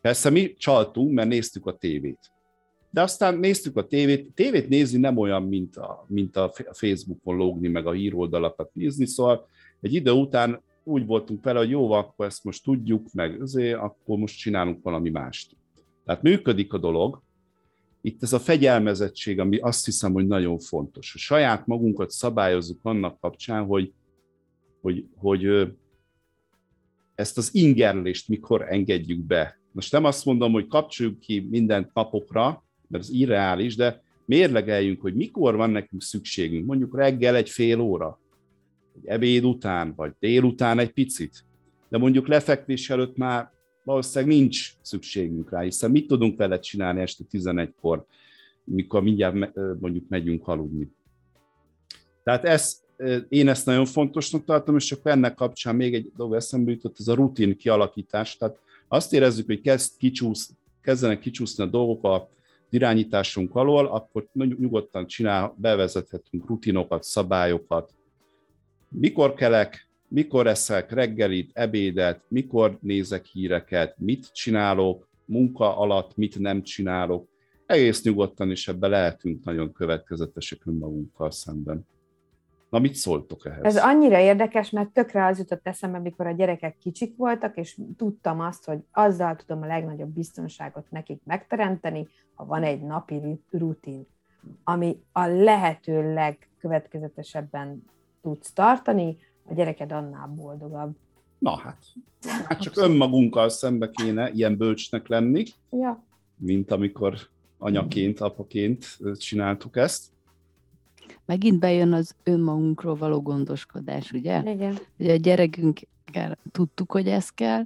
Persze 0.00 0.30
mi 0.30 0.54
csaltunk, 0.54 1.12
mert 1.12 1.28
néztük 1.28 1.66
a 1.66 1.76
tévét 1.76 2.30
de 2.96 3.02
aztán 3.02 3.38
néztük 3.38 3.76
a 3.76 3.86
tévét. 3.86 4.32
Tévét 4.34 4.68
nézni 4.68 4.98
nem 4.98 5.16
olyan, 5.16 5.42
mint 5.42 5.76
a, 5.76 6.04
mint 6.08 6.36
a 6.36 6.52
Facebookon 6.72 7.36
lógni, 7.36 7.68
meg 7.68 7.86
a 7.86 7.92
híroldalakat 7.92 8.74
nézni, 8.74 9.06
szóval 9.06 9.48
egy 9.80 9.94
idő 9.94 10.10
után 10.10 10.62
úgy 10.84 11.06
voltunk 11.06 11.44
vele, 11.44 11.58
hogy 11.58 11.70
jó, 11.70 11.90
akkor 11.90 12.26
ezt 12.26 12.44
most 12.44 12.64
tudjuk, 12.64 13.12
meg 13.12 13.40
azért, 13.40 13.78
akkor 13.78 14.18
most 14.18 14.38
csinálunk 14.38 14.82
valami 14.82 15.10
mást. 15.10 15.56
Tehát 16.04 16.22
működik 16.22 16.72
a 16.72 16.78
dolog, 16.78 17.22
itt 18.00 18.22
ez 18.22 18.32
a 18.32 18.38
fegyelmezettség, 18.38 19.38
ami 19.40 19.58
azt 19.58 19.84
hiszem, 19.84 20.12
hogy 20.12 20.26
nagyon 20.26 20.58
fontos. 20.58 21.14
A 21.14 21.18
saját 21.18 21.66
magunkat 21.66 22.10
szabályozzuk 22.10 22.78
annak 22.82 23.20
kapcsán, 23.20 23.64
hogy, 23.64 23.92
hogy, 24.80 25.06
hogy 25.16 25.72
ezt 27.14 27.38
az 27.38 27.54
ingerlést 27.54 28.28
mikor 28.28 28.72
engedjük 28.72 29.18
be. 29.18 29.58
Most 29.72 29.92
nem 29.92 30.04
azt 30.04 30.24
mondom, 30.24 30.52
hogy 30.52 30.66
kapcsoljuk 30.66 31.20
ki 31.20 31.46
mindent 31.50 31.94
napokra, 31.94 32.64
mert 32.88 33.04
ez 33.04 33.10
irreális, 33.10 33.76
de 33.76 34.02
mérlegeljünk, 34.24 35.00
hogy 35.00 35.14
mikor 35.14 35.56
van 35.56 35.70
nekünk 35.70 36.02
szükségünk. 36.02 36.66
Mondjuk 36.66 36.96
reggel 36.96 37.36
egy 37.36 37.50
fél 37.50 37.80
óra, 37.80 38.20
vagy 38.92 39.06
ebéd 39.06 39.44
után, 39.44 39.92
vagy 39.96 40.12
délután 40.18 40.78
egy 40.78 40.92
picit. 40.92 41.44
De 41.88 41.98
mondjuk 41.98 42.28
lefekvés 42.28 42.90
előtt 42.90 43.16
már 43.16 43.50
valószínűleg 43.84 44.38
nincs 44.38 44.72
szükségünk 44.82 45.50
rá, 45.50 45.60
hiszen 45.60 45.90
mit 45.90 46.06
tudunk 46.06 46.36
vele 46.36 46.58
csinálni 46.58 47.00
este 47.00 47.24
11-kor, 47.30 48.06
mikor 48.64 49.02
mindjárt 49.02 49.54
mondjuk 49.80 50.08
megyünk 50.08 50.48
aludni. 50.48 50.90
Tehát 52.24 52.44
ez, 52.44 52.80
én 53.28 53.48
ezt 53.48 53.66
nagyon 53.66 53.84
fontosnak 53.84 54.44
tartom, 54.44 54.76
és 54.76 54.92
akkor 54.92 55.10
ennek 55.10 55.34
kapcsán 55.34 55.76
még 55.76 55.94
egy 55.94 56.12
dolog 56.16 56.34
eszembe 56.34 56.70
jutott, 56.70 56.96
ez 56.98 57.08
a 57.08 57.14
rutin 57.14 57.56
kialakítás. 57.56 58.36
Tehát 58.36 58.58
azt 58.88 59.12
érezzük, 59.12 59.46
hogy 59.46 59.60
kezd 59.60 59.96
kicsúsz, 59.98 60.50
kezdenek 60.82 61.18
kicsúszni 61.18 61.64
a 61.64 61.66
dolgok 61.66 62.04
a 62.04 62.28
irányításunk 62.70 63.54
alól, 63.54 63.86
akkor 63.86 64.28
nyugodtan 64.32 65.06
csinál, 65.06 65.54
bevezethetünk 65.58 66.46
rutinokat, 66.46 67.02
szabályokat. 67.02 67.94
Mikor 68.88 69.34
kelek, 69.34 69.88
mikor 70.08 70.46
eszek 70.46 70.92
reggelit, 70.92 71.50
ebédet, 71.54 72.22
mikor 72.28 72.78
nézek 72.80 73.24
híreket, 73.24 73.98
mit 73.98 74.32
csinálok, 74.32 75.08
munka 75.24 75.76
alatt 75.76 76.16
mit 76.16 76.38
nem 76.38 76.62
csinálok. 76.62 77.28
Egész 77.66 78.02
nyugodtan 78.02 78.50
is 78.50 78.68
ebbe 78.68 78.88
lehetünk 78.88 79.44
nagyon 79.44 79.72
következetesek 79.72 80.66
önmagunkkal 80.66 81.30
szemben. 81.30 81.86
Na, 82.70 82.78
mit 82.78 82.94
szóltok 82.94 83.46
ehhez? 83.46 83.64
Ez 83.64 83.76
annyira 83.76 84.18
érdekes, 84.18 84.70
mert 84.70 84.88
tökre 84.88 85.26
az 85.26 85.38
jutott 85.38 85.66
eszembe, 85.66 85.98
amikor 85.98 86.26
a 86.26 86.30
gyerekek 86.30 86.78
kicsik 86.78 87.16
voltak, 87.16 87.56
és 87.56 87.78
tudtam 87.96 88.40
azt, 88.40 88.64
hogy 88.64 88.78
azzal 88.92 89.36
tudom 89.36 89.62
a 89.62 89.66
legnagyobb 89.66 90.08
biztonságot 90.08 90.90
nekik 90.90 91.20
megteremteni, 91.24 92.08
ha 92.34 92.44
van 92.44 92.62
egy 92.62 92.80
napi 92.80 93.40
rutin, 93.50 94.06
ami 94.64 95.02
a 95.12 95.26
lehető 95.26 96.14
legkövetkezetesebben 96.14 97.84
tudsz 98.22 98.52
tartani, 98.52 99.16
a 99.48 99.54
gyereked 99.54 99.92
annál 99.92 100.26
boldogabb. 100.26 100.96
Na 101.38 101.56
hát, 101.56 101.78
hát 102.44 102.60
csak 102.60 102.76
önmagunkkal 102.76 103.48
szembe 103.48 103.90
kéne 103.90 104.30
ilyen 104.30 104.56
bölcsnek 104.56 105.08
lenni, 105.08 105.44
ja. 105.70 106.04
mint 106.36 106.70
amikor 106.70 107.18
anyaként, 107.58 108.20
apaként 108.20 108.98
csináltuk 109.18 109.76
ezt. 109.76 110.14
Megint 111.26 111.58
bejön 111.58 111.92
az 111.92 112.14
önmagunkról 112.22 112.94
való 112.94 113.22
gondoskodás, 113.22 114.12
ugye? 114.12 114.42
Igen. 114.52 114.78
Ugye 114.98 115.12
a 115.12 115.16
gyerekünkkel 115.16 116.38
tudtuk, 116.52 116.92
hogy 116.92 117.08
ez 117.08 117.30
kell, 117.30 117.62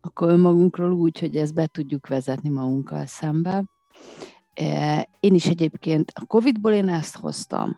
akkor 0.00 0.28
önmagunkról 0.28 0.92
úgy, 0.92 1.18
hogy 1.18 1.36
ezt 1.36 1.54
be 1.54 1.66
tudjuk 1.66 2.06
vezetni 2.06 2.48
magunkkal 2.48 3.06
szembe. 3.06 3.64
E, 4.54 5.08
én 5.20 5.34
is 5.34 5.46
egyébként 5.46 6.12
a 6.14 6.24
Covid-ból 6.26 6.72
én 6.72 6.88
ezt 6.88 7.16
hoztam, 7.16 7.76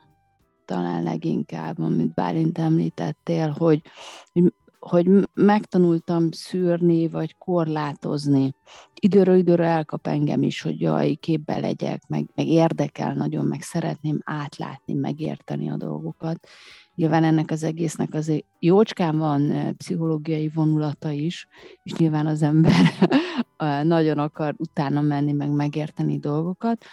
talán 0.64 1.02
leginkább, 1.02 1.78
amit 1.78 2.14
Bálint 2.14 2.58
említettél, 2.58 3.54
hogy, 3.58 3.82
hogy 4.32 4.52
hogy 4.80 5.28
megtanultam 5.34 6.30
szűrni, 6.30 7.08
vagy 7.08 7.36
korlátozni. 7.38 8.54
Időről 8.94 9.36
időről 9.36 9.66
elkap 9.66 10.06
engem 10.06 10.42
is, 10.42 10.62
hogy 10.62 10.80
jaj, 10.80 11.14
képbe 11.14 11.58
legyek, 11.58 12.02
meg, 12.08 12.30
meg 12.34 12.46
érdekel 12.46 13.14
nagyon, 13.14 13.46
meg 13.46 13.62
szeretném 13.62 14.18
átlátni, 14.24 14.94
megérteni 14.94 15.70
a 15.70 15.76
dolgokat. 15.76 16.46
Nyilván 16.94 17.24
ennek 17.24 17.50
az 17.50 17.62
egésznek 17.62 18.14
azért 18.14 18.44
jócskán 18.58 19.18
van 19.18 19.74
pszichológiai 19.76 20.50
vonulata 20.54 21.10
is, 21.10 21.48
és 21.82 21.92
nyilván 21.92 22.26
az 22.26 22.42
ember 22.42 22.74
nagyon 23.82 24.18
akar 24.18 24.54
utána 24.56 25.00
menni, 25.00 25.32
meg 25.32 25.50
megérteni 25.50 26.18
dolgokat, 26.18 26.84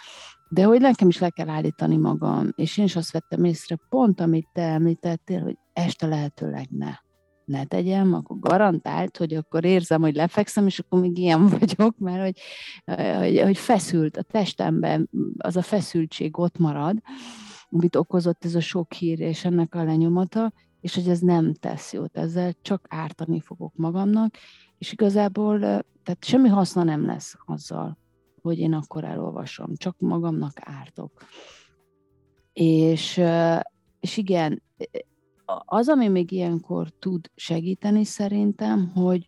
de 0.48 0.64
hogy 0.64 0.80
nekem 0.80 1.08
is 1.08 1.18
le 1.18 1.30
kell 1.30 1.48
állítani 1.48 1.96
magam, 1.96 2.52
és 2.54 2.78
én 2.78 2.84
is 2.84 2.96
azt 2.96 3.12
vettem 3.12 3.44
észre, 3.44 3.78
pont 3.88 4.20
amit 4.20 4.48
te 4.52 4.62
említettél, 4.62 5.42
hogy 5.42 5.56
este 5.72 6.06
lehetőleg 6.06 6.66
ne 6.70 7.06
ne 7.48 7.64
tegyem, 7.64 8.14
akkor 8.14 8.38
garantált, 8.38 9.16
hogy 9.16 9.34
akkor 9.34 9.64
érzem, 9.64 10.00
hogy 10.00 10.14
lefekszem, 10.14 10.66
és 10.66 10.78
akkor 10.78 11.00
még 11.00 11.18
ilyen 11.18 11.46
vagyok, 11.58 11.98
mert 11.98 12.22
hogy, 12.22 12.40
hogy, 13.16 13.40
hogy 13.40 13.58
feszült 13.58 14.16
a 14.16 14.22
testemben, 14.22 15.10
az 15.38 15.56
a 15.56 15.62
feszültség 15.62 16.38
ott 16.38 16.58
marad, 16.58 16.96
amit 17.70 17.96
okozott 17.96 18.44
ez 18.44 18.54
a 18.54 18.60
sok 18.60 18.92
hír 18.92 19.20
és 19.20 19.44
ennek 19.44 19.74
a 19.74 19.84
lenyomata, 19.84 20.52
és 20.80 20.94
hogy 20.94 21.08
ez 21.08 21.20
nem 21.20 21.54
tesz 21.54 21.92
jót, 21.92 22.16
ezzel 22.16 22.52
csak 22.62 22.86
ártani 22.88 23.40
fogok 23.40 23.76
magamnak, 23.76 24.36
és 24.78 24.92
igazából 24.92 25.58
tehát 26.08 26.24
semmi 26.24 26.48
haszna 26.48 26.82
nem 26.82 27.06
lesz 27.06 27.36
azzal, 27.46 27.98
hogy 28.42 28.58
én 28.58 28.72
akkor 28.72 29.04
elolvasom, 29.04 29.74
csak 29.76 29.96
magamnak 29.98 30.52
ártok. 30.60 31.12
És, 32.52 33.20
és 34.00 34.16
igen, 34.16 34.62
az, 35.64 35.88
ami 35.88 36.08
még 36.08 36.30
ilyenkor 36.30 36.90
tud 36.98 37.30
segíteni 37.34 38.04
szerintem, 38.04 38.90
hogy, 38.94 39.26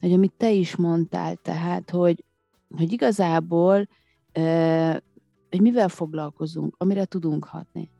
hogy 0.00 0.12
amit 0.12 0.32
te 0.36 0.50
is 0.50 0.76
mondtál, 0.76 1.36
tehát, 1.36 1.90
hogy, 1.90 2.24
hogy 2.76 2.92
igazából, 2.92 3.88
hogy 5.50 5.60
mivel 5.60 5.88
foglalkozunk, 5.88 6.74
amire 6.78 7.04
tudunk 7.04 7.44
hatni. 7.44 7.90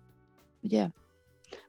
Ugye? 0.63 0.89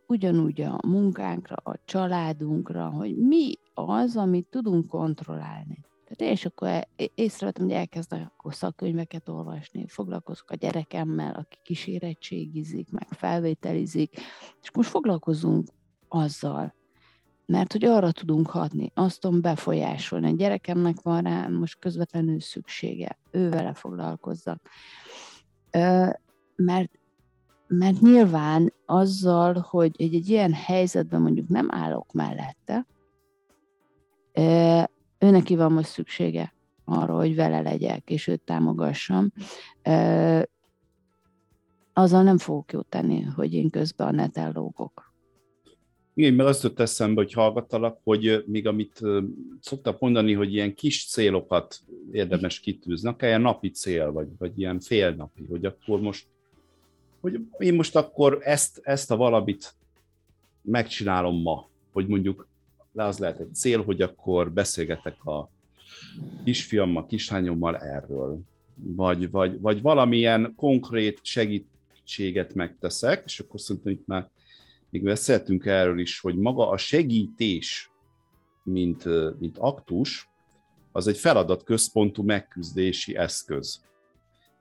Ugyanúgy 0.08 0.62
a 0.62 0.80
munkánkra, 0.88 1.56
a 1.56 1.80
családunkra, 1.86 2.90
hogy 2.90 3.18
mi 3.18 3.54
az, 3.74 4.18
amit 4.18 4.48
tudunk 4.50 4.88
kontrollálni. 4.88 5.86
Tehát 6.10 6.34
és 6.34 6.46
akkor 6.46 6.88
észrevettem, 7.16 7.66
hogy 7.66 7.74
elkezdek 7.74 8.32
akkor 8.38 8.54
szakkönyveket 8.54 9.30
olvasni, 9.30 9.88
foglalkozok 9.88 10.52
a 10.52 10.56
gyerekemmel, 10.56 11.34
aki 11.34 11.58
kísérettségizik, 11.64 12.92
meg 12.92 13.08
felvételizik, 13.10 14.16
és 14.62 14.72
most 14.74 14.90
foglalkozunk 14.90 15.68
azzal. 16.10 16.74
Mert 17.46 17.72
hogy 17.72 17.86
arra 17.86 18.12
tudunk 18.12 18.50
hatni, 18.50 18.92
azt 18.94 19.20
tudom 19.20 19.42
befolyásolni. 19.42 20.28
A 20.28 20.36
gyerekemnek 20.36 21.02
van 21.02 21.24
rá 21.24 21.48
most 21.48 21.80
közvetlenül 21.80 22.40
szüksége, 22.40 23.18
ő 23.32 23.50
vele 23.50 23.74
foglalkozzak. 23.74 24.62
Mert, 26.56 26.92
mert 27.68 28.00
nyilván 28.00 28.74
azzal, 28.86 29.66
hogy 29.70 29.96
egy, 29.98 30.16
egy 30.16 30.30
ilyen 30.30 30.54
helyzetben 30.54 31.22
mondjuk 31.22 31.48
nem 31.48 31.68
állok 31.72 32.14
mellette, 32.14 32.86
ő 35.20 35.30
neki 35.30 35.56
van 35.56 35.72
most 35.72 35.90
szüksége 35.90 36.54
arra, 36.86 37.16
hogy 37.16 37.36
vele 37.36 37.62
legyek, 37.62 38.10
és 38.10 38.28
őt 38.28 38.42
támogassam, 38.42 39.32
azzal 41.94 42.24
nem 42.24 42.38
fogok 42.38 42.72
jót 42.72 42.88
tenni, 42.88 43.22
hogy 43.22 43.54
én 43.54 43.70
közben 43.70 44.08
a 44.08 44.12
neten 44.12 44.52
lógok. 44.52 45.09
Igen, 46.20 46.34
mert 46.34 46.50
azt 46.50 46.64
jött 46.64 46.80
eszembe, 46.80 47.22
hogy 47.22 47.34
hallgattalak, 47.34 48.00
hogy 48.04 48.44
még 48.48 48.68
amit 48.68 49.02
szoktak 49.62 50.00
mondani, 50.00 50.34
hogy 50.34 50.54
ilyen 50.54 50.74
kis 50.74 51.08
célokat 51.08 51.80
érdemes 52.12 52.60
kitűzni, 52.60 53.10
akár 53.10 53.30
ilyen 53.30 53.42
napi 53.42 53.70
cél, 53.70 54.12
vagy, 54.12 54.28
vagy 54.38 54.60
ilyen 54.60 54.80
félnapi, 54.80 55.46
hogy 55.50 55.66
akkor 55.66 56.00
most, 56.00 56.28
hogy 57.20 57.40
én 57.58 57.74
most 57.74 57.96
akkor 57.96 58.40
ezt, 58.42 58.80
ezt 58.84 59.12
a 59.12 59.16
valamit 59.16 59.76
megcsinálom 60.62 61.42
ma, 61.42 61.70
hogy 61.92 62.08
mondjuk 62.08 62.48
le 62.94 63.04
az 63.04 63.20
lehet 63.20 63.40
egy 63.40 63.56
cél, 63.56 63.84
hogy 63.84 64.02
akkor 64.02 64.52
beszélgetek 64.52 65.26
a 65.26 65.50
kisfiammal, 66.44 67.06
kislányommal 67.06 67.78
erről, 67.78 68.40
vagy, 68.76 69.32
vagy, 69.32 69.62
vagy 69.62 69.82
valamilyen 69.82 70.54
konkrét 70.56 71.20
segítséget 71.22 72.54
megteszek, 72.54 73.22
és 73.26 73.40
akkor 73.40 73.60
szerintem 73.60 73.92
itt 73.92 74.08
már 74.08 74.30
még 74.90 75.04
beszéltünk 75.04 75.66
erről 75.66 76.00
is, 76.00 76.20
hogy 76.20 76.36
maga 76.36 76.70
a 76.70 76.78
segítés, 76.78 77.92
mint, 78.64 79.04
mint 79.40 79.58
aktus, 79.58 80.30
az 80.92 81.08
egy 81.08 81.18
feladatközpontú 81.18 82.24
megküzdési 82.24 83.16
eszköz. 83.16 83.82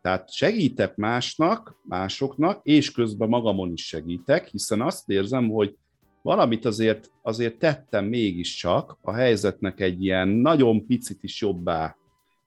Tehát 0.03 0.33
segítek 0.33 0.97
másnak, 0.97 1.77
másoknak, 1.83 2.61
és 2.63 2.93
közben 2.93 3.29
magamon 3.29 3.73
is 3.73 3.87
segítek, 3.87 4.49
hiszen 4.49 4.81
azt 4.81 5.09
érzem, 5.09 5.49
hogy 5.49 5.77
valamit 6.23 6.65
azért, 6.65 7.11
azért 7.23 7.59
tettem 7.59 8.05
mégiscsak 8.05 8.99
a 9.01 9.13
helyzetnek 9.13 9.81
egy 9.81 10.05
ilyen 10.05 10.29
nagyon 10.29 10.87
picit 10.87 11.23
is 11.23 11.41
jobbá 11.41 11.97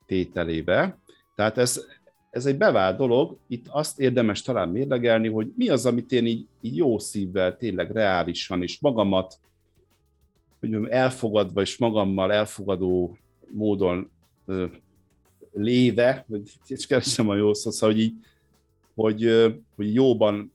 tételébe. 0.05 0.97
Tehát 1.35 1.57
ez, 1.57 1.85
ez 2.31 2.45
egy 2.45 2.57
bevált 2.57 2.97
dolog, 2.97 3.37
itt 3.47 3.67
azt 3.67 3.99
érdemes 3.99 4.41
talán 4.41 4.69
mérlegelni, 4.69 5.27
hogy 5.27 5.53
mi 5.55 5.69
az, 5.69 5.85
amit 5.85 6.11
én 6.11 6.25
így, 6.25 6.47
így 6.61 6.75
jó 6.75 6.99
szívvel, 6.99 7.57
tényleg 7.57 7.91
reálisan, 7.91 8.61
és 8.61 8.79
magamat 8.79 9.39
hogy 10.59 10.87
elfogadva 10.89 11.61
és 11.61 11.77
magammal 11.77 12.33
elfogadó 12.33 13.17
módon 13.51 14.11
ö, 14.45 14.65
léve, 15.53 16.25
vagy 16.27 16.41
és 16.67 16.87
keresem 16.87 17.29
a 17.29 17.35
jó 17.35 17.53
szót, 17.53 17.73
szóval, 17.73 17.95
hogy 17.95 18.03
így 18.03 18.13
hogy, 18.95 19.23
hogy 19.75 19.93
jóban, 19.93 20.51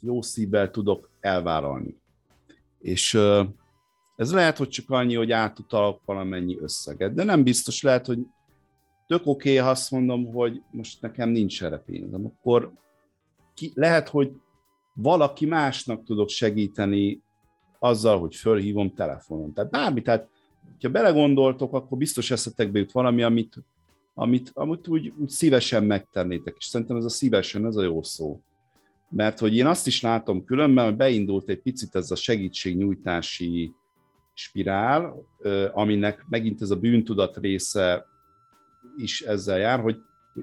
jó 0.00 0.22
szívvel 0.22 0.70
tudok 0.70 1.10
elvállalni. 1.20 1.96
És 2.80 3.14
ez 4.16 4.32
lehet, 4.32 4.56
hogy 4.56 4.68
csak 4.68 4.90
annyi, 4.90 5.14
hogy 5.14 5.32
átutalok 5.32 6.00
valamennyi 6.04 6.58
összeget, 6.60 7.14
de 7.14 7.24
nem 7.24 7.42
biztos, 7.42 7.82
lehet, 7.82 8.06
hogy 8.06 8.18
tök 9.06 9.26
oké, 9.26 9.50
okay, 9.50 9.62
ha 9.64 9.70
azt 9.70 9.90
mondom, 9.90 10.32
hogy 10.32 10.62
most 10.70 11.02
nekem 11.02 11.28
nincs 11.28 11.62
erre 11.62 11.78
pénzem, 11.78 12.26
akkor 12.26 12.72
ki, 13.54 13.72
lehet, 13.74 14.08
hogy 14.08 14.32
valaki 14.94 15.46
másnak 15.46 16.04
tudok 16.04 16.28
segíteni 16.28 17.22
azzal, 17.78 18.18
hogy 18.18 18.34
fölhívom 18.34 18.94
telefonon. 18.94 19.52
Tehát 19.52 19.70
bármi, 19.70 20.02
tehát 20.02 20.28
ha 20.80 20.88
belegondoltok, 20.88 21.72
akkor 21.72 21.98
biztos 21.98 22.30
eszetekbe 22.30 22.78
jut 22.78 22.92
valami, 22.92 23.22
amit, 23.22 23.56
amit, 24.14 24.50
amit 24.54 24.88
úgy, 24.88 25.12
úgy 25.18 25.28
szívesen 25.28 25.84
megtennétek, 25.84 26.54
és 26.58 26.64
szerintem 26.64 26.96
ez 26.96 27.04
a 27.04 27.08
szívesen, 27.08 27.66
ez 27.66 27.76
a 27.76 27.82
jó 27.82 28.02
szó. 28.02 28.40
Mert 29.08 29.38
hogy 29.38 29.56
én 29.56 29.66
azt 29.66 29.86
is 29.86 30.02
látom 30.02 30.44
különben, 30.44 30.84
hogy 30.84 30.96
beindult 30.96 31.48
egy 31.48 31.60
picit 31.60 31.94
ez 31.94 32.10
a 32.10 32.16
segítségnyújtási 32.16 33.72
spirál, 34.32 35.14
aminek 35.72 36.24
megint 36.28 36.62
ez 36.62 36.70
a 36.70 36.76
bűntudat 36.76 37.36
része 37.36 38.06
is 38.96 39.20
ezzel 39.20 39.58
jár, 39.58 39.80
hogy 39.80 39.96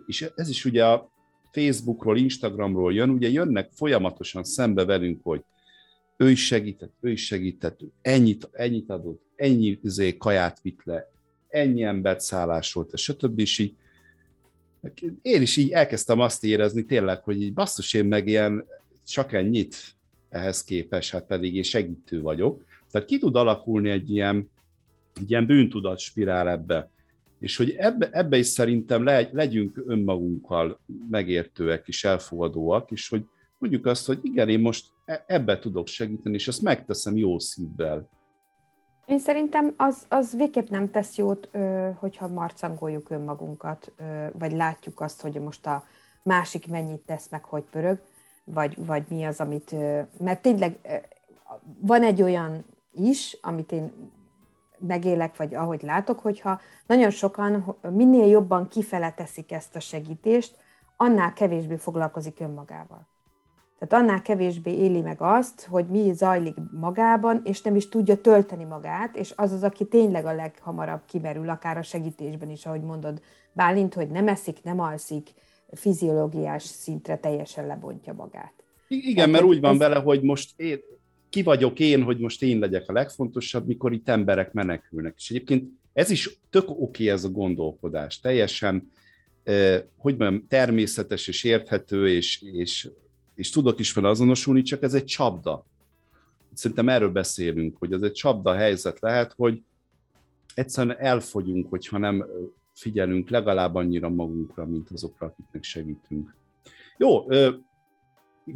és 0.05 0.29
ez 0.35 0.49
is 0.49 0.65
ugye 0.65 0.85
a 0.85 1.11
Facebookról, 1.51 2.17
Instagramról 2.17 2.93
jön, 2.93 3.09
ugye 3.09 3.29
jönnek 3.29 3.69
folyamatosan 3.73 4.43
szembe 4.43 4.85
velünk, 4.85 5.19
hogy 5.23 5.43
ő 6.17 6.29
is 6.29 6.45
segített, 6.45 6.93
ő 7.01 7.11
is 7.11 7.25
segített, 7.25 7.79
ennyit, 8.01 8.49
ennyit 8.51 8.89
adott, 8.89 9.21
ennyi 9.35 9.79
izé, 9.83 10.17
kaját 10.17 10.61
vitt 10.61 10.83
le, 10.83 11.11
ennyi 11.49 11.83
embert 11.83 12.19
szállásolt, 12.19 12.93
és 12.93 13.01
stb. 13.01 13.39
És 13.39 13.59
így, 13.59 13.75
én 15.21 15.41
is 15.41 15.57
így 15.57 15.71
elkezdtem 15.71 16.19
azt 16.19 16.43
érezni 16.43 16.85
tényleg, 16.85 17.23
hogy 17.23 17.41
így 17.41 17.53
basszus, 17.53 17.93
én 17.93 18.05
meg 18.05 18.27
ilyen 18.27 18.65
csak 19.05 19.33
ennyit 19.33 19.75
ehhez 20.29 20.63
képes, 20.63 21.11
hát 21.11 21.25
pedig 21.25 21.55
én 21.55 21.63
segítő 21.63 22.21
vagyok. 22.21 22.65
Tehát 22.91 23.07
ki 23.07 23.17
tud 23.17 23.35
alakulni 23.35 23.89
egy 23.89 24.09
ilyen, 24.09 24.49
egy 25.13 25.29
ilyen 25.29 25.45
bűntudat 25.45 25.99
spirál 25.99 26.49
ebbe. 26.49 26.89
És 27.41 27.57
hogy 27.57 27.69
ebbe, 27.69 28.09
ebbe 28.11 28.37
is 28.37 28.47
szerintem 28.47 29.03
le, 29.03 29.29
legyünk 29.31 29.83
önmagunkkal 29.85 30.79
megértőek 31.09 31.87
és 31.87 32.03
elfogadóak, 32.03 32.91
és 32.91 33.09
hogy 33.09 33.25
mondjuk 33.57 33.85
azt, 33.85 34.05
hogy 34.05 34.19
igen, 34.21 34.49
én 34.49 34.59
most 34.59 34.85
e, 35.05 35.23
ebbe 35.27 35.59
tudok 35.59 35.87
segíteni, 35.87 36.35
és 36.35 36.47
ezt 36.47 36.61
megteszem 36.61 37.17
jó 37.17 37.39
szívvel. 37.39 38.09
Én 39.05 39.19
szerintem 39.19 39.73
az, 39.77 40.05
az 40.09 40.35
végképp 40.35 40.67
nem 40.67 40.91
tesz 40.91 41.15
jót, 41.15 41.49
hogyha 41.95 42.27
marcangoljuk 42.27 43.09
önmagunkat, 43.09 43.93
vagy 44.33 44.51
látjuk 44.51 44.99
azt, 45.01 45.21
hogy 45.21 45.33
most 45.33 45.65
a 45.65 45.83
másik 46.23 46.67
mennyit 46.67 47.01
tesz 47.05 47.29
meg, 47.29 47.43
hogy 47.43 47.63
pörög, 47.63 48.01
vagy, 48.43 48.85
vagy 48.85 49.03
mi 49.09 49.23
az, 49.23 49.39
amit... 49.39 49.75
Mert 50.19 50.41
tényleg 50.41 50.79
van 51.79 52.03
egy 52.03 52.21
olyan 52.21 52.65
is, 52.93 53.37
amit 53.41 53.71
én 53.71 53.91
megélek, 54.87 55.37
vagy 55.37 55.55
ahogy 55.55 55.81
látok, 55.81 56.19
hogyha 56.19 56.59
nagyon 56.87 57.09
sokan 57.09 57.77
minél 57.89 58.25
jobban 58.25 58.67
kifele 58.67 59.11
teszik 59.11 59.51
ezt 59.51 59.75
a 59.75 59.79
segítést, 59.79 60.55
annál 60.97 61.33
kevésbé 61.33 61.75
foglalkozik 61.75 62.39
önmagával. 62.39 63.09
Tehát 63.79 64.03
annál 64.03 64.21
kevésbé 64.21 64.71
éli 64.71 65.01
meg 65.01 65.21
azt, 65.21 65.65
hogy 65.65 65.85
mi 65.85 66.11
zajlik 66.13 66.55
magában, 66.71 67.41
és 67.43 67.61
nem 67.61 67.75
is 67.75 67.89
tudja 67.89 68.21
tölteni 68.21 68.63
magát, 68.63 69.15
és 69.15 69.33
az 69.35 69.51
az, 69.51 69.63
aki 69.63 69.85
tényleg 69.85 70.25
a 70.25 70.33
leghamarabb 70.33 71.01
kimerül, 71.05 71.49
akár 71.49 71.77
a 71.77 71.81
segítésben 71.83 72.49
is, 72.49 72.65
ahogy 72.65 72.81
mondod, 72.81 73.21
Bálint, 73.53 73.93
hogy 73.93 74.09
nem 74.09 74.27
eszik, 74.27 74.63
nem 74.63 74.79
alszik, 74.79 75.29
fiziológiás 75.71 76.63
szintre 76.63 77.17
teljesen 77.17 77.67
lebontja 77.67 78.13
magát. 78.13 78.53
Igen, 78.87 79.13
Tehát 79.13 79.29
mert 79.31 79.43
úgy 79.43 79.59
van 79.59 79.71
ez... 79.71 79.77
vele, 79.77 79.99
hogy 79.99 80.21
most 80.21 80.59
én, 80.59 80.79
ki 81.31 81.41
vagyok 81.43 81.79
én, 81.79 82.03
hogy 82.03 82.17
most 82.17 82.43
én 82.43 82.59
legyek 82.59 82.89
a 82.89 82.93
legfontosabb, 82.93 83.67
mikor 83.67 83.93
itt 83.93 84.09
emberek 84.09 84.53
menekülnek. 84.53 85.13
És 85.17 85.29
egyébként 85.29 85.69
ez 85.93 86.09
is 86.09 86.39
tök 86.49 86.69
oké 86.69 87.09
ez 87.09 87.23
a 87.23 87.29
gondolkodás, 87.29 88.19
teljesen, 88.19 88.91
eh, 89.43 89.83
hogy 89.97 90.17
mondjam, 90.17 90.47
természetes 90.47 91.27
és 91.27 91.43
érthető, 91.43 92.09
és, 92.09 92.41
és 92.41 92.89
és 93.41 93.49
tudok 93.49 93.79
is 93.79 93.91
fel 93.91 94.05
azonosulni, 94.05 94.61
csak 94.61 94.83
ez 94.83 94.93
egy 94.93 95.05
csapda. 95.05 95.65
Szerintem 96.53 96.89
erről 96.89 97.11
beszélünk, 97.11 97.77
hogy 97.77 97.93
ez 97.93 98.01
egy 98.01 98.11
csapda 98.11 98.53
helyzet 98.53 98.99
lehet, 98.99 99.33
hogy 99.33 99.61
egyszerűen 100.53 100.99
elfogyunk, 100.99 101.69
hogyha 101.69 101.97
nem 101.97 102.25
figyelünk 102.73 103.29
legalább 103.29 103.75
annyira 103.75 104.09
magunkra, 104.09 104.65
mint 104.65 104.89
azokra, 104.89 105.27
akiknek 105.27 105.63
segítünk. 105.63 106.35
Jó, 106.97 107.27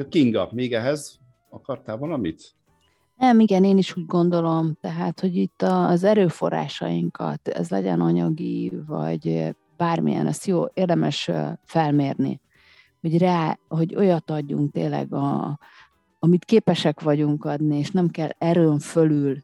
Kinga, 0.10 0.50
még 0.52 0.74
ehhez 0.74 1.20
akartál 1.50 1.98
valamit? 1.98 2.54
Nem, 3.16 3.40
igen, 3.40 3.64
én 3.64 3.78
is 3.78 3.98
úgy 3.98 4.06
gondolom, 4.06 4.78
tehát, 4.82 5.20
hogy 5.20 5.36
itt 5.36 5.62
az 5.62 6.04
erőforrásainkat, 6.04 7.48
ez 7.48 7.70
legyen 7.70 8.02
anyagi, 8.02 8.72
vagy 8.88 9.56
bármilyen, 9.78 10.28
ezt 10.28 10.46
jó, 10.46 10.66
érdemes 10.74 11.32
felmérni 11.64 12.40
hogy, 13.10 13.18
rá, 13.18 13.58
hogy 13.68 13.96
olyat 13.96 14.30
adjunk 14.30 14.72
tényleg, 14.72 15.14
a, 15.14 15.60
amit 16.20 16.46
képesek 16.46 17.02
vagyunk 17.02 17.46
adni, 17.46 17.78
és 17.78 17.92
nem 17.92 18.10
kell 18.10 18.30
erőn 18.38 18.80
fölül 18.80 19.38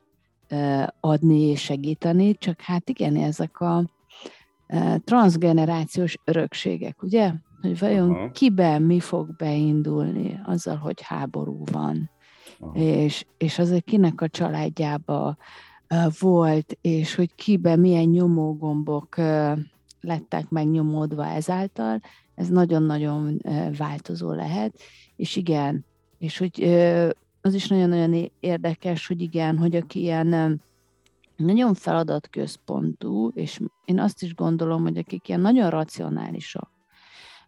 adni 0.99 1.39
és 1.39 1.61
segíteni, 1.61 2.37
csak 2.37 2.61
hát 2.61 2.89
igen, 2.89 3.15
ezek 3.15 3.59
a 3.59 3.85
transgenerációs 5.03 6.17
örökségek, 6.23 7.03
ugye? 7.03 7.31
Hogy 7.61 7.79
vajon 7.79 8.11
Aha. 8.11 8.31
kiben 8.31 8.81
mi 8.81 8.99
fog 8.99 9.35
beindulni 9.35 10.39
azzal, 10.45 10.75
hogy 10.75 11.01
háború 11.01 11.63
van, 11.71 12.09
és, 12.73 13.25
és 13.37 13.59
azért 13.59 13.83
kinek 13.83 14.21
a 14.21 14.27
családjába 14.27 15.37
volt, 16.19 16.77
és 16.81 17.15
hogy 17.15 17.35
kiben 17.35 17.79
milyen 17.79 18.07
nyomógombok 18.07 19.15
lettek 20.01 20.49
megnyomódva 20.49 21.25
ezáltal, 21.25 22.01
ez 22.35 22.47
nagyon-nagyon 22.47 23.41
változó 23.77 24.31
lehet, 24.31 24.79
és 25.15 25.35
igen, 25.35 25.85
és 26.17 26.37
hogy 26.37 26.63
az 27.41 27.53
is 27.53 27.67
nagyon-nagyon 27.67 28.31
érdekes, 28.39 29.07
hogy 29.07 29.21
igen, 29.21 29.57
hogy 29.57 29.75
aki 29.75 29.99
ilyen 29.99 30.61
nagyon 31.35 31.73
feladatközpontú, 31.73 33.31
és 33.33 33.59
én 33.85 33.99
azt 33.99 34.23
is 34.23 34.35
gondolom, 34.35 34.81
hogy 34.81 34.97
akik 34.97 35.27
ilyen 35.27 35.41
nagyon 35.41 35.69
racionálisak, 35.69 36.69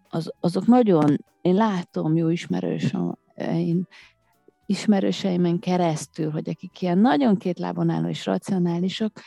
az, 0.09 0.33
azok 0.39 0.65
nagyon, 0.65 1.25
én 1.41 1.53
látom 1.53 2.15
jó 2.15 2.29
ismerősöm, 2.29 3.17
én 3.35 3.87
ismerőseimen 4.65 5.59
keresztül, 5.59 6.31
hogy 6.31 6.49
akik 6.49 6.81
ilyen 6.81 6.97
nagyon 6.97 7.37
két 7.37 7.59
lábon 7.59 7.89
álló 7.89 8.07
és 8.07 8.25
racionálisak, 8.25 9.21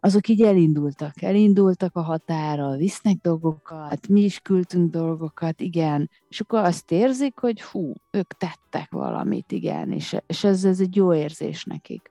azok 0.00 0.28
így 0.28 0.42
elindultak, 0.42 1.22
elindultak 1.22 1.96
a 1.96 2.00
határa, 2.00 2.76
visznek 2.76 3.16
dolgokat, 3.22 4.08
mi 4.08 4.20
is 4.20 4.38
küldtünk 4.38 4.90
dolgokat, 4.90 5.60
igen, 5.60 6.10
és 6.28 6.40
akkor 6.40 6.58
azt 6.58 6.90
érzik, 6.90 7.38
hogy 7.38 7.62
hú, 7.62 7.92
ők 8.10 8.32
tettek 8.32 8.90
valamit, 8.90 9.52
igen, 9.52 9.92
és, 9.92 10.16
és 10.26 10.44
ez, 10.44 10.64
ez 10.64 10.80
egy 10.80 10.96
jó 10.96 11.14
érzés 11.14 11.64
nekik. 11.64 12.10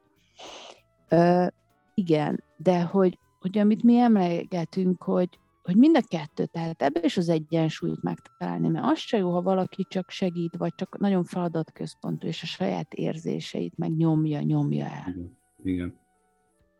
Ö, 1.09 1.45
igen, 1.93 2.43
de 2.57 2.81
hogy, 2.81 3.19
hogy 3.39 3.57
amit 3.57 3.83
mi 3.83 3.97
emlegetünk, 3.97 5.03
hogy, 5.03 5.29
hogy 5.65 5.75
mind 5.75 5.97
a 5.97 6.01
kettő, 6.07 6.45
tehát 6.45 6.81
ebbe 6.81 6.99
is 7.03 7.17
az 7.17 7.29
egyensúlyt 7.29 8.01
megtalálni, 8.01 8.67
mert 8.67 8.85
az 8.85 8.99
se 8.99 9.17
jó, 9.17 9.31
ha 9.31 9.41
valaki 9.41 9.85
csak 9.89 10.09
segít, 10.09 10.55
vagy 10.57 10.75
csak 10.75 10.97
nagyon 10.97 11.23
feladatközpontú, 11.23 12.27
és 12.27 12.43
a 12.43 12.45
saját 12.45 12.93
érzéseit 12.93 13.77
meg 13.77 13.95
nyomja, 13.95 14.41
nyomja 14.41 14.85
el. 14.85 15.09
Igen. 15.09 15.37
Igen. 15.63 15.97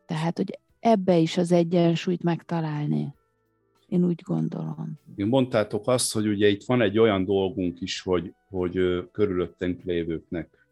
Tehát, 0.05 0.37
hogy 0.37 0.59
ebbe 0.79 1.17
is 1.17 1.37
az 1.37 1.51
egyensúlyt 1.51 2.23
megtalálni. 2.23 3.13
Én 3.87 4.05
úgy 4.05 4.21
gondolom. 4.23 4.99
Mondtátok 5.15 5.87
azt, 5.87 6.13
hogy 6.13 6.27
ugye 6.27 6.47
itt 6.47 6.63
van 6.63 6.81
egy 6.81 6.99
olyan 6.99 7.25
dolgunk 7.25 7.81
is, 7.81 8.01
hogy, 8.01 8.33
hogy 8.49 9.07
körülöttünk 9.11 9.81
lévőknek 9.83 10.67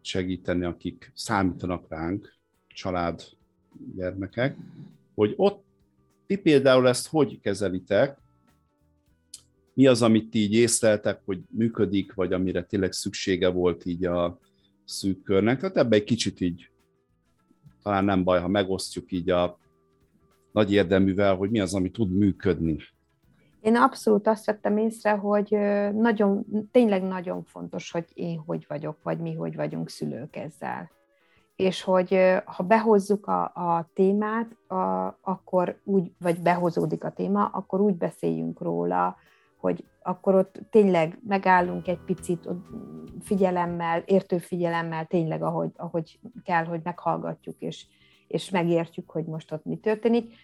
segíteni, 0.00 0.64
akik 0.64 1.12
számítanak 1.14 1.88
ránk, 1.88 2.34
család, 2.68 3.22
gyermekek, 3.96 4.56
hogy 5.14 5.34
ott 5.36 5.65
ti 6.26 6.36
például 6.36 6.88
ezt 6.88 7.08
hogy 7.08 7.40
kezelitek, 7.40 8.18
mi 9.74 9.86
az, 9.86 10.02
amit 10.02 10.30
ti 10.30 10.38
így 10.38 10.54
észleltek, 10.54 11.20
hogy 11.24 11.40
működik, 11.50 12.14
vagy 12.14 12.32
amire 12.32 12.62
tényleg 12.62 12.92
szüksége 12.92 13.48
volt 13.48 13.84
így 13.84 14.04
a 14.04 14.38
szűk 14.84 15.22
körnek. 15.22 15.60
Tehát 15.60 15.76
ebbe 15.76 15.96
egy 15.96 16.04
kicsit 16.04 16.40
így 16.40 16.70
talán 17.82 18.04
nem 18.04 18.24
baj, 18.24 18.40
ha 18.40 18.48
megosztjuk 18.48 19.12
így 19.12 19.30
a 19.30 19.58
nagy 20.52 20.72
érdeművel, 20.72 21.34
hogy 21.34 21.50
mi 21.50 21.60
az, 21.60 21.74
ami 21.74 21.90
tud 21.90 22.12
működni. 22.12 22.76
Én 23.60 23.76
abszolút 23.76 24.26
azt 24.26 24.46
vettem 24.46 24.76
észre, 24.76 25.10
hogy 25.10 25.48
nagyon, 25.94 26.46
tényleg 26.70 27.02
nagyon 27.02 27.42
fontos, 27.44 27.90
hogy 27.90 28.04
én 28.14 28.38
hogy 28.38 28.64
vagyok, 28.68 28.98
vagy 29.02 29.18
mi 29.18 29.34
hogy 29.34 29.54
vagyunk 29.54 29.88
szülők 29.88 30.36
ezzel. 30.36 30.90
És 31.56 31.82
hogy 31.82 32.18
ha 32.44 32.62
behozzuk 32.62 33.26
a, 33.26 33.42
a 33.42 33.90
témát, 33.94 34.56
a, 34.68 35.18
akkor 35.20 35.80
úgy, 35.84 36.12
vagy 36.18 36.40
behozódik 36.40 37.04
a 37.04 37.10
téma, 37.10 37.44
akkor 37.44 37.80
úgy 37.80 37.94
beszéljünk 37.94 38.60
róla, 38.60 39.16
hogy 39.56 39.84
akkor 40.02 40.34
ott 40.34 40.60
tényleg 40.70 41.18
megállunk 41.26 41.88
egy 41.88 42.00
picit 42.06 42.46
ott 42.46 42.66
figyelemmel, 43.22 44.02
értő 44.06 44.38
figyelemmel, 44.38 45.06
tényleg 45.06 45.42
ahogy, 45.42 45.70
ahogy 45.76 46.18
kell, 46.44 46.64
hogy 46.64 46.80
meghallgatjuk, 46.82 47.56
és, 47.58 47.86
és 48.26 48.50
megértjük, 48.50 49.10
hogy 49.10 49.24
most 49.24 49.52
ott 49.52 49.64
mi 49.64 49.76
történik. 49.76 50.34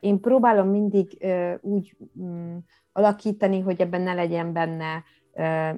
Én 0.00 0.20
próbálom 0.20 0.68
mindig 0.68 1.26
úgy 1.60 1.96
mm, 2.20 2.56
alakítani, 2.92 3.60
hogy 3.60 3.80
ebben 3.80 4.00
ne 4.00 4.14
legyen 4.14 4.52
benne 4.52 5.04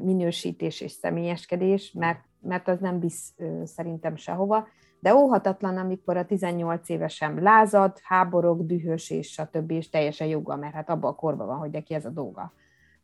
minősítés 0.02 0.80
és 0.80 0.90
személyeskedés, 0.90 1.92
mert, 1.92 2.28
mert 2.40 2.68
az 2.68 2.78
nem 2.80 3.00
visz 3.00 3.34
szerintem 3.64 4.16
sehova. 4.16 4.68
De 5.00 5.14
óhatatlan, 5.14 5.76
amikor 5.76 6.16
a 6.16 6.26
18 6.26 6.88
évesem 6.88 7.42
lázad, 7.42 7.98
háborog, 8.02 8.66
dühös 8.66 9.10
és 9.10 9.32
stb. 9.32 9.70
és 9.70 9.88
teljesen 9.88 10.26
joga, 10.26 10.56
mert 10.56 10.74
hát 10.74 10.90
abban 10.90 11.10
a 11.10 11.14
korban 11.14 11.46
van, 11.46 11.58
hogy 11.58 11.70
neki 11.70 11.94
ez 11.94 12.04
a 12.04 12.10
dolga 12.10 12.52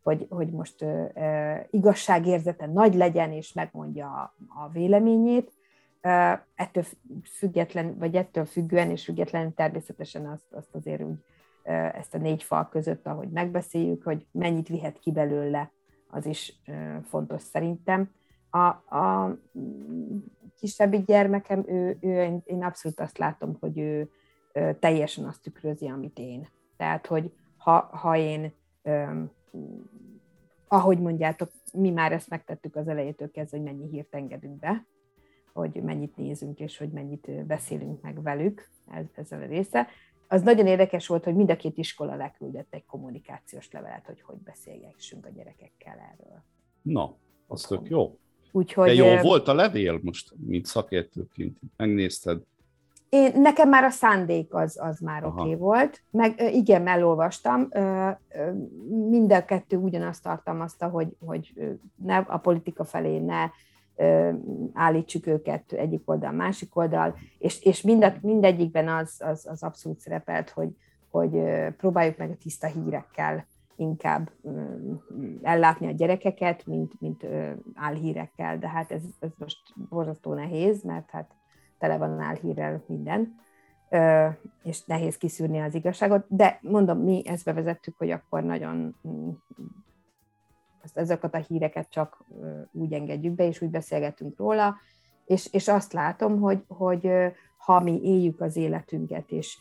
hogy, 0.07 0.27
hogy 0.29 0.51
most 0.51 0.81
uh, 0.81 1.65
igazságérzete 1.69 2.65
nagy 2.65 2.95
legyen, 2.95 3.31
és 3.31 3.53
megmondja 3.53 4.07
a, 4.07 4.35
a 4.47 4.69
véleményét. 4.69 5.51
Ettől 6.55 6.83
független, 7.23 7.97
vagy 7.97 8.15
ettől 8.15 8.45
függően 8.45 8.89
és 8.89 9.03
függetlenül 9.03 9.53
természetesen 9.53 10.25
azt, 10.25 10.53
azt 10.53 10.75
azért 10.75 11.03
úgy 11.03 11.23
ezt 11.93 12.13
a 12.13 12.17
négy 12.17 12.43
fal 12.43 12.69
között, 12.69 13.07
ahogy 13.07 13.29
megbeszéljük, 13.29 14.03
hogy 14.03 14.25
mennyit 14.31 14.67
vihet 14.67 14.99
ki 14.99 15.11
belőle, 15.11 15.71
az 16.09 16.25
is 16.25 16.61
fontos 17.03 17.41
szerintem. 17.41 18.11
A, 18.49 18.65
a 18.97 19.37
kisebbik 20.59 21.05
gyermekem, 21.05 21.63
ő, 21.67 21.97
ő, 22.01 22.41
én, 22.45 22.63
abszolút 22.63 22.99
azt 22.99 23.17
látom, 23.17 23.57
hogy 23.59 23.77
ő 23.77 24.09
teljesen 24.79 25.25
azt 25.25 25.41
tükrözi, 25.41 25.87
amit 25.87 26.19
én. 26.19 26.47
Tehát, 26.77 27.05
hogy 27.05 27.33
ha, 27.57 27.89
ha 27.91 28.17
én 28.17 28.53
ahogy 30.67 30.99
mondjátok, 30.99 31.51
mi 31.73 31.89
már 31.89 32.11
ezt 32.11 32.29
megtettük 32.29 32.75
az 32.75 32.87
elejétől 32.87 33.31
kezdve, 33.31 33.57
hogy 33.57 33.65
mennyi 33.65 33.87
hírt 33.89 34.15
engedünk 34.15 34.59
be, 34.59 34.85
hogy 35.53 35.83
mennyit 35.83 36.15
nézünk, 36.15 36.59
és 36.59 36.77
hogy 36.77 36.89
mennyit 36.89 37.45
beszélünk 37.45 38.01
meg 38.01 38.21
velük 38.21 38.69
ez, 38.91 39.05
ezzel 39.13 39.41
a 39.41 39.45
része. 39.45 39.87
Az 40.27 40.41
nagyon 40.41 40.67
érdekes 40.67 41.07
volt, 41.07 41.23
hogy 41.23 41.35
mind 41.35 41.49
a 41.49 41.55
két 41.55 41.77
iskola 41.77 42.15
leküldött 42.15 42.73
egy 42.73 42.85
kommunikációs 42.85 43.71
levelet, 43.71 44.05
hogy 44.05 44.21
hogy 44.21 44.37
beszélgessünk 44.37 45.25
a 45.25 45.29
gyerekekkel 45.29 45.97
erről. 46.13 46.43
Na, 46.81 47.15
az 47.47 47.61
tök 47.61 47.89
jó. 47.89 48.17
Úgyhogy, 48.57 48.87
De 48.87 48.93
jó 48.93 49.21
volt 49.21 49.47
a 49.47 49.53
levél 49.53 49.99
most, 50.03 50.33
mint 50.45 50.65
szakértőként. 50.65 51.57
Megnézted? 51.75 52.41
Én, 53.09 53.31
nekem 53.35 53.69
már 53.69 53.83
a 53.83 53.89
szándék 53.89 54.53
az, 54.53 54.77
az 54.81 54.99
már 54.99 55.25
oké 55.25 55.39
okay 55.39 55.55
volt. 55.55 56.01
Meg 56.11 56.41
igen, 56.53 56.87
elolvastam. 56.87 57.69
Mind 59.09 59.31
a 59.31 59.45
kettő 59.45 59.77
ugyanazt 59.77 60.23
tartalmazta, 60.23 60.87
hogy, 60.87 61.07
hogy 61.25 61.53
ne 61.95 62.17
a 62.17 62.37
politika 62.37 62.83
felé 62.83 63.17
ne 63.17 63.49
állítsuk 64.73 65.27
őket 65.27 65.71
egyik 65.71 66.01
oldal, 66.05 66.31
másik 66.31 66.75
oldal, 66.75 67.15
és, 67.37 67.61
és 67.61 67.81
mind, 67.81 68.17
mindegyikben 68.21 68.87
az, 68.87 69.15
az, 69.19 69.47
az 69.49 69.63
abszolút 69.63 69.99
szerepelt, 69.99 70.49
hogy, 70.49 70.69
hogy 71.09 71.31
próbáljuk 71.77 72.17
meg 72.17 72.29
a 72.29 72.37
tiszta 72.41 72.67
hírekkel 72.67 73.47
inkább 73.77 74.31
ellátni 75.41 75.87
a 75.87 75.91
gyerekeket, 75.91 76.65
mint, 76.65 76.93
mint 76.99 77.25
álhírekkel, 77.73 78.57
de 78.57 78.69
hát 78.69 78.91
ez, 78.91 79.03
ez 79.19 79.29
most 79.37 79.57
borzasztó 79.89 80.33
nehéz, 80.33 80.83
mert 80.83 81.09
hát 81.09 81.31
tele 81.77 81.97
van 81.97 82.19
álhírrel 82.19 82.83
minden, 82.87 83.35
és 84.63 84.85
nehéz 84.85 85.17
kiszűrni 85.17 85.59
az 85.59 85.75
igazságot, 85.75 86.25
de 86.27 86.59
mondom, 86.61 86.99
mi 86.99 87.21
ezt 87.25 87.45
bevezettük, 87.45 87.97
hogy 87.97 88.11
akkor 88.11 88.43
nagyon 88.43 88.95
mm, 89.07 89.29
ezeket 90.93 91.35
a 91.35 91.37
híreket 91.37 91.89
csak 91.89 92.25
úgy 92.71 92.93
engedjük 92.93 93.35
be, 93.35 93.47
és 93.47 93.61
úgy 93.61 93.69
beszélgetünk 93.69 94.37
róla, 94.37 94.75
és, 95.25 95.53
és 95.53 95.67
azt 95.67 95.93
látom, 95.93 96.39
hogy, 96.39 96.63
hogy 96.67 97.09
ha 97.57 97.79
mi 97.79 97.99
éljük 98.03 98.41
az 98.41 98.55
életünket, 98.55 99.31
és 99.31 99.57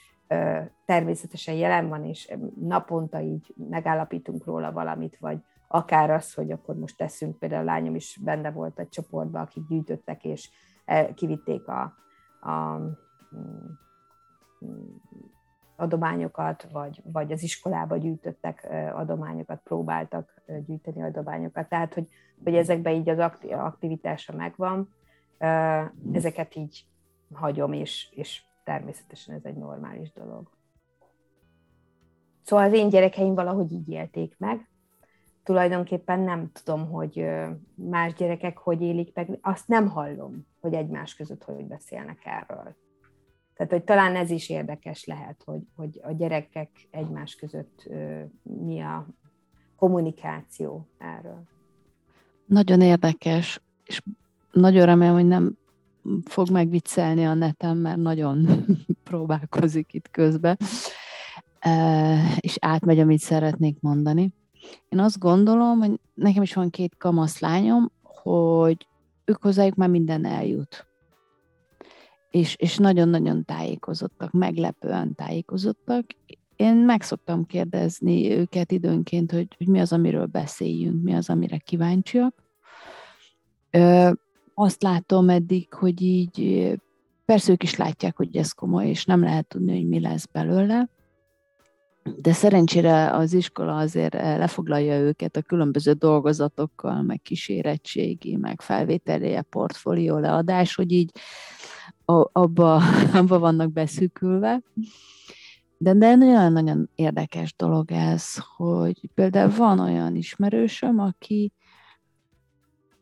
természetesen 0.85 1.55
jelen 1.55 1.89
van, 1.89 2.05
és 2.05 2.37
naponta 2.61 3.21
így 3.21 3.55
megállapítunk 3.71 4.45
róla 4.45 4.73
valamit, 4.73 5.19
vagy 5.19 5.39
akár 5.69 6.11
az, 6.11 6.35
hogy 6.35 6.51
akkor 6.51 6.75
most 6.75 6.97
teszünk, 6.97 7.39
például 7.39 7.69
a 7.69 7.73
lányom 7.73 7.95
is 7.95 8.21
benne 8.25 8.51
volt 8.51 8.79
egy 8.79 8.89
csoportban, 8.89 9.43
akik 9.43 9.67
gyűjtöttek, 9.67 10.25
és 10.25 10.51
kivitték 11.15 11.69
a, 11.69 11.95
a 12.51 12.79
mm, 13.37 13.67
adományokat, 15.77 16.69
vagy, 16.73 17.03
vagy 17.05 17.33
az 17.33 17.43
iskolába 17.43 17.97
gyűjtöttek 17.97 18.69
adományokat, 18.95 19.61
próbáltak 19.65 20.43
gyűjteni 20.67 21.03
adományokat. 21.03 21.69
Tehát, 21.69 21.95
hogy, 21.95 22.09
hogy 22.45 22.55
ezekben 22.55 22.95
így 22.95 23.09
az 23.09 23.33
aktivitása 23.51 24.33
megvan, 24.37 24.89
ezeket 26.13 26.57
így 26.57 26.85
hagyom, 27.33 27.73
és, 27.73 28.09
és 28.11 28.43
természetesen 28.67 29.35
ez 29.35 29.45
egy 29.45 29.57
normális 29.57 30.13
dolog. 30.13 30.51
Szóval 32.43 32.65
az 32.65 32.73
én 32.73 32.89
gyerekeim 32.89 33.35
valahogy 33.35 33.73
így 33.73 33.89
élték 33.89 34.35
meg. 34.39 34.69
Tulajdonképpen 35.43 36.21
nem 36.21 36.51
tudom, 36.53 36.91
hogy 36.91 37.27
más 37.75 38.15
gyerekek 38.15 38.59
hogy 38.59 38.83
élik 38.83 39.15
meg, 39.15 39.39
azt 39.41 39.69
nem 39.69 39.89
hallom, 39.89 40.47
hogy 40.61 40.75
egymás 40.75 41.15
között 41.15 41.45
hogy 41.45 41.65
beszélnek 41.65 42.19
erről. 42.25 42.77
Tehát, 43.55 43.73
hogy 43.73 43.85
talán 43.85 44.17
ez 44.17 44.31
is 44.31 44.49
érdekes 44.49 45.05
lehet, 45.05 45.43
hogy, 45.45 45.61
hogy 45.77 46.01
a 46.03 46.13
gyerekek 46.13 46.71
egymás 46.91 47.35
között 47.35 47.89
mi 48.43 48.81
a 48.81 49.07
kommunikáció 49.77 50.89
erről. 50.99 51.43
Nagyon 52.47 52.81
érdekes, 52.81 53.61
és 53.85 54.03
nagyon 54.53 54.87
remélem, 54.87 55.15
hogy 55.15 55.27
nem 55.27 55.57
fog 56.25 56.51
megviccelni 56.51 57.27
a 57.27 57.35
netem, 57.35 57.79
mert 57.79 57.97
nagyon 57.97 58.65
próbálkozik 59.09 59.93
itt 59.93 60.11
közben, 60.11 60.57
és 62.37 62.57
átmegy, 62.61 62.99
amit 62.99 63.21
szeretnék 63.21 63.81
mondani. 63.81 64.33
Én 64.89 64.99
azt 64.99 65.19
gondolom, 65.19 65.79
hogy 65.79 66.01
nekem 66.15 66.43
is 66.43 66.55
van 66.55 66.71
két 66.71 66.97
kamaszlányom, 66.99 67.91
hogy 68.03 68.87
ők 69.25 69.43
hozzájuk 69.43 69.75
már 69.75 69.89
minden 69.89 70.25
eljut. 70.25 70.87
És, 72.31 72.57
és 72.57 72.77
nagyon-nagyon 72.77 73.45
tájékozottak, 73.45 74.33
meglepően 74.33 75.15
tájékozottak. 75.15 76.05
Én 76.57 76.75
meg 76.77 77.03
szoktam 77.03 77.47
kérdezni 77.47 78.31
őket 78.31 78.73
időnként, 78.73 79.33
hogy, 79.33 79.55
hogy 79.59 79.69
mi 79.69 79.81
az, 79.81 79.93
amiről 79.93 80.27
beszéljünk, 80.27 81.03
mi 81.03 81.15
az, 81.15 81.31
amire 81.31 81.59
kíváncsiak. 81.59 82.35
Azt 84.59 84.83
látom 84.83 85.29
eddig, 85.29 85.73
hogy 85.73 86.03
így 86.03 86.71
persze 87.25 87.53
ők 87.53 87.63
is 87.63 87.77
látják, 87.77 88.17
hogy 88.17 88.37
ez 88.37 88.53
komoly, 88.53 88.89
és 88.89 89.05
nem 89.05 89.23
lehet 89.23 89.47
tudni, 89.47 89.75
hogy 89.75 89.89
mi 89.89 90.01
lesz 90.01 90.27
belőle, 90.27 90.89
de 92.17 92.33
szerencsére 92.33 93.11
az 93.11 93.33
iskola 93.33 93.77
azért 93.77 94.15
eh, 94.15 94.39
lefoglalja 94.39 94.99
őket 94.99 95.37
a 95.37 95.43
különböző 95.43 95.93
dolgozatokkal, 95.93 97.03
meg 97.03 97.23
kísérettségi, 97.23 98.37
meg 98.37 98.61
felvételje, 98.61 99.43
portfólió 99.43 100.19
leadás, 100.19 100.75
hogy 100.75 100.93
így 100.93 101.11
abba, 102.33 102.83
abba 103.21 103.39
vannak 103.39 103.73
beszűkülve. 103.73 104.63
De, 105.79 105.95
de 105.95 106.15
nagyon-nagyon 106.15 106.91
érdekes 106.95 107.55
dolog 107.57 107.93
ez, 107.93 108.25
hogy 108.57 109.01
például 109.15 109.51
van 109.57 109.79
olyan 109.79 110.15
ismerősöm, 110.15 110.99
aki, 110.99 111.53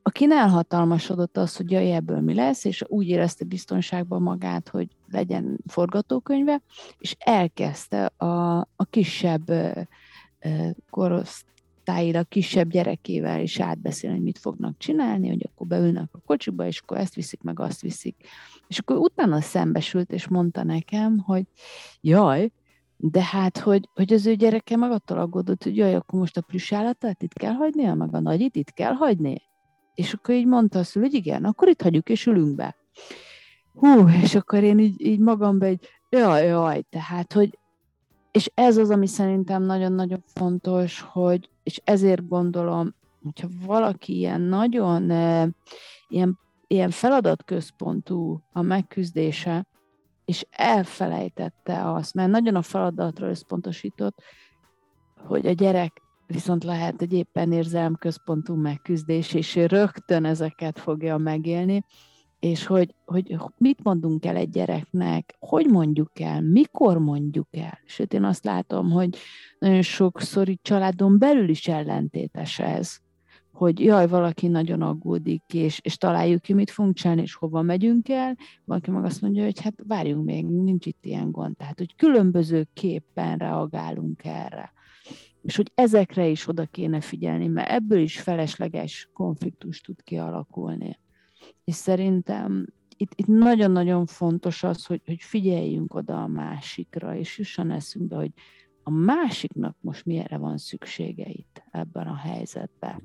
aki 0.07 0.27
elhatalmasodott 0.31 1.37
az, 1.37 1.57
hogy 1.57 1.71
jaj, 1.71 1.93
ebből 1.93 2.21
mi 2.21 2.35
lesz, 2.35 2.65
és 2.65 2.85
úgy 2.87 3.09
érezte 3.09 3.45
biztonságban 3.45 4.23
magát, 4.23 4.69
hogy 4.69 4.89
legyen 5.11 5.59
forgatókönyve, 5.67 6.61
és 6.99 7.17
elkezdte 7.19 8.05
a, 8.05 8.59
a 8.59 8.85
kisebb 8.91 9.53
korosztályra, 10.91 12.23
kisebb 12.23 12.71
gyerekével 12.71 13.41
is 13.41 13.61
átbeszélni, 13.61 14.17
hogy 14.17 14.25
mit 14.25 14.39
fognak 14.39 14.79
csinálni, 14.79 15.29
hogy 15.29 15.49
akkor 15.53 15.67
beülnek 15.67 16.09
a 16.13 16.19
kocsiba, 16.27 16.67
és 16.67 16.79
akkor 16.79 16.97
ezt 16.97 17.15
viszik, 17.15 17.43
meg 17.43 17.61
azt 17.61 17.81
viszik. 17.81 18.17
És 18.67 18.79
akkor 18.79 18.97
utána 18.97 19.41
szembesült, 19.41 20.13
és 20.13 20.29
mondta 20.29 20.63
nekem, 20.63 21.19
hogy 21.19 21.45
jaj, 22.01 22.51
de 22.97 23.23
hát, 23.23 23.59
hogy, 23.59 23.89
hogy 23.95 24.13
az 24.13 24.27
ő 24.27 24.35
gyereke 24.35 24.77
meg 24.77 24.91
attól 24.91 25.19
aggódott, 25.19 25.63
hogy 25.63 25.77
jaj, 25.77 25.95
akkor 25.95 26.19
most 26.19 26.37
a 26.37 26.41
plusz 26.41 26.73
állatát 26.73 27.23
itt 27.23 27.33
kell 27.33 27.53
hagynia, 27.53 27.95
meg 27.95 28.15
a 28.15 28.21
nagyit 28.21 28.57
itt 28.57 28.71
kell 28.71 28.93
hagyni. 28.93 29.53
És 29.95 30.12
akkor 30.12 30.34
így 30.34 30.47
mondta 30.47 30.78
azt, 30.78 30.95
hogy 30.95 31.14
igen, 31.14 31.45
akkor 31.45 31.68
itt 31.68 31.82
hagyjuk, 31.82 32.09
és 32.09 32.26
ülünk 32.26 32.55
be. 32.55 32.76
Hú, 33.74 34.09
és 34.09 34.34
akkor 34.34 34.62
én 34.62 34.78
így, 34.78 35.01
így 35.01 35.18
magamban 35.18 35.68
egy, 35.68 35.88
jaj, 36.11 36.47
jaj, 36.47 36.82
tehát, 36.90 37.32
hogy 37.32 37.59
és 38.34 38.51
ez 38.55 38.76
az, 38.76 38.90
ami 38.90 39.07
szerintem 39.07 39.62
nagyon-nagyon 39.62 40.22
fontos, 40.26 41.01
hogy, 41.01 41.51
és 41.62 41.80
ezért 41.84 42.28
gondolom, 42.28 42.95
hogyha 43.22 43.49
valaki 43.66 44.16
ilyen 44.16 44.40
nagyon 44.40 45.11
e, 45.11 45.49
ilyen, 46.09 46.38
ilyen 46.66 46.90
feladatközpontú 46.90 48.42
a 48.53 48.62
megküzdése, 48.62 49.66
és 50.24 50.47
elfelejtette 50.51 51.92
azt, 51.92 52.14
mert 52.14 52.30
nagyon 52.30 52.55
a 52.55 52.62
feladatra 52.62 53.28
összpontosított, 53.28 54.22
hogy 55.26 55.47
a 55.47 55.53
gyerek 55.53 56.03
viszont 56.27 56.64
lehet 56.64 57.03
egy 57.03 57.12
éppen 57.12 57.53
érzelmközpontú 57.53 58.55
megküzdés, 58.55 59.35
és 59.35 59.55
rögtön 59.55 60.25
ezeket 60.25 60.79
fogja 60.79 61.16
megélni, 61.16 61.85
és 62.39 62.66
hogy, 62.66 62.95
hogy 63.05 63.37
mit 63.59 63.83
mondunk 63.83 64.25
el 64.25 64.37
egy 64.37 64.51
gyereknek, 64.51 65.37
hogy 65.39 65.66
mondjuk 65.66 66.20
el, 66.20 66.43
mikor 66.43 66.99
mondjuk 66.99 67.49
el. 67.51 67.79
Sőt, 67.85 68.14
én 68.14 68.25
azt 68.25 68.45
látom, 68.45 68.91
hogy 68.91 69.16
nagyon 69.59 69.83
sokszor 69.83 70.49
itt 70.49 70.62
családon 70.62 71.18
belül 71.18 71.49
is 71.49 71.68
ellentétes 71.68 72.59
ez, 72.59 72.99
hogy 73.53 73.81
jaj, 73.81 74.07
valaki 74.07 74.47
nagyon 74.47 74.83
aggódik, 74.83 75.43
és, 75.55 75.81
és 75.83 75.97
találjuk 75.97 76.43
ki, 76.43 76.53
mit 76.53 76.70
fogunk 76.70 76.95
csinálni, 76.95 77.22
és 77.22 77.35
hova 77.35 77.62
megyünk 77.62 78.09
el, 78.09 78.37
valaki 78.64 78.91
meg 78.91 79.05
azt 79.05 79.20
mondja, 79.20 79.45
hogy 79.45 79.61
hát 79.61 79.75
várjunk 79.87 80.25
még, 80.25 80.47
nincs 80.47 80.87
itt 80.87 81.05
ilyen 81.05 81.31
gond. 81.31 81.57
Tehát, 81.57 81.79
hogy 81.79 81.97
különböző 81.97 82.66
képpen 82.72 83.39
reagálunk 83.39 84.25
erre. 84.25 84.74
És 85.45 85.57
hogy 85.57 85.70
ezekre 85.74 86.26
is 86.26 86.49
oda 86.49 86.66
kéne 86.66 87.01
figyelni, 87.01 87.47
mert 87.47 87.70
ebből 87.70 87.99
is 87.99 88.20
felesleges 88.20 89.11
konfliktus 89.12 89.80
tud 89.80 90.03
kialakulni. 90.03 90.99
És 91.64 91.74
szerintem 91.74 92.66
itt, 92.97 93.12
itt 93.14 93.26
nagyon-nagyon 93.26 94.07
fontos 94.07 94.62
az, 94.62 94.86
hogy, 94.86 95.03
hogy 95.05 95.22
figyeljünk 95.22 95.95
oda 95.95 96.22
a 96.22 96.26
másikra, 96.26 97.16
és 97.16 97.38
jusson 97.38 97.70
eszünkbe, 97.70 98.16
hogy 98.16 98.32
a 98.82 98.90
másiknak 98.90 99.76
most 99.80 100.05
milyenre 100.05 100.36
van 100.36 100.59
szüksége 100.59 101.26
itt 101.28 101.62
ebben 101.70 102.07
a 102.07 102.16
helyzetben. 102.16 103.03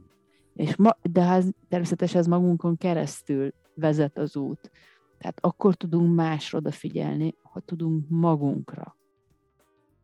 És 0.56 0.76
ma, 0.76 0.98
de 1.02 1.22
ez, 1.22 1.50
természetesen 1.68 2.20
ez 2.20 2.28
magunkon 2.28 2.78
keresztül 2.78 3.54
vezet 3.74 4.18
az 4.18 4.36
út. 4.36 4.72
Tehát 5.18 5.40
akkor 5.42 5.76
tudunk 5.76 6.16
másra 6.16 6.58
odafigyelni, 6.58 7.36
ha 7.42 7.60
tudunk 7.60 8.06
magunkra. 8.10 8.98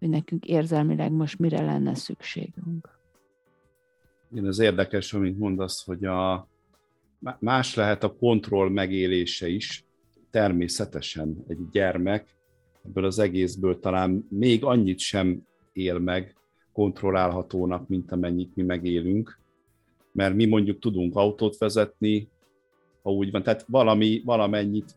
Hogy 0.06 0.14
nekünk 0.14 0.46
érzelmileg 0.46 1.12
most 1.12 1.40
mire 1.40 1.62
lenne 1.62 1.96
szükségünk. 1.96 2.90
Igen, 4.32 4.48
ez 4.48 4.60
érdekes, 4.60 5.14
amit 5.14 5.38
mondasz, 5.38 5.86
hogy 5.86 6.06
a, 6.06 6.48
más 7.40 7.76
lehet 7.76 8.04
a 8.04 8.16
kontroll 8.16 8.70
megélése 8.70 9.48
is. 9.48 9.86
Természetesen 10.32 11.44
egy 11.48 11.70
gyermek 11.72 12.36
ebből 12.86 13.06
az 13.06 13.20
egészből 13.20 13.80
talán 13.80 14.28
még 14.30 14.64
annyit 14.64 15.00
sem 15.00 15.48
él 15.74 16.00
meg 16.00 16.36
kontrollálhatónak, 16.74 17.88
mint 17.88 18.12
amennyit 18.12 18.56
mi 18.56 18.64
megélünk, 18.64 19.40
mert 20.12 20.36
mi 20.36 20.46
mondjuk 20.46 20.80
tudunk 20.80 21.16
autót 21.16 21.58
vezetni, 21.58 22.28
ha 23.02 23.12
úgy 23.12 23.32
van, 23.32 23.44
tehát 23.44 23.66
valami, 23.68 24.22
valamennyit 24.26 24.96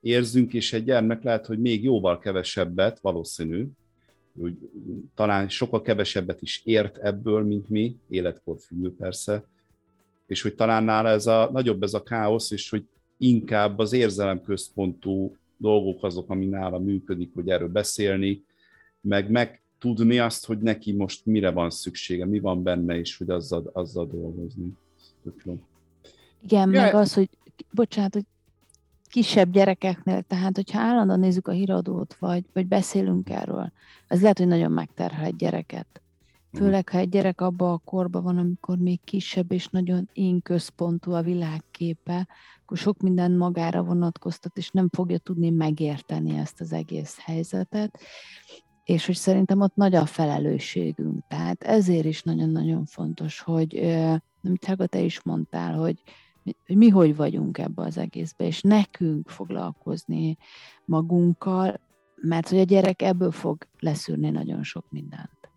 érzünk, 0.00 0.54
és 0.54 0.72
egy 0.72 0.84
gyermek 0.84 1.22
lehet, 1.22 1.46
hogy 1.46 1.58
még 1.58 1.84
jóval 1.84 2.18
kevesebbet, 2.18 3.00
valószínű, 3.00 3.66
hogy 4.40 4.56
talán 5.14 5.48
sokkal 5.48 5.82
kevesebbet 5.82 6.42
is 6.42 6.62
ért 6.64 6.96
ebből, 6.96 7.42
mint 7.42 7.68
mi, 7.68 7.96
életkor 8.08 8.56
függő 8.58 8.94
persze, 8.94 9.44
és 10.26 10.42
hogy 10.42 10.54
talán 10.54 10.84
nála 10.84 11.08
ez 11.08 11.26
a, 11.26 11.48
nagyobb 11.52 11.82
ez 11.82 11.94
a 11.94 12.02
káosz, 12.02 12.50
és 12.50 12.70
hogy 12.70 12.84
inkább 13.16 13.78
az 13.78 13.92
érzelemközpontú 13.92 15.36
dolgok 15.56 16.04
azok, 16.04 16.30
ami 16.30 16.46
nála 16.46 16.78
működik, 16.78 17.34
hogy 17.34 17.48
erről 17.48 17.68
beszélni, 17.68 18.44
meg 19.00 19.30
megtudni 19.30 20.18
azt, 20.18 20.46
hogy 20.46 20.58
neki 20.58 20.92
most 20.92 21.26
mire 21.26 21.50
van 21.50 21.70
szüksége, 21.70 22.26
mi 22.26 22.40
van 22.40 22.62
benne, 22.62 22.98
és 22.98 23.16
hogy 23.16 23.30
azzal, 23.30 23.70
azzal 23.72 24.06
dolgozni. 24.06 24.72
Tökülön. 25.22 25.62
Igen, 26.42 26.72
ja. 26.72 26.80
meg 26.80 26.94
az, 26.94 27.14
hogy 27.14 27.28
bocsánat, 27.70 28.12
hogy 28.12 28.24
kisebb 29.12 29.50
gyerekeknél, 29.50 30.22
tehát 30.22 30.56
hogyha 30.56 30.80
állandóan 30.80 31.20
nézzük 31.20 31.48
a 31.48 31.52
híradót, 31.52 32.16
vagy, 32.18 32.44
vagy 32.52 32.66
beszélünk 32.66 33.30
erről, 33.30 33.72
az 34.08 34.20
lehet, 34.20 34.38
hogy 34.38 34.46
nagyon 34.46 34.72
megterhel 34.72 35.24
egy 35.24 35.36
gyereket. 35.36 36.02
Főleg, 36.52 36.88
ha 36.88 36.98
egy 36.98 37.08
gyerek 37.08 37.40
abba 37.40 37.72
a 37.72 37.80
korba 37.84 38.20
van, 38.20 38.38
amikor 38.38 38.78
még 38.78 39.00
kisebb 39.04 39.52
és 39.52 39.68
nagyon 39.68 40.08
én 40.12 40.42
központú 40.42 41.12
a 41.12 41.22
világképe, 41.22 42.28
akkor 42.62 42.76
sok 42.76 43.00
minden 43.00 43.32
magára 43.32 43.82
vonatkoztat, 43.82 44.56
és 44.56 44.70
nem 44.70 44.88
fogja 44.88 45.18
tudni 45.18 45.50
megérteni 45.50 46.36
ezt 46.36 46.60
az 46.60 46.72
egész 46.72 47.18
helyzetet. 47.20 47.98
És 48.84 49.06
hogy 49.06 49.14
szerintem 49.14 49.60
ott 49.60 49.74
nagy 49.74 49.94
a 49.94 50.06
felelősségünk. 50.06 51.26
Tehát 51.28 51.62
ezért 51.62 52.04
is 52.04 52.22
nagyon-nagyon 52.22 52.84
fontos, 52.84 53.40
hogy, 53.40 53.76
amit 54.44 54.64
Helga, 54.64 54.86
te 54.86 55.00
is 55.00 55.22
mondtál, 55.22 55.74
hogy, 55.74 56.02
hogy 56.66 56.76
mi 56.76 56.88
hogy 56.88 57.16
vagyunk 57.16 57.58
ebbe 57.58 57.82
az 57.82 57.98
egészbe, 57.98 58.44
és 58.44 58.60
nekünk 58.60 59.28
foglalkozni 59.28 60.36
magunkkal, 60.84 61.80
mert 62.14 62.48
hogy 62.48 62.58
a 62.58 62.64
gyerek 62.64 63.02
ebből 63.02 63.30
fog 63.30 63.66
leszűrni 63.78 64.30
nagyon 64.30 64.62
sok 64.62 64.84
mindent. 64.90 65.50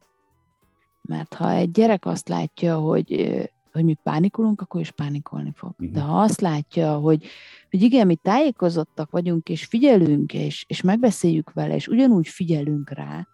Mert 1.02 1.34
ha 1.34 1.52
egy 1.52 1.72
gyerek 1.72 2.06
azt 2.06 2.28
látja, 2.28 2.78
hogy, 2.78 3.40
hogy 3.72 3.84
mi 3.84 3.94
pánikolunk, 3.94 4.62
akkor 4.62 4.82
is 4.82 4.92
pánikolni 4.92 5.52
fog. 5.56 5.72
Uh-huh. 5.72 5.96
De 5.96 6.02
ha 6.02 6.22
azt 6.22 6.42
látja, 6.42 6.94
hogy, 6.94 7.26
hogy 7.70 7.82
igen, 7.82 8.08
mi 8.08 8.16
tájékozottak 8.16 9.12
vagyunk, 9.12 9.50
és 9.50 9.66
figyelünk, 9.66 10.34
és, 10.34 10.66
és 10.68 10.82
megbeszéljük 10.82 11.54
vele, 11.54 11.76
és 11.76 11.88
ugyanúgy 11.88 12.28
figyelünk 12.28 12.90
rá, 12.90 13.28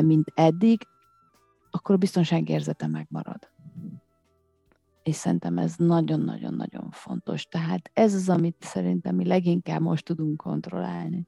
mint 0.00 0.32
eddig, 0.34 0.86
akkor 1.70 1.94
a 1.94 1.98
biztonságérzete 1.98 2.86
megmarad. 2.86 3.51
És 5.02 5.14
szerintem 5.14 5.58
ez 5.58 5.76
nagyon-nagyon-nagyon 5.76 6.90
fontos. 6.90 7.46
Tehát 7.46 7.90
ez 7.92 8.14
az, 8.14 8.28
amit 8.28 8.56
szerintem 8.60 9.14
mi 9.14 9.26
leginkább 9.26 9.80
most 9.80 10.04
tudunk 10.04 10.36
kontrollálni. 10.36 11.26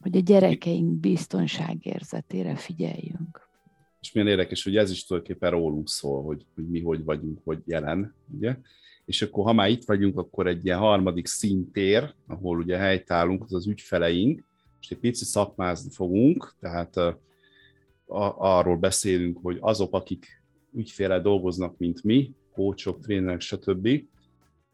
Hogy 0.00 0.16
a 0.16 0.20
gyerekeink 0.20 1.00
biztonságérzetére 1.00 2.56
figyeljünk. 2.56 3.48
És 4.00 4.12
milyen 4.12 4.28
érdekes, 4.28 4.64
hogy 4.64 4.76
ez 4.76 4.90
is 4.90 5.04
tulajdonképpen 5.04 5.50
rólunk 5.50 5.88
szól, 5.88 6.22
hogy, 6.22 6.46
hogy 6.54 6.68
mi 6.68 6.80
hogy 6.80 7.04
vagyunk, 7.04 7.40
hogy 7.44 7.62
jelen, 7.64 8.14
ugye? 8.34 8.56
És 9.04 9.22
akkor, 9.22 9.44
ha 9.44 9.52
már 9.52 9.70
itt 9.70 9.84
vagyunk, 9.84 10.18
akkor 10.18 10.46
egy 10.46 10.64
ilyen 10.64 10.78
harmadik 10.78 11.26
szintér, 11.26 12.14
ahol 12.26 12.58
ugye 12.58 12.76
helytállunk, 12.76 13.44
az 13.44 13.52
az 13.52 13.66
ügyfeleink, 13.66 14.44
és 14.80 14.90
egy 14.90 14.98
picit 14.98 15.28
szakmázni 15.28 15.90
fogunk, 15.90 16.54
tehát 16.60 16.96
a, 16.96 17.18
arról 18.38 18.76
beszélünk, 18.76 19.38
hogy 19.42 19.56
azok, 19.60 19.94
akik 19.94 20.42
ügyféle 20.72 21.20
dolgoznak, 21.20 21.78
mint 21.78 22.02
mi, 22.02 22.34
kócsok, 22.52 23.00
trénerek, 23.00 23.40
stb., 23.40 23.88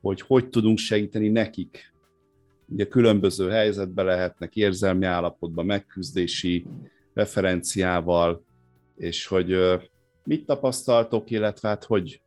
hogy 0.01 0.21
hogy 0.21 0.49
tudunk 0.49 0.79
segíteni 0.79 1.29
nekik. 1.29 1.95
Ugye 2.69 2.87
különböző 2.87 3.49
helyzetben 3.49 4.05
lehetnek 4.05 4.57
érzelmi 4.57 5.05
állapotban, 5.05 5.67
megküzdési 5.67 6.67
referenciával, 7.15 8.45
és 8.97 9.27
hogy 9.27 9.57
mit 10.25 10.47
tapasztaltok, 10.47 11.31
illetve 11.31 11.69
hát 11.69 11.85
hogy 11.85 12.21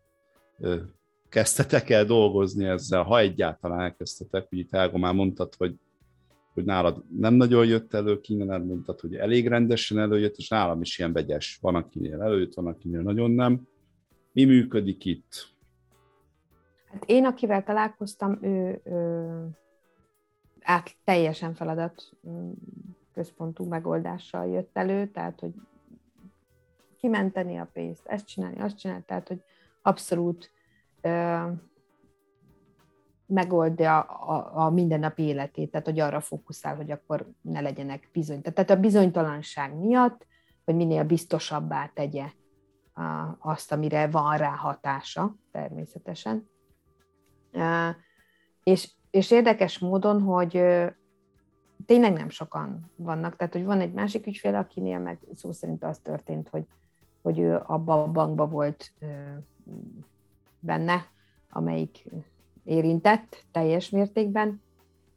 kezdtetek 1.29 1.89
el 1.89 2.05
dolgozni 2.05 2.65
ezzel, 2.65 3.03
ha 3.03 3.19
egyáltalán 3.19 3.79
elkezdtetek, 3.79 4.47
ugye 4.51 4.61
itt 4.61 4.75
Ágo 4.75 4.97
már 4.97 5.13
mondtad, 5.13 5.55
hogy, 5.57 5.75
hogy 6.53 6.63
nálad 6.63 7.03
nem 7.17 7.33
nagyon 7.33 7.65
jött 7.65 7.93
elő, 7.93 8.19
Kínálad 8.19 8.65
mondtad, 8.65 8.99
hogy 8.99 9.15
elég 9.15 9.47
rendesen 9.47 9.99
előjött, 9.99 10.37
és 10.37 10.47
nálam 10.47 10.81
is 10.81 10.99
ilyen 10.99 11.13
vegyes. 11.13 11.57
Van, 11.61 11.75
akinél 11.75 12.21
előjött, 12.21 12.53
van, 12.53 12.67
akinél 12.67 13.01
nagyon 13.01 13.31
nem. 13.31 13.67
Mi 14.31 14.43
működik 14.43 15.05
itt? 15.05 15.47
Hát 16.91 17.03
én, 17.05 17.25
akivel 17.25 17.63
találkoztam, 17.63 18.37
ő, 18.41 18.81
ő 18.83 19.49
át 20.61 20.95
teljesen 21.03 21.53
feladat 21.53 22.11
központú 23.13 23.65
megoldással 23.65 24.47
jött 24.47 24.77
elő, 24.77 25.07
tehát 25.07 25.39
hogy 25.39 25.53
kimenteni 26.97 27.57
a 27.57 27.69
pénzt, 27.73 28.05
ezt 28.05 28.27
csinálni, 28.27 28.59
azt 28.59 28.77
csinálni, 28.77 29.03
tehát 29.05 29.27
hogy 29.27 29.41
abszolút 29.81 30.51
ö, 31.01 31.45
megoldja 33.25 33.99
a, 33.99 34.35
a, 34.35 34.65
a 34.65 34.69
mindennapi 34.69 35.23
életét, 35.23 35.71
tehát 35.71 35.85
hogy 35.85 35.99
arra 35.99 36.19
fókuszál, 36.19 36.75
hogy 36.75 36.91
akkor 36.91 37.29
ne 37.41 37.59
legyenek 37.59 38.09
bizony. 38.11 38.41
Tehát 38.41 38.69
a 38.69 38.79
bizonytalanság 38.79 39.75
miatt, 39.75 40.27
hogy 40.65 40.75
minél 40.75 41.03
biztosabbá 41.03 41.91
tegye 41.93 42.31
azt, 43.39 43.71
amire 43.71 44.07
van 44.07 44.37
rá 44.37 44.55
hatása, 44.55 45.35
természetesen. 45.51 46.49
És, 48.63 48.91
és 49.11 49.31
érdekes 49.31 49.79
módon, 49.79 50.21
hogy 50.21 50.63
tényleg 51.85 52.13
nem 52.13 52.29
sokan 52.29 52.91
vannak, 52.95 53.35
tehát 53.35 53.53
hogy 53.53 53.65
van 53.65 53.79
egy 53.79 53.93
másik 53.93 54.27
ügyfél, 54.27 54.55
akinél 54.55 54.99
meg 54.99 55.19
szó 55.35 55.51
szerint 55.51 55.83
az 55.83 55.99
történt, 55.99 56.49
hogy 56.49 56.65
hogy 57.21 57.39
ő 57.39 57.61
abban 57.65 57.99
a 57.99 58.11
bankban 58.11 58.49
volt 58.49 58.93
benne, 60.59 61.07
amelyik 61.49 62.05
érintett 62.63 63.45
teljes 63.51 63.89
mértékben, 63.89 64.61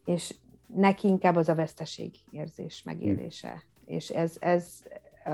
és 0.05 0.35
neki 0.67 1.09
inkább 1.09 1.37
az 1.37 1.49
a 1.49 1.55
veszteség 1.55 2.15
érzés 2.31 2.83
megélése. 2.83 3.51
Hmm. 3.51 3.97
És 3.97 4.11
ez, 4.11 4.37
ez 4.41 4.83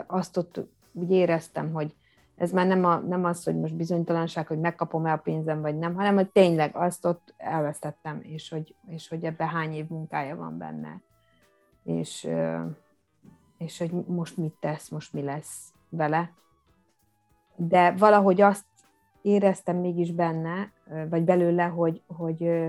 azt 0.07 0.37
ott 0.37 0.61
úgy 0.93 1.11
éreztem, 1.11 1.73
hogy 1.73 1.95
ez 2.39 2.53
már 2.53 2.67
nem, 2.67 2.85
a, 2.85 2.97
nem 2.97 3.25
az, 3.25 3.45
hogy 3.45 3.57
most 3.57 3.77
bizonytalanság, 3.77 4.47
hogy 4.47 4.59
megkapom-e 4.59 5.13
a 5.13 5.17
pénzem, 5.17 5.61
vagy 5.61 5.79
nem, 5.79 5.95
hanem 5.95 6.15
hogy 6.15 6.31
tényleg 6.31 6.77
azt 6.77 7.05
ott 7.05 7.35
elvesztettem, 7.37 8.21
és 8.23 8.49
hogy, 8.49 8.75
és 8.87 9.09
hogy 9.09 9.25
ebbe 9.25 9.47
hány 9.47 9.73
év 9.73 9.89
munkája 9.89 10.37
van 10.37 10.59
benne. 10.59 11.01
És, 11.85 12.29
és 13.59 13.79
hogy 13.79 13.91
most 14.07 14.37
mit 14.37 14.55
tesz, 14.61 14.89
most 14.89 15.13
mi 15.13 15.23
lesz 15.23 15.73
vele 15.89 16.33
de 17.59 17.91
valahogy 17.91 18.41
azt 18.41 18.65
éreztem 19.23 19.77
mégis 19.77 20.13
benne, 20.13 20.73
vagy 21.11 21.23
belőle, 21.23 21.65
hogy, 21.65 22.03
hogy 22.07 22.69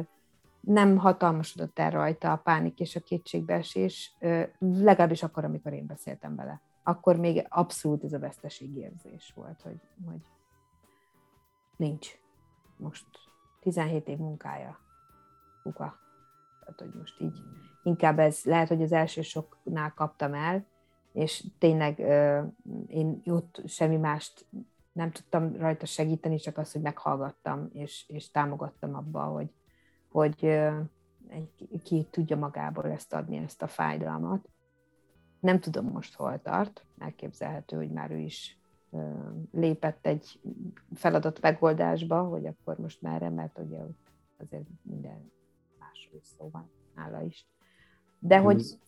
nem 0.59 0.97
hatalmasodott 0.97 1.79
el 1.79 1.91
rajta 1.91 2.31
a 2.31 2.35
pánik 2.37 2.79
és 2.79 2.95
a 2.95 2.99
kétségbeesés, 2.99 4.17
legalábbis 4.59 5.23
akkor, 5.23 5.43
amikor 5.43 5.73
én 5.73 5.85
beszéltem 5.85 6.35
vele. 6.35 6.61
Akkor 6.83 7.15
még 7.15 7.45
abszolút 7.49 8.03
ez 8.03 8.13
a 8.13 8.19
veszteségérzés 8.19 9.31
volt, 9.35 9.61
hogy, 9.61 9.79
hogy 10.05 10.21
nincs. 11.75 12.19
Most 12.77 13.05
17 13.59 14.07
év 14.07 14.17
munkája. 14.17 14.79
Uka. 15.63 15.97
Tehát, 16.59 16.79
hogy 16.79 16.93
most 16.99 17.21
így 17.21 17.43
inkább 17.83 18.19
ez 18.19 18.43
lehet, 18.43 18.67
hogy 18.67 18.81
az 18.81 18.91
első 18.91 19.21
soknál 19.21 19.93
kaptam 19.93 20.33
el, 20.33 20.65
és 21.11 21.45
tényleg 21.57 21.99
én 22.87 23.21
ott 23.25 23.61
semmi 23.65 23.97
mást 23.97 24.45
nem 24.91 25.11
tudtam 25.11 25.55
rajta 25.55 25.85
segíteni, 25.85 26.37
csak 26.37 26.57
azt, 26.57 26.73
hogy 26.73 26.81
meghallgattam, 26.81 27.69
és, 27.73 28.05
és 28.07 28.31
támogattam 28.31 28.95
abba, 28.95 29.23
hogy, 29.23 29.49
hogy 30.09 30.35
ki 31.83 32.07
tudja 32.11 32.37
magából 32.37 32.85
ezt 32.85 33.13
adni, 33.13 33.37
ezt 33.37 33.61
a 33.61 33.67
fájdalmat. 33.67 34.49
Nem 35.39 35.59
tudom 35.59 35.85
most 35.85 36.15
hol 36.15 36.41
tart, 36.41 36.85
elképzelhető, 36.97 37.77
hogy 37.77 37.91
már 37.91 38.11
ő 38.11 38.17
is 38.17 38.59
lépett 39.51 40.05
egy 40.05 40.39
feladat 40.93 41.41
megoldásba, 41.41 42.23
hogy 42.23 42.45
akkor 42.45 42.77
most 42.77 43.01
merre, 43.01 43.29
mert 43.29 43.57
ugye 43.57 43.79
azért 44.37 44.67
minden 44.81 45.31
másról 45.79 46.21
szó 46.37 46.49
van 46.51 46.69
nála 46.95 47.21
is. 47.21 47.47
De 48.19 48.37
hogy 48.37 48.79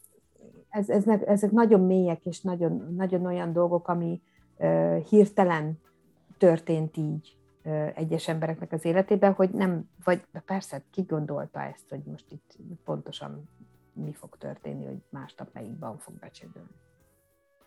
ez, 0.69 0.89
ez, 0.89 1.07
ezek 1.07 1.51
nagyon 1.51 1.81
mélyek 1.81 2.25
és 2.25 2.41
nagyon, 2.41 2.93
nagyon 2.95 3.25
olyan 3.25 3.53
dolgok, 3.53 3.87
ami 3.87 4.21
uh, 4.57 4.97
hirtelen 4.97 5.79
történt 6.37 6.97
így 6.97 7.37
uh, 7.63 7.91
egyes 7.95 8.27
embereknek 8.27 8.71
az 8.71 8.85
életében, 8.85 9.33
hogy 9.33 9.49
nem, 9.49 9.89
vagy 10.03 10.25
persze, 10.45 10.83
ki 10.91 11.01
gondolta 11.01 11.61
ezt, 11.61 11.89
hogy 11.89 12.03
most 12.03 12.25
itt 12.29 12.57
pontosan 12.83 13.49
mi 13.93 14.13
fog 14.13 14.37
történni, 14.37 14.85
hogy 14.85 14.97
másnap 15.09 15.53
melyikben 15.53 15.97
fog 15.97 16.13
becsődölni. 16.19 16.69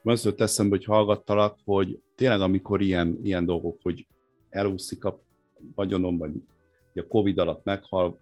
Az 0.03 0.25
jött 0.25 0.41
eszembe, 0.41 0.77
hogy 0.77 0.85
hallgattalak, 0.85 1.59
hogy 1.65 2.03
tényleg 2.15 2.41
amikor 2.41 2.81
ilyen, 2.83 3.19
ilyen 3.23 3.45
dolgok, 3.45 3.79
hogy 3.83 4.07
elúszik 4.51 5.05
a 5.05 5.21
vagyonom, 5.75 6.19
vagy 6.19 6.33
a 6.95 7.07
Covid 7.09 7.39
alatt 7.39 7.65
meghal 7.65 8.19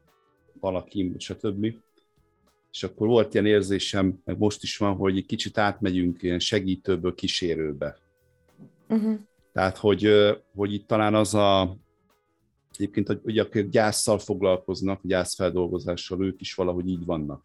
valaki, 0.61 1.15
stb. 1.19 1.75
És 2.73 2.83
akkor 2.83 3.07
volt 3.07 3.35
ilyen 3.35 3.47
érzésem, 3.47 4.21
meg 4.25 4.39
most 4.39 4.63
is 4.63 4.77
van, 4.77 4.97
hogy 4.97 5.17
egy 5.17 5.27
kicsit 5.27 5.59
átmegyünk 5.59 6.23
ilyen 6.23 6.39
segítőből 6.39 7.15
kísérőbe. 7.15 7.99
Uh-huh. 8.89 9.19
Tehát, 9.53 9.77
hogy, 9.77 10.09
hogy 10.55 10.73
itt 10.73 10.87
talán 10.87 11.15
az 11.15 11.35
a, 11.35 11.77
egyébként, 12.73 13.07
hogy 13.07 13.21
ugye 13.25 13.43
akik 13.43 13.69
gyászsal 13.69 14.19
foglalkoznak, 14.19 15.01
gyászfeldolgozással, 15.03 16.25
ők 16.25 16.41
is 16.41 16.55
valahogy 16.55 16.89
így 16.89 17.05
vannak. 17.05 17.45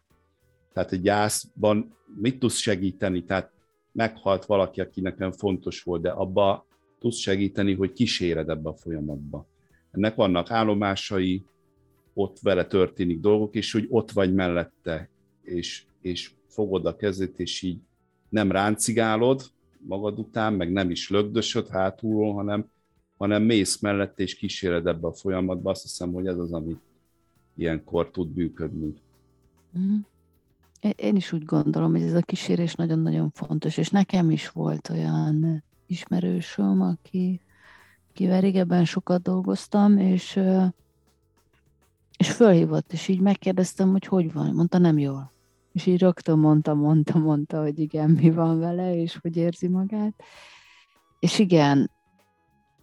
Tehát 0.78 0.92
egy 0.92 1.02
gyászban 1.02 1.96
mit 2.20 2.38
tudsz 2.38 2.56
segíteni? 2.56 3.24
Tehát 3.24 3.50
meghalt 3.92 4.44
valaki, 4.44 4.80
aki 4.80 5.00
nekem 5.00 5.32
fontos 5.32 5.82
volt, 5.82 6.02
de 6.02 6.10
abba 6.10 6.66
tudsz 6.98 7.16
segíteni, 7.16 7.74
hogy 7.74 7.92
kíséred 7.92 8.48
ebbe 8.48 8.68
a 8.68 8.74
folyamatba. 8.74 9.46
Ennek 9.90 10.14
vannak 10.14 10.50
állomásai, 10.50 11.44
ott 12.14 12.38
vele 12.38 12.66
történik 12.66 13.20
dolgok, 13.20 13.54
és 13.54 13.72
hogy 13.72 13.86
ott 13.88 14.10
vagy 14.10 14.34
mellette, 14.34 15.08
és, 15.42 15.84
és 16.00 16.32
fogod 16.46 16.86
a 16.86 16.96
kezét, 16.96 17.38
és 17.38 17.62
így 17.62 17.80
nem 18.28 18.52
ráncigálod 18.52 19.42
magad 19.78 20.18
után, 20.18 20.54
meg 20.54 20.72
nem 20.72 20.90
is 20.90 21.10
lögdösöd 21.10 21.68
hátulról, 21.68 22.34
hanem, 22.34 22.70
hanem 23.16 23.42
mész 23.42 23.80
mellette, 23.80 24.22
és 24.22 24.34
kíséred 24.34 24.86
ebbe 24.86 25.06
a 25.06 25.12
folyamatba. 25.12 25.70
Azt 25.70 25.82
hiszem, 25.82 26.12
hogy 26.12 26.26
ez 26.26 26.38
az, 26.38 26.52
ami 26.52 26.76
ilyenkor 27.56 28.10
tud 28.10 28.34
működni. 28.34 28.94
Mm. 29.78 29.96
Én 30.80 31.16
is 31.16 31.32
úgy 31.32 31.44
gondolom, 31.44 31.90
hogy 31.90 32.02
ez 32.02 32.14
a 32.14 32.20
kísérés 32.20 32.74
nagyon-nagyon 32.74 33.30
fontos, 33.30 33.76
és 33.76 33.88
nekem 33.88 34.30
is 34.30 34.48
volt 34.48 34.88
olyan 34.90 35.64
ismerősöm, 35.86 36.80
aki, 36.80 37.40
akivel 38.10 38.40
régebben 38.40 38.84
sokat 38.84 39.22
dolgoztam, 39.22 39.98
és, 39.98 40.40
és 42.18 42.30
fölhívott, 42.32 42.92
és 42.92 43.08
így 43.08 43.20
megkérdeztem, 43.20 43.90
hogy 43.90 44.06
hogy 44.06 44.32
van. 44.32 44.54
Mondta, 44.54 44.78
nem 44.78 44.98
jól. 44.98 45.32
És 45.72 45.86
így 45.86 45.98
rögtön 45.98 46.38
mondta, 46.38 46.74
mondta, 46.74 47.18
mondta, 47.18 47.60
hogy 47.60 47.78
igen, 47.78 48.10
mi 48.10 48.30
van 48.30 48.58
vele, 48.58 48.94
és 48.94 49.16
hogy 49.16 49.36
érzi 49.36 49.68
magát. 49.68 50.22
És 51.18 51.38
igen, 51.38 51.90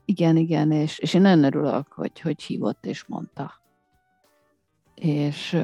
igen, 0.06 0.38
igen, 0.38 0.72
és, 0.72 1.00
és 1.00 1.14
én 1.14 1.22
nagyon 1.22 1.44
örülök, 1.44 1.94
hogy, 1.94 2.20
hogy 2.20 2.44
hívott 2.44 2.86
és 2.86 3.06
mondta. 3.06 3.54
És, 4.96 5.58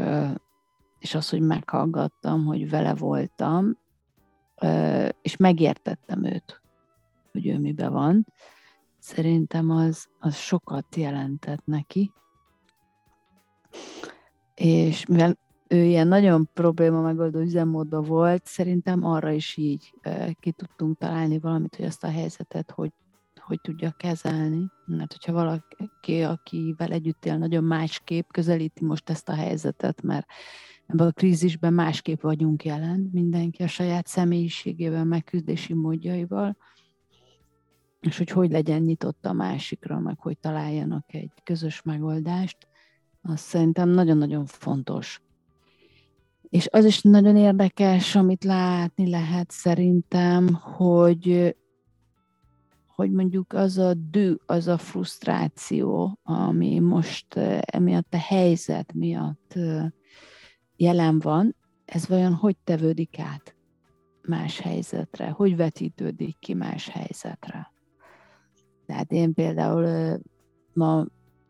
és 1.02 1.16
az, 1.16 1.30
hogy 1.30 1.42
meghallgattam, 1.42 2.46
hogy 2.46 2.70
vele 2.70 2.94
voltam, 2.94 3.78
és 5.22 5.38
megértettem 5.38 6.24
őt, 6.24 6.62
hogy 7.32 7.48
ő 7.48 7.60
mibe 7.60 7.90
van, 7.90 8.28
szerintem 9.00 9.70
az, 9.70 10.08
az 10.20 10.36
sokat 10.36 10.96
jelentett 10.96 11.66
neki. 11.66 12.12
És 14.56 15.06
mivel 15.06 15.38
ő 15.68 15.84
ilyen 15.84 16.08
nagyon 16.08 16.50
probléma 16.54 17.02
megoldó 17.02 17.40
üzemmódban 17.40 18.04
volt, 18.04 18.46
szerintem 18.46 19.06
arra 19.06 19.32
is 19.32 19.58
így 19.58 19.94
ki 20.40 20.52
tudtunk 20.52 20.98
találni 20.98 21.40
valamit, 21.40 21.76
hogy 21.76 21.86
ezt 21.86 22.04
a 22.04 22.10
helyzetet 22.12 22.72
hogy, 22.72 22.92
hogy 23.36 23.62
tudja 23.62 23.92
kezelni. 23.92 24.72
Mert 24.86 25.12
hogyha 25.12 25.34
valaki, 25.34 26.22
akivel 26.22 26.92
együtt 26.92 27.26
él, 27.26 27.38
nagyon 27.38 27.64
másképp 27.64 28.30
közelíti 28.32 28.86
most 28.86 29.10
ezt 29.10 29.30
a 29.30 29.36
helyzetet, 29.36 30.02
mert 30.02 30.28
ebben 30.92 31.08
a 31.08 31.12
krízisben 31.12 31.74
másképp 31.74 32.22
vagyunk 32.22 32.66
jelen, 32.66 33.10
mindenki 33.14 33.64
a 33.64 33.68
saját 33.68 34.08
személyiségével, 34.08 35.06
megküzdési 35.06 35.74
módjaival, 35.74 36.58
és 38.00 38.18
hogy 38.18 38.30
hogy 38.30 38.52
legyen 38.52 38.82
nyitott 38.82 39.26
a 39.26 39.34
másikra, 39.34 40.00
meg 40.00 40.20
hogy 40.20 40.38
találjanak 40.38 41.14
egy 41.14 41.32
közös 41.44 41.82
megoldást, 41.82 42.58
az 43.22 43.40
szerintem 43.40 43.90
nagyon-nagyon 43.90 44.46
fontos. 44.46 45.22
És 46.50 46.68
az 46.72 46.86
is 46.86 47.02
nagyon 47.02 47.36
érdekes, 47.36 48.16
amit 48.16 48.44
látni 48.44 49.10
lehet 49.10 49.52
szerintem, 49.52 50.54
hogy 50.54 51.56
hogy 52.96 53.12
mondjuk 53.12 53.54
az 53.54 53.78
a 53.78 53.94
dű, 53.94 54.34
az 54.46 54.68
a 54.68 54.78
frusztráció, 54.78 56.20
ami 56.24 56.80
most 56.80 57.36
emiatt 57.62 58.14
a 58.14 58.18
helyzet 58.18 58.94
miatt 58.94 59.54
jelen 60.82 61.20
van, 61.20 61.56
ez 61.86 62.08
vajon 62.08 62.34
hogy 62.34 62.58
tevődik 62.64 63.20
át 63.20 63.56
más 64.22 64.60
helyzetre, 64.60 65.30
hogy 65.30 65.56
vetítődik 65.56 66.40
ki 66.40 66.54
más 66.54 66.90
helyzetre. 66.90 67.72
Tehát 68.86 69.12
én 69.12 69.34
például 69.34 70.18
ma 70.74 71.06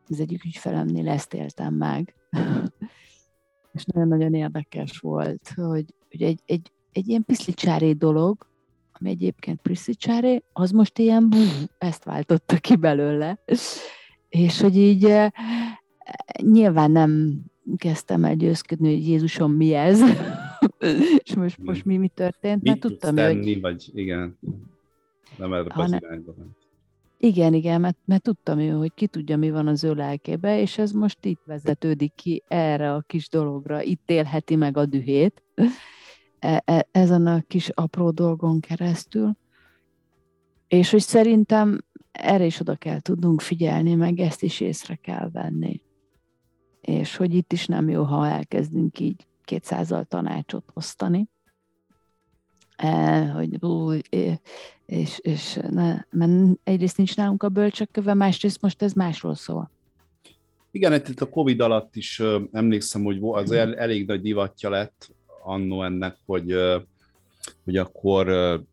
az 0.07 0.19
egyik 0.19 0.45
ügyfelemnél 0.45 1.09
ezt 1.09 1.33
éltem 1.33 1.73
meg, 1.73 2.15
és 3.73 3.85
nagyon-nagyon 3.85 4.33
érdekes 4.33 4.97
volt, 4.97 5.51
hogy, 5.55 5.93
hogy 6.09 6.21
egy, 6.21 6.41
egy, 6.45 6.71
egy 6.91 7.07
ilyen 7.07 7.25
piszlicsári 7.25 7.93
dolog, 7.93 8.47
ami 8.91 9.09
egyébként 9.09 9.61
piszlicsári, 9.61 10.43
az 10.53 10.71
most 10.71 10.97
ilyen 10.97 11.29
bú, 11.29 11.43
ezt 11.77 12.03
váltotta 12.03 12.57
ki 12.57 12.75
belőle. 12.75 13.39
És 14.29 14.61
hogy 14.61 14.77
így 14.77 15.15
nyilván 16.41 16.91
nem 16.91 17.41
kezdtem 17.77 18.23
el 18.23 18.35
győzködni, 18.35 18.93
hogy 18.93 19.07
Jézusom 19.07 19.51
mi 19.51 19.73
ez, 19.73 20.01
és 21.23 21.35
most, 21.35 21.57
most 21.57 21.85
mi, 21.85 21.97
mi 21.97 22.07
történt, 22.07 22.63
mert 22.63 22.79
tudtam, 22.79 23.15
tenni, 23.15 23.53
hogy... 23.53 23.61
vagy 23.61 23.89
igen, 23.93 24.37
nem 25.37 25.53
erre 25.53 25.71
az 25.73 25.91
irányba. 25.91 26.35
Igen, 27.17 27.53
igen, 27.53 27.81
mert, 27.81 27.97
mert 28.05 28.21
tudtam 28.21 28.59
ő, 28.59 28.69
hogy 28.69 28.93
ki 28.93 29.07
tudja, 29.07 29.37
mi 29.37 29.51
van 29.51 29.67
az 29.67 29.83
ő 29.83 29.93
lelkébe, 29.93 30.59
és 30.59 30.77
ez 30.77 30.91
most 30.91 31.25
itt 31.25 31.41
vezetődik 31.45 32.13
ki 32.15 32.43
erre 32.47 32.93
a 32.93 33.01
kis 33.01 33.29
dologra, 33.29 33.81
itt 33.81 34.09
élheti 34.09 34.55
meg 34.55 34.77
a 34.77 34.85
dühét, 34.85 35.43
e, 36.39 36.61
e, 36.65 36.87
ezen 36.91 37.27
a 37.27 37.41
kis 37.47 37.69
apró 37.69 38.09
dolgon 38.09 38.59
keresztül. 38.59 39.37
És 40.67 40.91
hogy 40.91 41.01
szerintem 41.01 41.79
erre 42.11 42.45
is 42.45 42.59
oda 42.59 42.75
kell 42.75 42.99
tudnunk 42.99 43.41
figyelni, 43.41 43.95
meg 43.95 44.19
ezt 44.19 44.43
is 44.43 44.59
észre 44.59 44.95
kell 44.95 45.29
venni 45.29 45.81
és 46.81 47.15
hogy 47.15 47.33
itt 47.33 47.53
is 47.53 47.65
nem 47.65 47.89
jó, 47.89 48.03
ha 48.03 48.27
elkezdünk 48.27 48.99
így 48.99 49.25
kétszázal 49.45 50.05
tanácsot 50.05 50.63
osztani, 50.73 51.27
e, 52.75 53.25
hogy 53.25 53.63
ú, 53.63 53.91
és, 54.85 55.19
és 55.19 55.59
ne, 55.69 56.03
mert 56.09 56.59
egyrészt 56.63 56.97
nincs 56.97 57.15
nálunk 57.15 57.43
a 57.43 57.49
bölcsökköve, 57.49 58.13
másrészt 58.13 58.61
most 58.61 58.81
ez 58.81 58.93
másról 58.93 59.35
szól. 59.35 59.69
Igen, 60.71 60.93
itt 60.93 61.21
a 61.21 61.29
Covid 61.29 61.59
alatt 61.59 61.95
is 61.95 62.21
emlékszem, 62.51 63.03
hogy 63.03 63.17
az 63.21 63.51
el, 63.51 63.75
elég 63.75 64.07
nagy 64.07 64.21
divatja 64.21 64.69
lett 64.69 65.09
annó 65.43 65.83
ennek, 65.83 66.17
hogy 66.25 66.55
hogy 67.63 67.77
akkor 67.77 68.25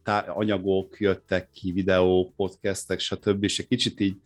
tá- 0.02 0.28
anyagok 0.28 1.00
jöttek 1.00 1.50
ki, 1.50 1.72
videók, 1.72 2.34
podcastek, 2.36 2.98
stb. 2.98 3.44
És 3.44 3.58
egy 3.58 3.68
kicsit 3.68 4.00
így 4.00 4.16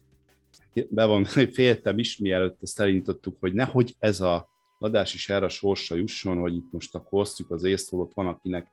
be 0.88 1.04
van, 1.04 1.24
féltem 1.52 1.98
is, 1.98 2.16
mielőtt 2.16 2.62
ezt 2.62 2.80
elindítottuk, 2.80 3.36
hogy 3.40 3.52
nehogy 3.52 3.94
ez 3.98 4.20
a 4.20 4.50
adás 4.78 5.14
is 5.14 5.28
erre 5.28 5.44
a 5.44 5.48
sorsa 5.48 5.94
jusson, 5.94 6.38
hogy 6.38 6.54
itt 6.54 6.72
most 6.72 6.94
akkor 6.94 7.20
osztjuk 7.20 7.50
az 7.50 7.64
észtolót, 7.64 8.14
van, 8.14 8.26
akinek 8.26 8.68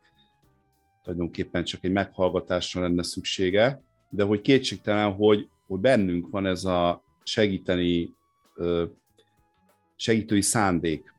tulajdonképpen 1.04 1.64
csak 1.64 1.84
egy 1.84 1.92
meghallgatásra 1.92 2.82
lenne 2.82 3.04
szüksége, 3.04 3.82
de 4.10 4.24
hogy 4.24 4.42
kétségtelen, 4.42 5.14
hogy, 5.14 5.50
hogy 5.68 5.80
bennünk 5.80 6.30
van 6.30 6.46
ez 6.46 6.66
a 6.66 7.04
segíteni, 7.24 8.14
segítői 9.96 10.42
szándék. 10.42 11.14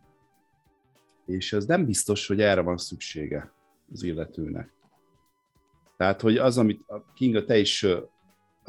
És 1.27 1.53
ez 1.53 1.65
nem 1.65 1.87
biztos, 1.87 2.27
hogy 2.27 2.41
erre 2.41 2.61
van 2.61 2.77
szüksége 2.77 3.53
az 3.93 4.03
illetőnek. 4.03 4.73
Tehát, 5.97 6.21
hogy 6.21 6.37
az, 6.37 6.59
amit 6.59 6.85
Kinga, 7.15 7.45
te 7.45 7.59
is 7.59 7.87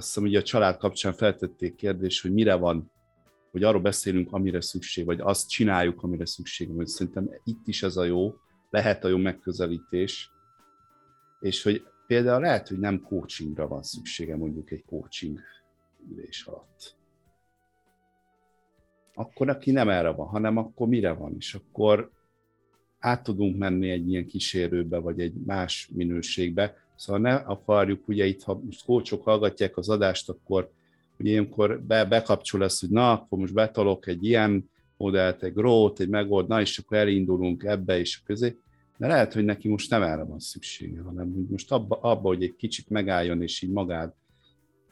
azt 0.01 0.09
hiszem, 0.09 0.23
hogy 0.23 0.35
a 0.35 0.41
család 0.41 0.77
kapcsán 0.77 1.13
feltették 1.13 1.75
kérdés, 1.75 2.21
hogy 2.21 2.33
mire 2.33 2.55
van, 2.55 2.91
hogy 3.51 3.63
arról 3.63 3.81
beszélünk, 3.81 4.33
amire 4.33 4.61
szükség, 4.61 5.05
vagy 5.05 5.19
azt 5.19 5.49
csináljuk, 5.49 6.03
amire 6.03 6.25
szükség 6.25 6.75
van. 6.75 6.85
Szerintem 6.85 7.29
itt 7.43 7.67
is 7.67 7.83
ez 7.83 7.97
a 7.97 8.03
jó, 8.03 8.33
lehet 8.69 9.03
a 9.03 9.07
jó 9.07 9.17
megközelítés, 9.17 10.31
és 11.39 11.63
hogy 11.63 11.83
például 12.07 12.41
lehet, 12.41 12.67
hogy 12.67 12.79
nem 12.79 13.01
coachingra 13.01 13.67
van 13.67 13.83
szüksége 13.83 14.35
mondjuk 14.35 14.71
egy 14.71 14.83
coaching 14.85 15.39
ülés 16.11 16.43
alatt. 16.45 16.95
Akkor 19.13 19.49
aki 19.49 19.71
nem 19.71 19.89
erre 19.89 20.09
van, 20.09 20.27
hanem 20.27 20.57
akkor 20.57 20.87
mire 20.87 21.11
van, 21.11 21.35
és 21.37 21.53
akkor 21.53 22.11
át 22.99 23.23
tudunk 23.23 23.57
menni 23.57 23.89
egy 23.89 24.09
ilyen 24.09 24.25
kísérőbe, 24.25 24.97
vagy 24.97 25.19
egy 25.19 25.33
más 25.33 25.89
minőségbe. 25.93 26.75
Szóval 27.01 27.21
ne 27.21 27.33
akarjuk, 27.33 28.07
ugye 28.07 28.25
itt, 28.25 28.43
ha 28.43 28.61
most 28.65 28.85
kócsok 28.85 29.23
hallgatják 29.23 29.77
az 29.77 29.89
adást, 29.89 30.29
akkor 30.29 30.71
ugye 31.19 31.29
ilyenkor 31.29 31.81
be, 31.81 32.05
bekapcsol 32.05 32.59
lesz, 32.59 32.79
hogy 32.79 32.89
na, 32.89 33.11
akkor 33.11 33.39
most 33.39 33.53
betalok 33.53 34.07
egy 34.07 34.25
ilyen 34.25 34.69
modellt, 34.97 35.43
egy 35.43 35.53
grót, 35.53 35.99
egy 35.99 36.09
megold, 36.09 36.47
na, 36.47 36.61
és 36.61 36.77
akkor 36.77 36.97
elindulunk 36.97 37.63
ebbe 37.63 37.99
és 37.99 38.21
közé. 38.23 38.57
De 38.97 39.07
lehet, 39.07 39.33
hogy 39.33 39.45
neki 39.45 39.67
most 39.67 39.89
nem 39.89 40.01
erre 40.01 40.23
van 40.23 40.39
szüksége, 40.39 41.01
hanem 41.01 41.33
hogy 41.33 41.45
most 41.49 41.71
abba, 41.71 41.95
abba, 41.95 42.27
hogy 42.27 42.43
egy 42.43 42.55
kicsit 42.55 42.89
megálljon, 42.89 43.41
és 43.41 43.61
így 43.61 43.71
magát, 43.71 44.15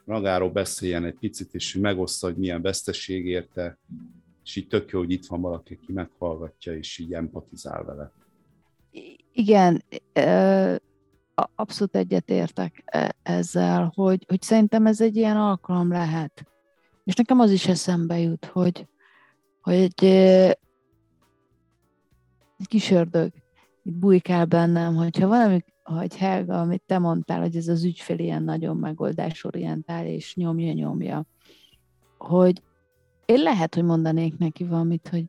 magáról 0.04 0.50
beszéljen 0.50 1.04
egy 1.04 1.18
picit, 1.18 1.54
és 1.54 1.72
hogy 1.72 1.82
megoszta, 1.82 2.26
hogy 2.26 2.36
milyen 2.36 2.62
veszteség 2.62 3.26
érte, 3.26 3.78
és 4.44 4.56
így 4.56 4.66
tök 4.66 4.90
jó, 4.90 4.98
hogy 4.98 5.10
itt 5.10 5.26
van 5.26 5.40
valaki, 5.40 5.78
aki 5.82 5.92
meghallgatja, 5.92 6.76
és 6.76 6.98
így 6.98 7.12
empatizál 7.12 7.84
vele. 7.84 8.12
Igen, 9.32 9.82
abszolút 11.54 11.96
egyetértek 11.96 12.82
e, 12.84 13.14
ezzel, 13.22 13.92
hogy, 13.94 14.24
hogy 14.28 14.42
szerintem 14.42 14.86
ez 14.86 15.00
egy 15.00 15.16
ilyen 15.16 15.36
alkalom 15.36 15.90
lehet. 15.90 16.44
És 17.04 17.14
nekem 17.14 17.40
az 17.40 17.50
is 17.50 17.66
eszembe 17.66 18.18
jut, 18.18 18.44
hogy, 18.44 18.86
hogy 19.60 19.74
egy, 19.74 20.04
egy 22.58 22.66
kis 22.66 22.90
ördög 22.90 23.32
itt 23.82 23.94
bujkál 23.94 24.44
bennem, 24.44 24.94
hogyha 24.94 25.28
valami, 25.28 25.64
hogy 25.82 26.16
Helga, 26.16 26.60
amit 26.60 26.82
te 26.86 26.98
mondtál, 26.98 27.40
hogy 27.40 27.56
ez 27.56 27.68
az 27.68 27.84
ügyfél 27.84 28.18
ilyen 28.18 28.42
nagyon 28.42 28.76
megoldásorientál, 28.76 30.06
és 30.06 30.34
nyomja-nyomja, 30.34 31.26
hogy 32.18 32.62
én 33.24 33.42
lehet, 33.42 33.74
hogy 33.74 33.84
mondanék 33.84 34.38
neki 34.38 34.64
valamit, 34.64 35.08
hogy, 35.08 35.24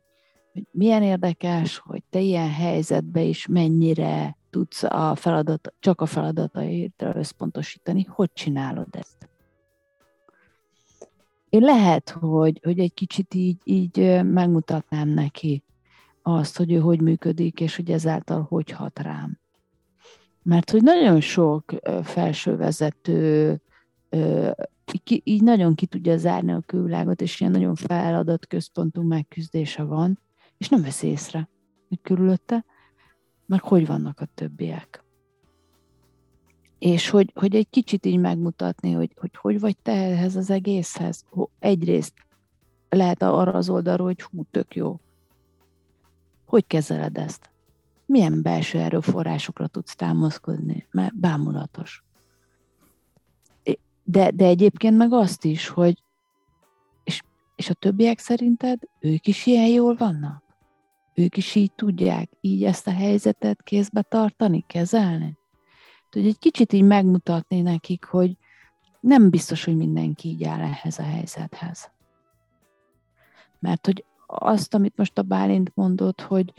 hogy 0.53 0.63
milyen 0.71 1.03
érdekes, 1.03 1.77
hogy 1.77 2.03
te 2.09 2.19
ilyen 2.19 2.51
helyzetbe 2.51 3.21
is 3.21 3.47
mennyire 3.47 4.37
tudsz 4.51 4.83
a 4.83 5.15
feladat, 5.15 5.73
csak 5.79 6.01
a 6.01 6.05
feladataidra 6.05 7.15
összpontosítani, 7.15 8.03
hogy 8.03 8.29
csinálod 8.33 8.87
ezt? 8.91 9.29
Én 11.49 11.61
lehet, 11.61 12.09
hogy, 12.09 12.59
hogy 12.63 12.79
egy 12.79 12.93
kicsit 12.93 13.33
így, 13.33 13.57
így 13.63 14.23
megmutatnám 14.23 15.07
neki 15.07 15.63
azt, 16.21 16.57
hogy 16.57 16.71
ő 16.71 16.79
hogy 16.79 17.01
működik, 17.01 17.59
és 17.59 17.75
hogy 17.75 17.91
ezáltal 17.91 18.45
hogy 18.49 18.71
hat 18.71 18.99
rám. 18.99 19.39
Mert 20.43 20.69
hogy 20.71 20.83
nagyon 20.83 21.21
sok 21.21 21.73
felsővezető 22.03 23.61
így 25.23 25.43
nagyon 25.43 25.75
ki 25.75 25.85
tudja 25.85 26.17
zárni 26.17 26.51
a 26.51 26.63
külvilágot, 26.65 27.21
és 27.21 27.39
ilyen 27.39 27.51
nagyon 27.51 27.75
feladat 27.75 28.47
központú 28.47 29.01
megküzdése 29.01 29.83
van, 29.83 30.19
és 30.57 30.69
nem 30.69 30.81
vesz 30.81 31.03
észre, 31.03 31.49
hogy 31.87 32.01
körülötte, 32.01 32.65
meg 33.51 33.61
hogy 33.61 33.87
vannak 33.87 34.19
a 34.19 34.25
többiek. 34.25 35.03
És 36.79 37.09
hogy, 37.09 37.31
hogy 37.35 37.55
egy 37.55 37.69
kicsit 37.69 38.05
így 38.05 38.19
megmutatni, 38.19 38.91
hogy, 38.91 39.11
hogy 39.15 39.35
hogy 39.35 39.59
vagy 39.59 39.77
te 39.77 39.91
ehhez 39.91 40.35
az 40.35 40.49
egészhez. 40.49 41.25
Egyrészt 41.59 42.13
lehet 42.89 43.21
arra 43.21 43.51
az 43.51 43.69
oldalról, 43.69 44.07
hogy 44.07 44.21
hú, 44.21 44.43
tök 44.51 44.75
jó. 44.75 44.99
Hogy 46.45 46.67
kezeled 46.67 47.17
ezt? 47.17 47.49
Milyen 48.05 48.41
belső 48.41 48.79
erőforrásokra 48.79 49.67
tudsz 49.67 49.95
támaszkodni? 49.95 50.87
Mert 50.91 51.15
bámulatos. 51.15 52.03
De, 54.03 54.31
de 54.31 54.45
egyébként 54.45 54.97
meg 54.97 55.13
azt 55.13 55.45
is, 55.45 55.67
hogy 55.67 56.03
és, 57.03 57.21
és 57.55 57.69
a 57.69 57.73
többiek 57.73 58.19
szerinted 58.19 58.79
ők 58.99 59.27
is 59.27 59.45
ilyen 59.45 59.67
jól 59.67 59.95
vannak? 59.95 60.50
Ők 61.13 61.37
is 61.37 61.55
így 61.55 61.71
tudják 61.71 62.29
így 62.41 62.63
ezt 62.63 62.87
a 62.87 62.91
helyzetet 62.91 63.61
kézbe 63.61 64.01
tartani, 64.01 64.63
kezelni? 64.67 65.39
hogy 66.11 66.27
egy 66.27 66.39
kicsit 66.39 66.73
így 66.73 66.83
megmutatni 66.83 67.61
nekik, 67.61 68.03
hogy 68.03 68.37
nem 68.99 69.29
biztos, 69.29 69.63
hogy 69.63 69.75
mindenki 69.75 70.29
így 70.29 70.43
áll 70.43 70.59
ehhez 70.59 70.99
a 70.99 71.03
helyzethez. 71.03 71.91
Mert 73.59 73.85
hogy 73.85 74.05
azt, 74.27 74.73
amit 74.73 74.97
most 74.97 75.17
a 75.17 75.21
Bálint 75.21 75.71
mondott, 75.75 76.21
hogy 76.21 76.53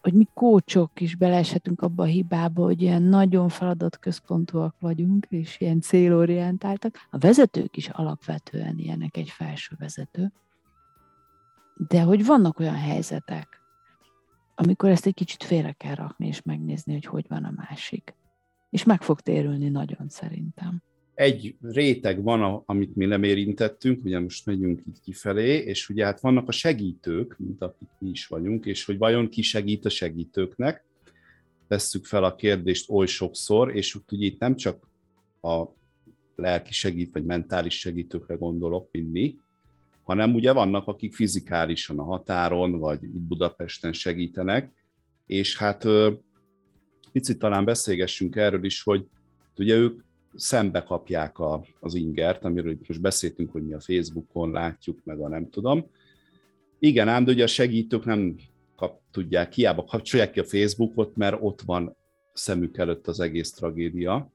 hogy 0.00 0.14
mi 0.14 0.28
kócsok 0.34 1.00
is 1.00 1.16
beleeshetünk 1.16 1.80
abba 1.80 2.02
a 2.02 2.06
hibába, 2.06 2.62
hogy 2.64 2.82
ilyen 2.82 3.02
nagyon 3.02 3.48
feladatközpontúak 3.48 4.74
vagyunk, 4.78 5.26
és 5.30 5.60
ilyen 5.60 5.80
célorientáltak. 5.80 7.06
A 7.10 7.18
vezetők 7.18 7.76
is 7.76 7.88
alapvetően 7.88 8.78
ilyenek 8.78 9.16
egy 9.16 9.30
felső 9.30 9.76
vezető. 9.78 10.32
De 11.76 12.00
hogy 12.00 12.24
vannak 12.24 12.58
olyan 12.58 12.74
helyzetek, 12.74 13.48
amikor 14.54 14.90
ezt 14.90 15.06
egy 15.06 15.14
kicsit 15.14 15.42
félre 15.42 15.72
kell 15.72 15.94
rakni, 15.94 16.26
és 16.26 16.42
megnézni, 16.42 16.92
hogy 16.92 17.04
hogy 17.04 17.24
van 17.28 17.44
a 17.44 17.52
másik. 17.56 18.14
És 18.70 18.84
meg 18.84 19.02
fog 19.02 19.20
térülni 19.20 19.68
nagyon 19.68 20.08
szerintem 20.08 20.82
egy 21.16 21.56
réteg 21.62 22.22
van, 22.22 22.62
amit 22.66 22.96
mi 22.96 23.04
nem 23.04 23.22
érintettünk, 23.22 24.04
ugye 24.04 24.18
most 24.18 24.46
megyünk 24.46 24.82
így 24.88 25.00
kifelé, 25.00 25.56
és 25.56 25.88
ugye 25.88 26.04
hát 26.04 26.20
vannak 26.20 26.48
a 26.48 26.52
segítők, 26.52 27.36
mint 27.38 27.62
akik 27.62 27.88
mi 27.98 28.08
is 28.08 28.26
vagyunk, 28.26 28.66
és 28.66 28.84
hogy 28.84 28.98
vajon 28.98 29.28
ki 29.28 29.42
segít 29.42 29.84
a 29.84 29.88
segítőknek, 29.88 30.84
tesszük 31.68 32.04
fel 32.04 32.24
a 32.24 32.34
kérdést 32.34 32.90
oly 32.90 33.06
sokszor, 33.06 33.76
és 33.76 33.98
ugye 34.10 34.26
itt 34.26 34.38
nem 34.38 34.56
csak 34.56 34.88
a 35.42 35.64
lelki 36.34 36.72
segít, 36.72 37.12
vagy 37.12 37.24
mentális 37.24 37.78
segítőkre 37.78 38.34
gondolok, 38.34 38.88
mint 38.92 39.12
mi, 39.12 39.38
hanem 40.06 40.34
ugye 40.34 40.52
vannak, 40.52 40.86
akik 40.86 41.14
fizikálisan 41.14 41.98
a 41.98 42.04
határon, 42.04 42.78
vagy 42.78 43.02
itt 43.02 43.20
Budapesten 43.20 43.92
segítenek, 43.92 44.72
és 45.26 45.58
hát 45.58 45.86
picit 47.12 47.38
talán 47.38 47.64
beszélgessünk 47.64 48.36
erről 48.36 48.64
is, 48.64 48.82
hogy 48.82 49.06
ugye 49.56 49.74
ők 49.74 50.00
szembe 50.34 50.82
kapják 50.82 51.38
a, 51.38 51.64
az 51.80 51.94
ingert, 51.94 52.44
amiről 52.44 52.76
most 52.86 53.00
beszéltünk, 53.00 53.52
hogy 53.52 53.66
mi 53.66 53.72
a 53.72 53.80
Facebookon 53.80 54.50
látjuk, 54.50 55.04
meg 55.04 55.20
a 55.20 55.28
nem 55.28 55.50
tudom. 55.50 55.86
Igen, 56.78 57.08
ám, 57.08 57.24
de 57.24 57.32
ugye 57.32 57.42
a 57.42 57.46
segítők 57.46 58.04
nem 58.04 58.36
kap, 58.76 59.00
tudják, 59.10 59.52
hiába 59.52 59.84
kapcsolják 59.84 60.30
ki 60.30 60.40
a 60.40 60.44
Facebookot, 60.44 61.16
mert 61.16 61.36
ott 61.40 61.60
van 61.60 61.96
szemük 62.32 62.76
előtt 62.76 63.06
az 63.06 63.20
egész 63.20 63.50
tragédia, 63.50 64.32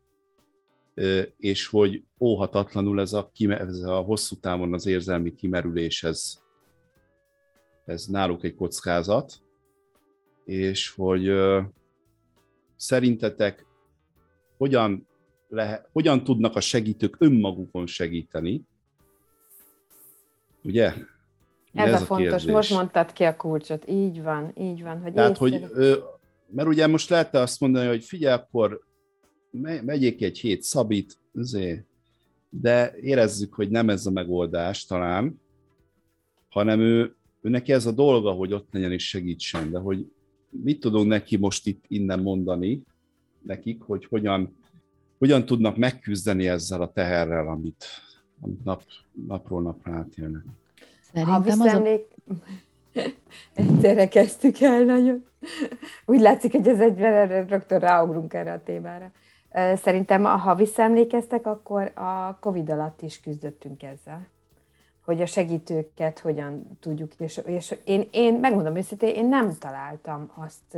és 1.37 1.67
hogy 1.67 2.03
óhatatlanul 2.19 2.99
ez 3.01 3.13
a, 3.13 3.31
ez 3.47 3.79
a 3.79 3.99
hosszú 3.99 4.35
távon 4.35 4.73
az 4.73 4.85
érzelmi 4.85 5.33
kimerülés, 5.33 6.03
ez, 6.03 6.39
ez 7.85 8.05
náluk 8.05 8.43
egy 8.43 8.55
kockázat, 8.55 9.33
és 10.45 10.89
hogy 10.89 11.31
szerintetek 12.75 13.65
hogyan 14.57 15.07
lehet, 15.47 15.89
hogyan 15.91 16.23
tudnak 16.23 16.55
a 16.55 16.59
segítők 16.59 17.15
önmagukon 17.19 17.87
segíteni, 17.87 18.61
ugye? 20.63 20.93
Ez, 21.73 21.87
ez 21.87 21.93
a, 21.93 22.03
a 22.03 22.05
fontos, 22.05 22.29
kérdés. 22.29 22.53
most 22.53 22.69
mondtad 22.69 23.13
ki 23.13 23.23
a 23.23 23.35
kulcsot, 23.35 23.87
így 23.87 24.21
van, 24.21 24.51
így 24.57 24.83
van. 24.83 25.01
Hogy 25.01 25.13
Tehát, 25.13 25.37
hogy, 25.37 25.65
mert 26.47 26.67
ugye 26.67 26.87
most 26.87 27.09
lehet 27.09 27.35
azt 27.35 27.59
mondani, 27.59 27.87
hogy 27.87 28.03
figyelj, 28.03 28.33
akkor 28.33 28.81
megyék 29.81 30.21
egy 30.21 30.39
hét 30.39 30.61
szabít, 30.61 31.17
azért, 31.35 31.83
de 32.49 32.95
érezzük, 33.01 33.53
hogy 33.53 33.69
nem 33.69 33.89
ez 33.89 34.05
a 34.05 34.11
megoldás 34.11 34.85
talán, 34.85 35.39
hanem 36.49 36.79
ő, 36.79 37.15
ő 37.41 37.49
neki 37.49 37.71
ez 37.71 37.85
a 37.85 37.91
dolga, 37.91 38.31
hogy 38.31 38.53
ott 38.53 38.67
legyen 38.71 38.91
és 38.91 39.07
segítsen, 39.07 39.71
de 39.71 39.79
hogy 39.79 40.11
mit 40.49 40.79
tudunk 40.79 41.07
neki 41.07 41.37
most 41.37 41.67
itt 41.67 41.83
innen 41.87 42.19
mondani, 42.19 42.81
nekik, 43.41 43.81
hogy 43.81 44.05
hogyan, 44.05 44.55
hogyan 45.17 45.45
tudnak 45.45 45.77
megküzdeni 45.77 46.47
ezzel 46.47 46.81
a 46.81 46.91
teherrel, 46.91 47.47
amit, 47.47 47.85
amit 48.41 48.63
nap, 48.63 48.83
napról 49.27 49.61
napra 49.61 49.93
átélnek. 49.93 50.43
Szerintem 51.01 51.33
ha 51.33 51.41
visszaemlék... 51.41 52.05
Az 52.27 52.35
a... 52.37 52.43
Egyszerre 53.53 54.07
kezdtük 54.07 54.59
el 54.59 54.83
nagyon. 54.83 55.25
Úgy 56.05 56.19
látszik, 56.19 56.51
hogy 56.51 56.67
ez 56.67 56.79
egyben 56.79 57.47
rögtön 57.47 57.79
ráugrunk 57.79 58.33
erre 58.33 58.53
a 58.53 58.63
témára. 58.63 59.11
Szerintem, 59.75 60.23
ha 60.23 60.55
visszaemlékeztek, 60.55 61.45
akkor 61.45 61.91
a 61.95 62.37
Covid 62.39 62.69
alatt 62.69 63.01
is 63.01 63.19
küzdöttünk 63.19 63.83
ezzel 63.83 64.27
hogy 65.05 65.21
a 65.21 65.25
segítőket 65.25 66.19
hogyan 66.19 66.77
tudjuk, 66.79 67.11
és, 67.17 67.37
és 67.45 67.75
én, 67.83 68.07
én 68.11 68.33
megmondom 68.33 68.75
őszintén, 68.75 69.15
én 69.15 69.27
nem 69.27 69.57
találtam 69.59 70.31
azt 70.35 70.77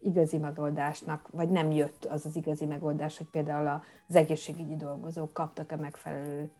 igazi 0.00 0.36
megoldásnak, 0.36 1.28
vagy 1.32 1.48
nem 1.48 1.70
jött 1.70 2.04
az 2.04 2.26
az 2.26 2.36
igazi 2.36 2.64
megoldás, 2.64 3.16
hogy 3.18 3.26
például 3.26 3.82
az 4.08 4.16
egészségügyi 4.16 4.76
dolgozók 4.76 5.32
kaptak 5.32 5.72
a 5.72 5.76
megfelelő 5.76 6.50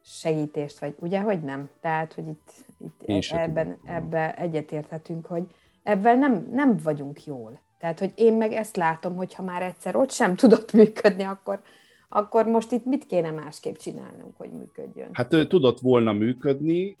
segítést, 0.00 0.78
vagy 0.78 0.94
ugye, 0.98 1.20
hogy 1.20 1.42
nem? 1.42 1.68
Tehát, 1.80 2.12
hogy 2.12 2.28
itt, 2.28 2.52
itt 2.78 3.32
ebben, 3.32 3.78
ebben 3.84 4.30
egyetérthetünk, 4.30 5.26
hogy 5.26 5.46
ebben 5.82 6.18
nem, 6.18 6.48
nem 6.52 6.76
vagyunk 6.82 7.24
jól. 7.24 7.60
Tehát, 7.82 7.98
hogy 7.98 8.12
én 8.14 8.32
meg 8.32 8.52
ezt 8.52 8.76
látom, 8.76 9.16
hogy 9.16 9.34
ha 9.34 9.42
már 9.42 9.62
egyszer 9.62 9.96
ott 9.96 10.10
sem 10.10 10.36
tudott 10.36 10.72
működni, 10.82 11.22
akkor, 11.22 11.60
akkor 12.08 12.46
most 12.46 12.72
itt 12.72 12.84
mit 12.84 13.06
kéne 13.06 13.30
másképp 13.30 13.76
csinálnunk, 13.76 14.36
hogy 14.36 14.50
működjön? 14.50 15.08
Hát 15.12 15.28
tudott 15.48 15.80
volna 15.80 16.12
működni, 16.12 16.96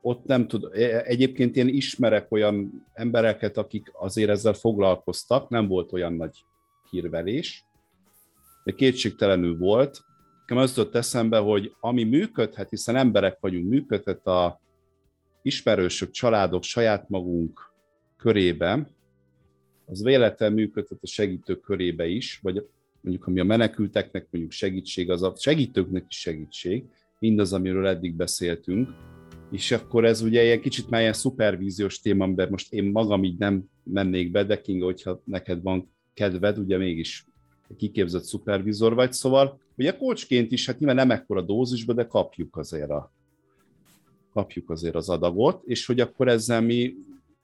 ott 0.00 0.24
nem 0.24 0.46
tud. 0.46 0.64
E, 0.74 1.02
egyébként 1.02 1.56
én 1.56 1.68
ismerek 1.68 2.32
olyan 2.32 2.86
embereket, 2.92 3.56
akik 3.56 3.90
azért 3.92 4.30
ezzel 4.30 4.52
foglalkoztak, 4.52 5.48
nem 5.48 5.68
volt 5.68 5.92
olyan 5.92 6.12
nagy 6.12 6.44
hírvelés, 6.90 7.64
de 8.64 8.72
kétségtelenül 8.72 9.58
volt. 9.58 10.00
Nekem 10.40 10.56
az 10.56 10.76
jutott 10.76 10.94
eszembe, 10.94 11.38
hogy 11.38 11.74
ami 11.80 12.04
működhet, 12.04 12.68
hiszen 12.68 12.96
emberek 12.96 13.36
vagyunk, 13.40 13.68
működhet 13.68 14.26
a 14.26 14.60
ismerősök, 15.42 16.10
családok, 16.10 16.62
saját 16.62 17.08
magunk 17.08 17.72
körében, 18.16 18.93
az 19.86 20.02
véletlen 20.02 20.52
működhet 20.52 20.98
a 21.02 21.06
segítők 21.06 21.60
körébe 21.60 22.06
is, 22.06 22.38
vagy 22.42 22.66
mondjuk 23.00 23.26
ami 23.26 23.40
a 23.40 23.44
menekülteknek 23.44 24.26
mondjuk 24.30 24.52
segítség, 24.52 25.10
az 25.10 25.22
a 25.22 25.34
segítőknek 25.36 26.04
is 26.08 26.20
segítség, 26.20 26.84
mindaz, 27.18 27.52
amiről 27.52 27.86
eddig 27.86 28.14
beszéltünk, 28.14 28.88
és 29.50 29.70
akkor 29.70 30.04
ez 30.04 30.20
ugye 30.20 30.40
egy 30.40 30.60
kicsit 30.60 30.90
már 30.90 31.00
ilyen 31.00 31.12
szupervíziós 31.12 32.00
téma, 32.00 32.24
amiben 32.24 32.48
most 32.50 32.72
én 32.72 32.84
magam 32.84 33.24
így 33.24 33.38
nem 33.38 33.64
mennék 33.82 34.30
be, 34.30 34.44
de 34.44 34.60
Kinga, 34.60 34.84
hogyha 34.84 35.20
neked 35.24 35.62
van 35.62 35.90
kedved, 36.14 36.58
ugye 36.58 36.78
mégis 36.78 37.26
kiképzett 37.76 38.24
szupervizor 38.24 38.94
vagy, 38.94 39.12
szóval 39.12 39.60
ugye 39.76 39.96
kocsként 39.96 40.52
is, 40.52 40.66
hát 40.66 40.78
nyilván 40.78 40.96
nem 40.96 41.10
ekkora 41.10 41.42
dózisba, 41.42 41.92
de 41.92 42.06
kapjuk 42.06 42.56
azért 42.56 42.90
a 42.90 43.12
kapjuk 44.32 44.70
azért 44.70 44.94
az 44.94 45.08
adagot, 45.08 45.62
és 45.64 45.86
hogy 45.86 46.00
akkor 46.00 46.28
ezzel 46.28 46.60
mi 46.60 46.94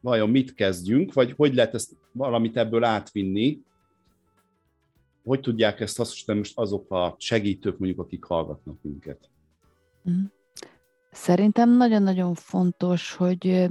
vajon 0.01 0.31
mit 0.31 0.55
kezdjünk, 0.55 1.13
vagy 1.13 1.33
hogy 1.37 1.55
lehet 1.55 1.75
ezt 1.75 1.97
valamit 2.13 2.57
ebből 2.57 2.85
átvinni, 2.85 3.63
hogy 5.25 5.41
tudják 5.41 5.81
ezt 5.81 5.97
hasznosítani 5.97 6.39
most 6.39 6.59
azok 6.59 6.91
a 6.91 7.15
segítők, 7.19 7.79
mondjuk, 7.79 8.01
akik 8.01 8.25
hallgatnak 8.25 8.83
minket? 8.83 9.31
Mhm. 10.03 10.25
Szerintem 11.11 11.77
nagyon-nagyon 11.77 12.35
fontos, 12.35 13.15
hogy, 13.15 13.69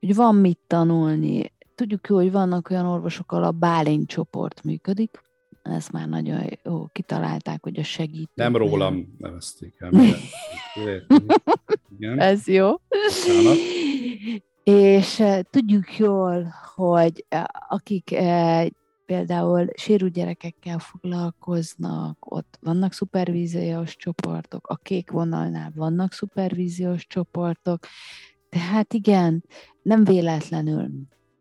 hogy 0.00 0.14
van 0.14 0.34
mit 0.34 0.58
tanulni. 0.66 1.52
Tudjuk 1.74 2.08
jó, 2.08 2.16
hogy 2.16 2.32
vannak 2.32 2.70
olyan 2.70 2.86
orvosok, 2.86 3.32
ahol 3.32 3.44
a 3.44 3.50
Bálint 3.50 4.08
csoport 4.08 4.64
működik, 4.64 5.20
ezt 5.62 5.92
már 5.92 6.08
nagyon 6.08 6.58
jó 6.64 6.86
kitalálták, 6.92 7.62
hogy 7.62 7.78
a 7.78 7.82
segítő. 7.82 8.30
Nem 8.34 8.56
rólam 8.56 9.16
nevezték 9.18 9.74
el. 9.78 9.90
Ez 12.18 12.46
jó. 12.46 12.72
Köszönöm. 12.88 13.56
És 14.70 15.22
tudjuk 15.50 15.96
jól, 15.98 16.54
hogy 16.74 17.26
akik 17.68 18.14
például 19.06 19.66
sérült 19.76 20.12
gyerekekkel 20.12 20.78
foglalkoznak, 20.78 22.16
ott 22.20 22.58
vannak 22.60 22.92
szupervíziós 22.92 23.96
csoportok, 23.96 24.66
a 24.66 24.76
kék 24.76 25.10
vonalnál 25.10 25.72
vannak 25.74 26.12
szupervíziós 26.12 27.06
csoportok, 27.06 27.86
tehát 28.48 28.94
igen, 28.94 29.44
nem 29.82 30.04
véletlenül, 30.04 30.90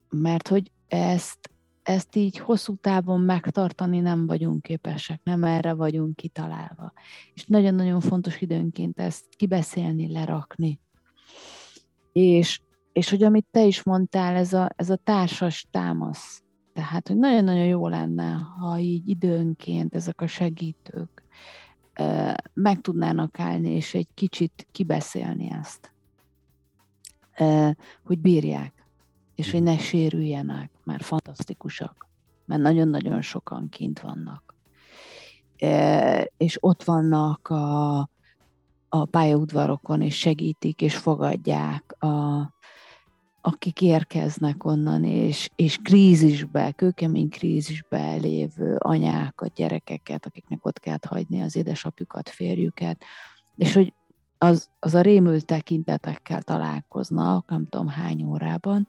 mert 0.10 0.48
hogy 0.48 0.72
ezt, 0.88 1.50
ezt 1.84 2.16
így 2.16 2.38
hosszú 2.38 2.76
távon 2.76 3.22
megtartani 3.22 4.00
nem 4.00 4.26
vagyunk 4.26 4.62
képesek, 4.62 5.22
nem 5.24 5.44
erre 5.44 5.74
vagyunk 5.74 6.16
kitalálva. 6.16 6.94
És 7.34 7.46
nagyon-nagyon 7.46 8.00
fontos 8.00 8.42
időnként 8.42 9.00
ezt 9.00 9.26
kibeszélni, 9.36 10.12
lerakni. 10.12 10.80
És, 12.12 12.60
és 12.96 13.10
hogy 13.10 13.24
amit 13.24 13.48
te 13.52 13.64
is 13.64 13.84
mondtál, 13.84 14.36
ez 14.36 14.54
a, 14.54 14.70
ez 14.76 14.90
a 14.90 14.96
társas 14.96 15.68
támasz, 15.72 16.44
tehát, 16.74 17.08
hogy 17.08 17.18
nagyon-nagyon 17.18 17.66
jó 17.66 17.88
lenne, 17.88 18.32
ha 18.34 18.78
így 18.78 19.10
időnként 19.10 19.96
ezek 19.96 20.22
a 20.22 20.28
segítők 20.28 21.24
meg 22.54 22.82
tudnának 22.82 23.40
állni, 23.40 23.70
és 23.70 23.94
egy 23.94 24.08
kicsit 24.14 24.68
kibeszélni 24.72 25.52
ezt, 25.52 25.92
hogy 28.04 28.20
bírják, 28.20 28.88
és 29.36 29.52
hogy 29.52 29.64
ne 29.64 29.78
sérüljenek, 29.78 30.72
mert 30.84 31.04
fantasztikusak, 31.04 32.08
mert 32.46 32.62
nagyon-nagyon 32.62 33.22
sokan 33.22 33.70
kint 33.70 34.00
vannak. 34.00 34.56
És 36.38 36.58
ott 36.60 36.84
vannak 36.84 37.48
a, 37.48 37.98
a 38.90 39.06
pályaudvarokon, 39.06 40.02
és 40.02 40.18
segítik, 40.18 40.82
és 40.82 40.98
fogadják 40.98 41.96
a, 42.04 42.54
akik 43.46 43.82
érkeznek 43.82 44.64
onnan, 44.64 45.04
és, 45.04 45.50
és 45.56 45.78
krízisbe, 45.84 46.72
kőkemény 46.72 47.30
krízisbe 47.30 48.16
lévő 48.16 48.76
anyákat, 48.76 49.54
gyerekeket, 49.54 50.26
akiknek 50.26 50.66
ott 50.66 50.80
kell 50.80 50.98
hagyni 51.08 51.42
az 51.42 51.56
édesapjukat, 51.56 52.30
férjüket, 52.30 53.04
és 53.56 53.74
hogy 53.74 53.94
az, 54.38 54.70
az 54.80 54.94
a 54.94 55.02
rémült 55.02 55.46
tekintetekkel 55.46 56.42
találkoznak, 56.42 57.50
nem 57.50 57.68
tudom 57.70 57.88
hány 57.88 58.24
órában, 58.24 58.88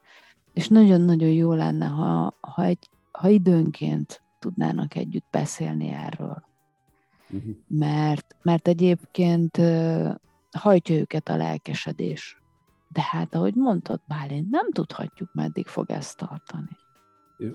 és 0.52 0.68
nagyon-nagyon 0.68 1.30
jó 1.30 1.52
lenne, 1.52 1.86
ha, 1.86 2.36
ha, 2.40 2.64
egy, 2.64 2.88
ha 3.10 3.28
időnként 3.28 4.22
tudnának 4.38 4.94
együtt 4.94 5.26
beszélni 5.30 5.88
erről. 5.88 6.44
Uh-huh. 7.30 7.54
Mert, 7.66 8.36
mert 8.42 8.68
egyébként 8.68 9.60
hajtja 10.50 10.94
őket 10.94 11.28
a 11.28 11.36
lelkesedés 11.36 12.40
de 12.88 13.02
hát, 13.02 13.34
ahogy 13.34 13.54
mondtad, 13.54 14.00
Bálint, 14.06 14.50
nem 14.50 14.70
tudhatjuk, 14.72 15.34
meddig 15.34 15.66
fog 15.66 15.90
ezt 15.90 16.16
tartani. 16.16 16.76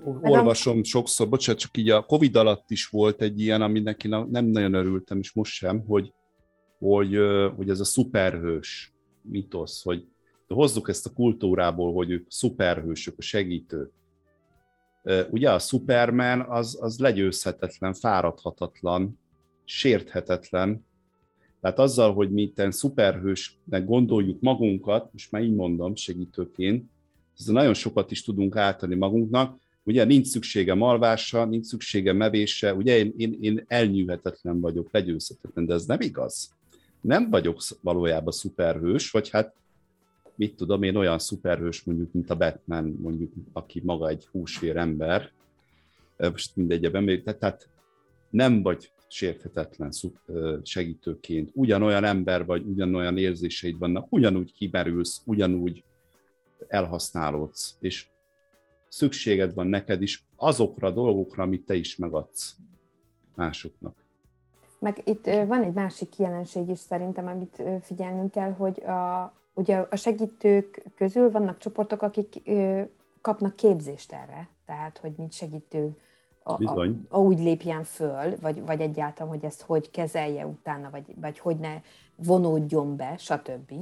Olvasom 0.04 0.82
sokszor, 0.82 1.28
bocsánat, 1.28 1.60
csak 1.60 1.76
így 1.76 1.90
a 1.90 2.02
Covid 2.06 2.36
alatt 2.36 2.70
is 2.70 2.86
volt 2.86 3.20
egy 3.20 3.40
ilyen, 3.40 3.62
ami 3.62 3.80
neki 3.80 4.08
nem 4.08 4.44
nagyon 4.44 4.74
örültem, 4.74 5.18
és 5.18 5.32
most 5.32 5.52
sem, 5.52 5.84
hogy, 5.86 6.12
hogy, 6.78 7.18
hogy 7.56 7.68
ez 7.68 7.80
a 7.80 7.84
szuperhős 7.84 8.92
mitosz, 9.22 9.82
hogy 9.82 10.06
hozzuk 10.48 10.88
ezt 10.88 11.06
a 11.06 11.12
kultúrából, 11.12 11.92
hogy 11.92 12.10
ők 12.10 12.30
szuperhősök, 12.30 13.14
a 13.18 13.22
segítők. 13.22 13.92
Ugye 15.30 15.52
a 15.52 15.58
Superman 15.58 16.40
az, 16.40 16.78
az 16.80 16.98
legyőzhetetlen, 16.98 17.94
fáradhatatlan, 17.94 19.18
sérthetetlen, 19.64 20.86
tehát 21.62 21.78
azzal, 21.78 22.14
hogy 22.14 22.30
mi 22.30 22.42
itten 22.42 22.70
szuperhősnek 22.70 23.84
gondoljuk 23.84 24.40
magunkat, 24.40 25.12
most 25.12 25.32
már 25.32 25.42
így 25.42 25.54
mondom 25.54 25.94
segítőként, 25.94 26.90
ezzel 27.38 27.54
nagyon 27.54 27.74
sokat 27.74 28.10
is 28.10 28.22
tudunk 28.22 28.56
átadni 28.56 28.94
magunknak, 28.94 29.58
ugye 29.84 30.04
nincs 30.04 30.26
szüksége 30.26 30.74
malvásra, 30.74 31.44
nincs 31.44 31.66
szüksége 31.66 32.12
mevésre, 32.12 32.74
ugye 32.74 32.98
én, 32.98 33.14
én, 33.16 33.38
én 33.40 33.64
elnyűhetetlen 33.66 34.60
vagyok, 34.60 34.88
legyőzhetetlen, 34.90 35.66
de 35.66 35.74
ez 35.74 35.86
nem 35.86 36.00
igaz. 36.00 36.54
Nem 37.00 37.30
vagyok 37.30 37.60
valójában 37.80 38.32
szuperhős, 38.32 39.10
vagy 39.10 39.30
hát 39.30 39.54
mit 40.34 40.56
tudom 40.56 40.82
én, 40.82 40.96
olyan 40.96 41.18
szuperhős 41.18 41.82
mondjuk, 41.82 42.12
mint 42.12 42.30
a 42.30 42.36
Batman, 42.36 42.98
mondjuk, 43.02 43.32
aki 43.52 43.82
maga 43.84 44.08
egy 44.08 44.26
húsvér 44.26 44.76
ember, 44.76 45.30
most 46.16 46.56
mindegy, 46.56 47.22
tehát 47.24 47.68
nem 48.30 48.62
vagy 48.62 48.90
sérthetetlen 49.12 49.90
segítőként, 50.62 51.50
ugyanolyan 51.54 52.04
ember 52.04 52.44
vagy, 52.44 52.66
ugyanolyan 52.66 53.18
érzéseid 53.18 53.78
vannak, 53.78 54.06
ugyanúgy 54.10 54.52
kimerülsz, 54.52 55.22
ugyanúgy 55.24 55.84
elhasználódsz, 56.68 57.76
és 57.80 58.06
szükséged 58.88 59.54
van 59.54 59.66
neked 59.66 60.02
is 60.02 60.26
azokra 60.36 60.88
a 60.88 60.90
dolgokra, 60.90 61.42
amit 61.42 61.64
te 61.66 61.74
is 61.74 61.96
megadsz 61.96 62.56
másoknak. 63.34 64.04
Meg 64.78 65.02
itt 65.04 65.24
van 65.24 65.62
egy 65.62 65.72
másik 65.72 66.16
jelenség 66.18 66.68
is 66.68 66.78
szerintem, 66.78 67.26
amit 67.26 67.62
figyelnünk 67.82 68.30
kell, 68.30 68.52
hogy 68.52 68.82
a, 68.82 69.34
ugye 69.54 69.76
a 69.76 69.96
segítők 69.96 70.82
közül 70.96 71.30
vannak 71.30 71.58
csoportok, 71.58 72.02
akik 72.02 72.50
kapnak 73.20 73.56
képzést 73.56 74.12
erre. 74.12 74.48
tehát 74.66 74.98
hogy 74.98 75.12
mint 75.16 75.32
segítő 75.32 75.96
a, 76.42 76.64
a, 76.64 76.88
a, 77.08 77.18
úgy 77.18 77.38
lépjen 77.38 77.84
föl, 77.84 78.36
vagy, 78.40 78.64
vagy 78.64 78.80
egyáltalán, 78.80 79.32
hogy 79.32 79.44
ezt 79.44 79.62
hogy 79.62 79.90
kezelje 79.90 80.46
utána, 80.46 80.90
vagy, 80.90 81.04
vagy 81.20 81.38
hogy 81.38 81.56
ne 81.56 81.80
vonódjon 82.16 82.96
be, 82.96 83.14
stb. 83.18 83.72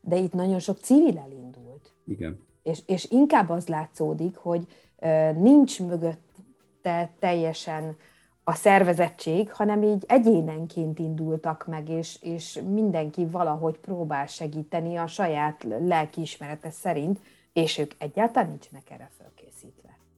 De 0.00 0.16
itt 0.16 0.32
nagyon 0.32 0.58
sok 0.58 0.78
civil 0.78 1.18
elindult. 1.18 1.92
Igen. 2.06 2.40
És, 2.62 2.82
és 2.86 3.10
inkább 3.10 3.50
az 3.50 3.66
látszódik, 3.66 4.36
hogy 4.36 4.66
uh, 4.98 5.36
nincs 5.36 5.80
mögötte 5.80 7.10
teljesen 7.18 7.96
a 8.44 8.54
szervezettség, 8.54 9.52
hanem 9.52 9.82
így 9.82 10.04
egyénenként 10.06 10.98
indultak 10.98 11.66
meg, 11.66 11.88
és, 11.88 12.18
és 12.22 12.60
mindenki 12.68 13.26
valahogy 13.26 13.78
próbál 13.78 14.26
segíteni 14.26 14.96
a 14.96 15.06
saját 15.06 15.66
lelkiismerete 15.80 16.70
szerint, 16.70 17.20
és 17.52 17.78
ők 17.78 17.92
egyáltalán 17.98 18.48
nincsenek 18.48 18.90
erre 18.90 19.10
fölkészítve. 19.16 19.33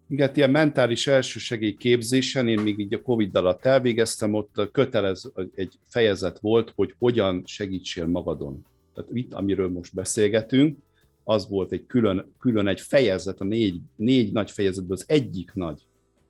Igen, 0.08 0.30
ilyen 0.34 0.50
mentális 0.50 1.06
elsősegély 1.06 1.74
képzésen, 1.74 2.48
én 2.48 2.60
még 2.60 2.78
így 2.78 2.94
a 2.94 3.02
Covid 3.02 3.36
alatt 3.36 3.64
elvégeztem, 3.64 4.34
ott 4.34 4.68
kötelez 4.72 5.32
egy 5.54 5.78
fejezet 5.88 6.38
volt, 6.38 6.72
hogy 6.76 6.94
hogyan 6.98 7.42
segítsél 7.46 8.06
magadon. 8.06 8.66
Tehát 8.94 9.10
itt, 9.12 9.32
amiről 9.32 9.68
most 9.68 9.94
beszélgetünk, 9.94 10.78
az 11.24 11.48
volt 11.48 11.72
egy 11.72 11.86
külön, 11.86 12.34
külön 12.38 12.66
egy 12.66 12.80
fejezet, 12.80 13.40
a 13.40 13.44
négy, 13.44 13.80
négy 13.96 14.32
nagy 14.32 14.50
fejezetből 14.50 14.96
az 14.96 15.04
egyik 15.06 15.52
nagy. 15.54 15.86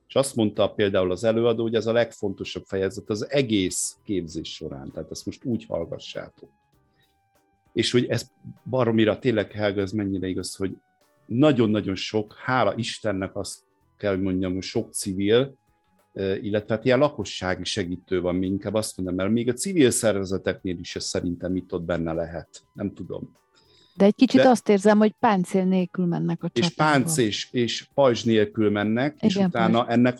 És 0.09 0.15
azt 0.15 0.35
mondta 0.35 0.69
például 0.69 1.11
az 1.11 1.25
előadó, 1.25 1.63
hogy 1.63 1.75
ez 1.75 1.87
a 1.87 1.93
legfontosabb 1.93 2.65
fejezet 2.67 3.11
az 3.11 3.31
egész 3.31 3.97
képzés 4.05 4.55
során. 4.55 4.91
Tehát 4.93 5.11
ezt 5.11 5.27
most 5.27 5.45
úgy 5.45 5.65
hallgassátok. 5.65 6.51
És 7.73 7.91
hogy 7.91 8.07
ez 8.07 8.31
baromira 8.71 9.19
tényleg, 9.19 9.53
Helga, 9.53 9.81
ez 9.81 9.93
mennyire 9.93 10.27
igaz, 10.27 10.55
hogy 10.55 10.77
nagyon-nagyon 11.27 11.95
sok, 11.95 12.35
hála 12.35 12.75
Istennek 12.77 13.37
azt 13.37 13.66
kell, 13.97 14.15
hogy 14.15 14.23
mondjam, 14.23 14.53
hogy 14.53 14.63
sok 14.63 14.93
civil, 14.93 15.55
illetve 16.43 16.75
hát 16.75 16.85
ilyen 16.85 16.99
lakossági 16.99 17.65
segítő 17.65 18.21
van, 18.21 18.35
mi 18.35 18.47
inkább 18.47 18.75
azt 18.75 18.97
mondom, 18.97 19.15
mert 19.15 19.31
még 19.31 19.49
a 19.49 19.53
civil 19.53 19.91
szervezeteknél 19.91 20.79
is 20.79 20.97
ez 20.97 21.05
szerintem 21.05 21.57
itt 21.57 21.73
ott 21.73 21.83
benne 21.83 22.13
lehet. 22.13 22.49
Nem 22.73 22.95
tudom. 22.95 23.37
De 23.97 24.05
egy 24.05 24.15
kicsit 24.15 24.41
De, 24.41 24.49
azt 24.49 24.69
érzem, 24.69 24.99
hogy 24.99 25.15
páncél 25.21 25.65
nélkül 25.65 26.07
mennek 26.07 26.43
a 26.43 26.49
csapatba. 26.49 26.67
És 26.67 26.75
pánc 26.75 27.17
és, 27.17 27.49
és 27.53 27.89
pajzs 27.95 28.25
nélkül 28.25 28.71
mennek, 28.71 29.15
Igen, 29.15 29.29
és 29.29 29.37
utána 29.37 29.79
pajzs. 29.79 29.93
ennek 29.93 30.19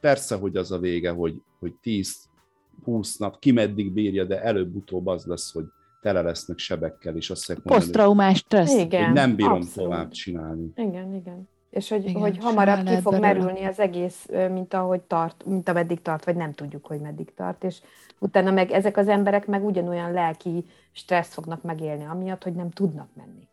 persze, 0.00 0.36
hogy 0.36 0.56
az 0.56 0.72
a 0.72 0.78
vége, 0.78 1.10
hogy, 1.10 1.42
hogy 1.58 1.74
10-20 1.84 3.18
nap, 3.18 3.38
ki 3.38 3.50
meddig 3.50 3.92
bírja, 3.92 4.24
de 4.24 4.42
előbb-utóbb 4.42 5.06
az 5.06 5.24
lesz, 5.24 5.52
hogy 5.52 5.64
tele 6.00 6.22
lesznek 6.22 6.58
sebekkel, 6.58 7.16
és 7.16 7.30
azt 7.30 7.48
mondani, 7.48 7.76
Posztraumás 7.76 8.38
stressz. 8.38 8.78
Igen, 8.78 9.04
hogy 9.04 9.14
nem 9.14 9.36
bírom 9.36 9.52
abszolút. 9.52 9.90
tovább 9.90 10.10
csinálni. 10.10 10.72
Igen, 10.76 11.14
igen. 11.14 11.48
És 11.72 11.88
hogy, 11.88 12.08
igen, 12.08 12.20
hogy 12.20 12.38
hamarabb 12.38 12.84
ki 12.84 13.00
fog 13.00 13.12
belőle. 13.12 13.32
merülni 13.32 13.64
az 13.64 13.78
egész, 13.78 14.28
mint 14.50 14.74
ahogy 14.74 15.00
tart, 15.00 15.44
mint 15.44 15.68
ameddig 15.68 16.02
tart, 16.02 16.24
vagy 16.24 16.36
nem 16.36 16.52
tudjuk, 16.52 16.86
hogy 16.86 17.00
meddig 17.00 17.34
tart, 17.34 17.64
és 17.64 17.80
utána 18.18 18.50
meg 18.50 18.70
ezek 18.70 18.96
az 18.96 19.08
emberek 19.08 19.46
meg 19.46 19.64
ugyanolyan 19.64 20.12
lelki 20.12 20.64
stressz 20.90 21.32
fognak 21.32 21.62
megélni, 21.62 22.04
amiatt, 22.04 22.42
hogy 22.42 22.52
nem 22.52 22.70
tudnak 22.70 23.08
menni. 23.14 23.48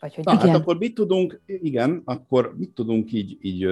Vagy 0.00 0.14
hogy 0.14 0.24
Na, 0.24 0.36
hát 0.36 0.54
akkor 0.54 0.78
mit 0.78 0.94
tudunk, 0.94 1.40
igen, 1.46 2.02
akkor 2.04 2.54
mit 2.56 2.70
tudunk 2.70 3.12
így, 3.12 3.38
így 3.40 3.68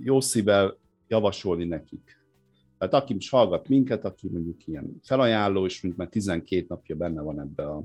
jó 0.00 0.20
szívvel 0.20 0.76
javasolni 1.08 1.64
nekik? 1.64 2.22
Tehát 2.78 2.94
aki 2.94 3.12
most 3.14 3.30
hallgat 3.30 3.68
minket, 3.68 4.04
aki 4.04 4.28
mondjuk 4.32 4.66
ilyen 4.66 5.00
felajánló, 5.02 5.64
és 5.64 5.80
mint 5.80 5.96
már 5.96 6.08
12 6.08 6.66
napja 6.68 6.96
benne 6.96 7.20
van 7.20 7.40
ebbe 7.40 7.66
a 7.66 7.82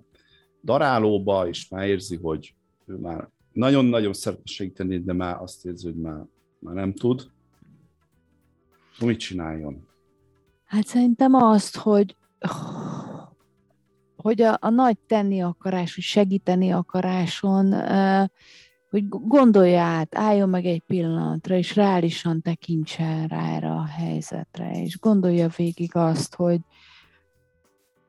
darálóba, 0.64 1.48
és 1.48 1.70
már 1.70 1.88
érzi, 1.88 2.16
hogy 2.16 2.54
ő 2.86 2.96
már 2.96 3.30
nagyon-nagyon 3.60 4.14
szeretne 4.14 4.46
segíteni, 4.46 5.00
de 5.00 5.14
már 5.14 5.42
azt 5.42 5.66
érzi, 5.66 5.86
hogy 5.86 5.96
már, 5.96 6.26
már 6.60 6.76
nem 6.76 6.94
tud, 6.94 7.30
mit 9.00 9.20
csináljon? 9.20 9.88
Hát 10.66 10.86
szerintem 10.86 11.34
azt, 11.34 11.76
hogy 11.76 12.16
hogy 14.16 14.42
a, 14.42 14.58
a 14.62 14.70
nagy 14.70 14.98
tenni 15.08 15.42
akarás, 15.42 15.96
hogy 15.96 16.04
segíteni 16.04 16.72
akaráson, 16.72 17.74
hogy 18.90 19.08
gondolja 19.08 19.82
át, 19.82 20.16
álljon 20.16 20.50
meg 20.50 20.66
egy 20.66 20.84
pillanatra, 20.88 21.56
és 21.56 21.76
reálisan 21.76 22.42
tekintsen 22.42 23.28
rá 23.28 23.56
erre 23.56 23.72
a 23.72 23.86
helyzetre, 23.86 24.82
és 24.82 25.00
gondolja 25.00 25.50
végig 25.56 25.96
azt, 25.96 26.36
hogy, 26.36 26.60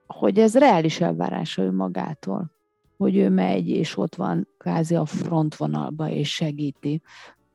hogy 0.06 0.38
ez 0.38 0.54
reális 0.54 1.00
elvárása 1.00 1.62
ő 1.62 1.72
magától, 1.72 2.50
hogy 3.00 3.16
ő 3.16 3.28
megy, 3.28 3.68
és 3.68 3.96
ott 3.96 4.14
van 4.14 4.48
kázi 4.58 4.94
a 4.94 5.04
frontvonalba, 5.04 6.08
és 6.08 6.34
segíti 6.34 7.02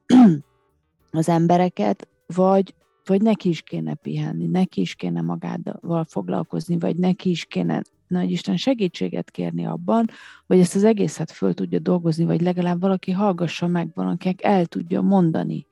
az 1.12 1.30
embereket, 1.30 2.08
vagy 2.26 2.74
vagy 3.08 3.22
neki 3.22 3.50
is 3.50 3.62
kéne 3.62 3.94
pihenni, 3.94 4.46
neki 4.46 4.82
is 4.82 4.96
kéne 4.96 5.22
magával 5.22 6.06
foglalkozni, 6.10 6.80
vagy 6.80 6.96
neki 6.96 7.30
is 7.30 7.46
kéne 7.46 7.82
nagy 8.08 8.32
Isten 8.32 8.58
segítséget 8.58 9.32
kérni 9.32 9.66
abban, 9.66 10.10
hogy 10.48 10.60
ezt 10.60 10.76
az 10.76 10.84
egészet 10.84 11.32
föl 11.32 11.54
tudja 11.54 11.80
dolgozni, 11.80 12.26
vagy 12.26 12.42
legalább 12.42 12.82
valaki 12.82 13.12
hallgassa 13.12 13.68
meg, 13.68 13.90
valakinek 13.94 14.44
el 14.44 14.66
tudja 14.66 15.02
mondani, 15.02 15.66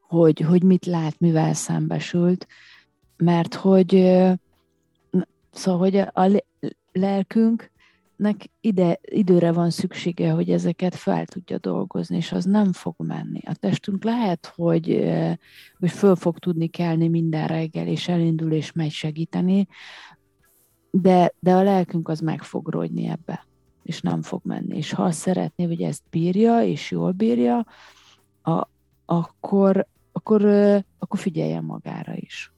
hogy, 0.00 0.40
hogy 0.40 0.62
mit 0.62 0.86
lát, 0.86 1.20
mivel 1.20 1.54
szembesült, 1.54 2.46
mert 3.16 3.54
hogy 3.54 3.90
szóval, 5.50 5.80
hogy 5.80 5.96
a 5.96 6.42
lelkünk 6.92 7.70
nek 8.22 8.50
ide, 8.60 8.98
időre 9.02 9.52
van 9.52 9.70
szüksége, 9.70 10.30
hogy 10.30 10.50
ezeket 10.50 10.94
fel 10.94 11.24
tudja 11.24 11.58
dolgozni, 11.58 12.16
és 12.16 12.32
az 12.32 12.44
nem 12.44 12.72
fog 12.72 12.94
menni. 12.98 13.40
A 13.44 13.54
testünk 13.54 14.04
lehet, 14.04 14.52
hogy, 14.54 15.12
hogy 15.78 15.90
föl 15.90 16.16
fog 16.16 16.38
tudni 16.38 16.68
kelni 16.68 17.08
minden 17.08 17.46
reggel, 17.46 17.86
és 17.86 18.08
elindul, 18.08 18.52
és 18.52 18.72
megy 18.72 18.90
segíteni, 18.90 19.66
de, 20.90 21.34
de 21.38 21.54
a 21.54 21.62
lelkünk 21.62 22.08
az 22.08 22.20
meg 22.20 22.42
fog 22.42 22.68
rogyni 22.68 23.06
ebbe, 23.06 23.46
és 23.82 24.00
nem 24.00 24.22
fog 24.22 24.40
menni. 24.44 24.76
És 24.76 24.92
ha 24.92 25.10
szeretné, 25.10 25.64
hogy 25.64 25.82
ezt 25.82 26.02
bírja, 26.10 26.62
és 26.62 26.90
jól 26.90 27.12
bírja, 27.12 27.66
a, 28.42 28.68
akkor, 29.04 29.86
akkor, 30.12 30.42
akkor 30.98 31.18
figyeljen 31.18 31.64
magára 31.64 32.14
is. 32.14 32.52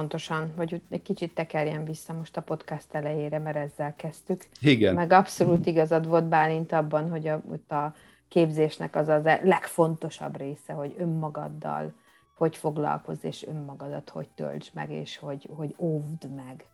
Pontosan, 0.00 0.52
hogy 0.56 0.80
egy 0.90 1.02
kicsit 1.02 1.34
tekerjen 1.34 1.84
vissza 1.84 2.12
most 2.12 2.36
a 2.36 2.40
podcast 2.40 2.86
elejére, 2.90 3.38
mert 3.38 3.56
ezzel 3.56 3.94
kezdtük. 3.96 4.48
Igen. 4.60 4.94
Meg 4.94 5.12
abszolút 5.12 5.66
igazad 5.66 6.06
volt 6.06 6.28
Bálint 6.28 6.72
abban, 6.72 7.10
hogy 7.10 7.28
a, 7.28 7.42
a 7.74 7.94
képzésnek 8.28 8.96
az 8.96 9.08
a 9.08 9.22
legfontosabb 9.42 10.36
része, 10.36 10.72
hogy 10.72 10.94
önmagaddal 10.98 11.92
hogy 12.34 12.56
foglalkozz, 12.56 13.24
és 13.24 13.46
önmagadat 13.46 14.08
hogy 14.08 14.28
töltsd 14.34 14.74
meg, 14.74 14.90
és 14.90 15.16
hogy, 15.16 15.48
hogy 15.56 15.74
óvd 15.78 16.34
meg 16.34 16.64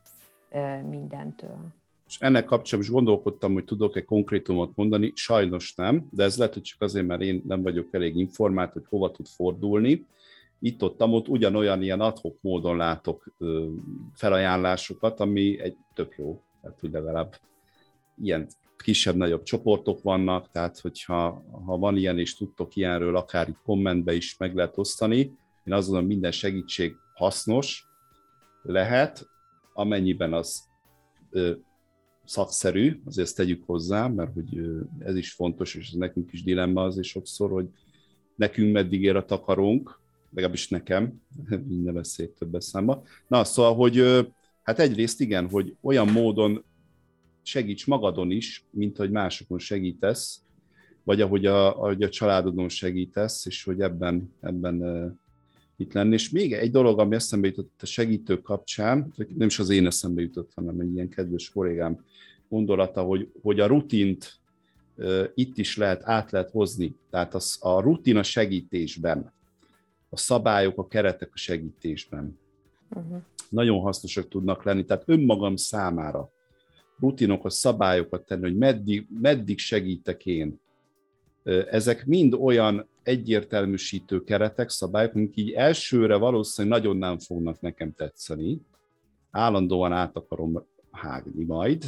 mindentől. 0.88 1.58
És 2.08 2.20
ennek 2.20 2.44
kapcsolatban 2.44 2.80
is 2.80 2.90
gondolkodtam, 2.90 3.52
hogy 3.52 3.64
tudok-e 3.64 4.04
konkrétumot 4.04 4.70
mondani, 4.74 5.12
sajnos 5.14 5.74
nem, 5.74 6.08
de 6.10 6.24
ez 6.24 6.36
lehet, 6.36 6.54
hogy 6.54 6.62
csak 6.62 6.80
azért, 6.80 7.06
mert 7.06 7.22
én 7.22 7.42
nem 7.46 7.62
vagyok 7.62 7.94
elég 7.94 8.16
informált, 8.16 8.72
hogy 8.72 8.84
hova 8.88 9.10
tud 9.10 9.26
fordulni 9.26 10.04
itt-ott, 10.60 11.02
ott 11.02 11.28
ugyanolyan 11.28 11.82
ilyen 11.82 12.00
adhok 12.00 12.38
módon 12.40 12.76
látok 12.76 13.32
felajánlásokat, 14.14 15.20
ami 15.20 15.60
egy 15.60 15.76
tök 15.94 16.14
jó, 16.16 16.42
tehát 16.60 16.80
hogy 16.80 16.90
legalább 16.90 17.34
ilyen 18.22 18.46
kisebb-nagyobb 18.76 19.42
csoportok 19.42 20.02
vannak, 20.02 20.50
tehát 20.50 20.78
hogyha 20.78 21.44
ha 21.66 21.78
van 21.78 21.96
ilyen 21.96 22.18
és 22.18 22.36
tudtok 22.36 22.76
ilyenről, 22.76 23.16
akár 23.16 23.48
itt 23.48 23.60
kommentbe 23.64 24.14
is 24.14 24.36
meg 24.36 24.54
lehet 24.54 24.78
osztani, 24.78 25.18
én 25.64 25.72
azt 25.74 25.84
gondolom, 25.86 26.08
minden 26.08 26.32
segítség 26.32 26.96
hasznos 27.14 27.86
lehet, 28.62 29.28
amennyiben 29.72 30.32
az 30.32 30.64
ö, 31.30 31.52
szakszerű, 32.24 33.00
azért 33.04 33.26
ezt 33.26 33.36
tegyük 33.36 33.62
hozzá, 33.66 34.06
mert 34.06 34.32
hogy 34.32 34.56
ö, 34.56 34.80
ez 34.98 35.16
is 35.16 35.32
fontos, 35.32 35.74
és 35.74 35.88
ez 35.88 35.98
nekünk 35.98 36.32
is 36.32 36.42
dilemma 36.42 36.82
azért 36.82 37.06
sokszor, 37.06 37.50
hogy 37.50 37.68
nekünk 38.36 38.72
meddig 38.72 39.02
ér 39.02 39.16
a 39.16 39.24
takarónk, 39.24 40.00
legalábbis 40.36 40.68
nekem, 40.68 41.20
minden 41.68 41.94
beszéd 41.94 42.30
többes 42.30 42.64
számba. 42.64 43.02
Na, 43.28 43.44
szóval, 43.44 43.74
hogy 43.74 44.26
hát 44.62 44.78
egyrészt 44.78 45.20
igen, 45.20 45.48
hogy 45.48 45.76
olyan 45.80 46.08
módon 46.08 46.64
segíts 47.42 47.86
magadon 47.86 48.30
is, 48.30 48.64
mint 48.70 48.96
hogy 48.96 49.10
másokon 49.10 49.58
segítesz, 49.58 50.40
vagy 51.04 51.20
ahogy 51.20 51.46
a, 51.46 51.76
ahogy 51.76 52.02
a 52.02 52.08
családodon 52.08 52.68
segítesz, 52.68 53.46
és 53.46 53.64
hogy 53.64 53.80
ebben, 53.80 54.32
ebben 54.40 54.82
itt 55.76 55.92
lenni. 55.92 56.12
És 56.12 56.30
még 56.30 56.52
egy 56.52 56.70
dolog, 56.70 56.98
ami 56.98 57.14
eszembe 57.14 57.46
jutott 57.46 57.82
a 57.82 57.86
segítők 57.86 58.42
kapcsán, 58.42 59.12
nem 59.36 59.46
is 59.46 59.58
az 59.58 59.70
én 59.70 59.86
eszembe 59.86 60.20
jutott, 60.20 60.50
hanem 60.54 60.80
egy 60.80 60.94
ilyen 60.94 61.08
kedves 61.08 61.50
kollégám 61.50 62.04
gondolata, 62.48 63.02
hogy, 63.02 63.30
hogy 63.42 63.60
a 63.60 63.66
rutint 63.66 64.40
itt 65.34 65.58
is 65.58 65.76
lehet, 65.76 66.02
át 66.04 66.30
lehet 66.30 66.50
hozni. 66.50 66.94
Tehát 67.10 67.34
az, 67.34 67.58
a 67.60 67.80
rutin 67.80 68.16
a 68.16 68.22
segítésben 68.22 69.34
a 70.08 70.16
szabályok, 70.16 70.78
a 70.78 70.86
keretek 70.86 71.30
a 71.32 71.36
segítésben. 71.36 72.38
Uh-huh. 72.90 73.22
Nagyon 73.48 73.80
hasznosak 73.80 74.28
tudnak 74.28 74.64
lenni, 74.64 74.84
tehát 74.84 75.02
önmagam 75.06 75.56
számára 75.56 76.30
rutinokat, 76.98 77.50
szabályokat 77.50 78.26
tenni, 78.26 78.42
hogy 78.42 78.56
meddig, 78.56 79.06
meddig 79.20 79.58
segítek 79.58 80.26
én. 80.26 80.60
ezek 81.70 82.06
mind 82.06 82.34
olyan 82.34 82.88
egyértelműsítő 83.02 84.24
keretek, 84.24 84.68
szabályok, 84.68 85.14
amik 85.14 85.36
így 85.36 85.50
elsőre 85.50 86.16
valószínűleg 86.16 86.78
nagyon 86.78 86.96
nem 86.96 87.18
fognak 87.18 87.60
nekem 87.60 87.94
tetszeni. 87.94 88.60
Állandóan 89.30 89.92
át 89.92 90.16
akarom 90.16 90.66
hágni 90.90 91.44
majd, 91.44 91.84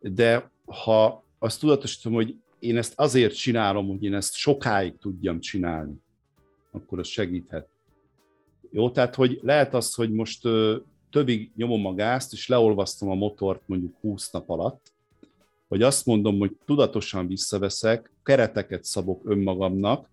de 0.00 0.50
ha 0.64 1.24
azt 1.38 1.60
tudatosítom, 1.60 2.12
hogy 2.12 2.36
én 2.58 2.76
ezt 2.76 2.92
azért 2.96 3.34
csinálom, 3.34 3.88
hogy 3.88 4.02
én 4.02 4.14
ezt 4.14 4.34
sokáig 4.34 4.96
tudjam 4.98 5.40
csinálni, 5.40 5.94
akkor 6.76 6.98
az 6.98 7.06
segíthet. 7.06 7.68
Jó, 8.70 8.90
tehát 8.90 9.14
hogy 9.14 9.38
lehet 9.42 9.74
az, 9.74 9.94
hogy 9.94 10.12
most 10.12 10.48
többig 11.10 11.50
nyomom 11.56 11.86
a 11.86 11.94
gázt, 11.94 12.32
és 12.32 12.48
leolvasztom 12.48 13.10
a 13.10 13.14
motort 13.14 13.62
mondjuk 13.66 13.96
20 14.00 14.30
nap 14.30 14.50
alatt, 14.50 14.92
vagy 15.68 15.82
azt 15.82 16.06
mondom, 16.06 16.38
hogy 16.38 16.56
tudatosan 16.64 17.26
visszaveszek, 17.26 18.12
kereteket 18.22 18.84
szabok 18.84 19.22
önmagamnak, 19.24 20.10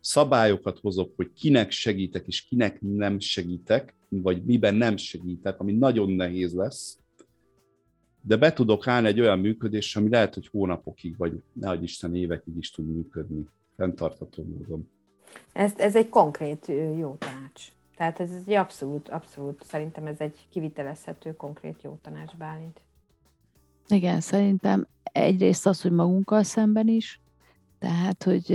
szabályokat 0.00 0.78
hozok, 0.78 1.12
hogy 1.16 1.32
kinek 1.32 1.70
segítek 1.70 2.26
és 2.26 2.42
kinek 2.42 2.80
nem 2.80 3.18
segítek, 3.18 3.94
vagy 4.08 4.44
miben 4.44 4.74
nem 4.74 4.96
segítek, 4.96 5.60
ami 5.60 5.72
nagyon 5.72 6.10
nehéz 6.10 6.54
lesz, 6.54 6.98
de 8.20 8.36
be 8.36 8.52
tudok 8.52 8.86
állni 8.86 9.06
egy 9.06 9.20
olyan 9.20 9.38
működésre, 9.38 10.00
ami 10.00 10.10
lehet, 10.10 10.34
hogy 10.34 10.46
hónapokig, 10.46 11.16
vagy 11.16 11.42
nehogy 11.52 11.82
Isten 11.82 12.14
évekig 12.14 12.56
is 12.56 12.70
tud 12.70 12.86
működni, 12.86 13.46
fenntartható 13.76 14.44
módon. 14.44 14.88
Ez, 15.52 15.72
ez 15.76 15.96
egy 15.96 16.08
konkrét 16.08 16.66
jó 16.98 17.16
tanács. 17.18 17.64
Tehát 17.96 18.20
ez 18.20 18.30
egy 18.46 18.52
abszolút, 18.52 19.08
abszolút, 19.08 19.62
szerintem 19.64 20.06
ez 20.06 20.18
egy 20.18 20.46
kivitelezhető, 20.50 21.36
konkrét 21.36 21.82
jó 21.82 21.98
tanács, 22.02 22.34
Bálint. 22.34 22.80
Igen, 23.88 24.20
szerintem 24.20 24.86
egyrészt 25.02 25.66
az, 25.66 25.82
hogy 25.82 25.92
magunkkal 25.92 26.42
szemben 26.42 26.88
is, 26.88 27.20
tehát, 27.78 28.22
hogy 28.22 28.46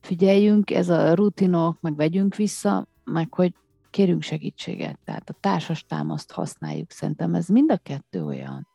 figyeljünk, 0.00 0.70
ez 0.70 0.88
a 0.88 1.14
rutinok, 1.14 1.80
meg 1.80 1.96
vegyünk 1.96 2.34
vissza, 2.34 2.86
meg 3.04 3.34
hogy 3.34 3.54
kérünk 3.90 4.22
segítséget, 4.22 4.98
tehát 5.04 5.30
a 5.30 5.36
társas 5.40 5.84
támaszt 5.86 6.32
használjuk. 6.32 6.90
Szerintem 6.90 7.34
ez 7.34 7.48
mind 7.48 7.70
a 7.70 7.76
kettő 7.76 8.24
olyan, 8.24 8.68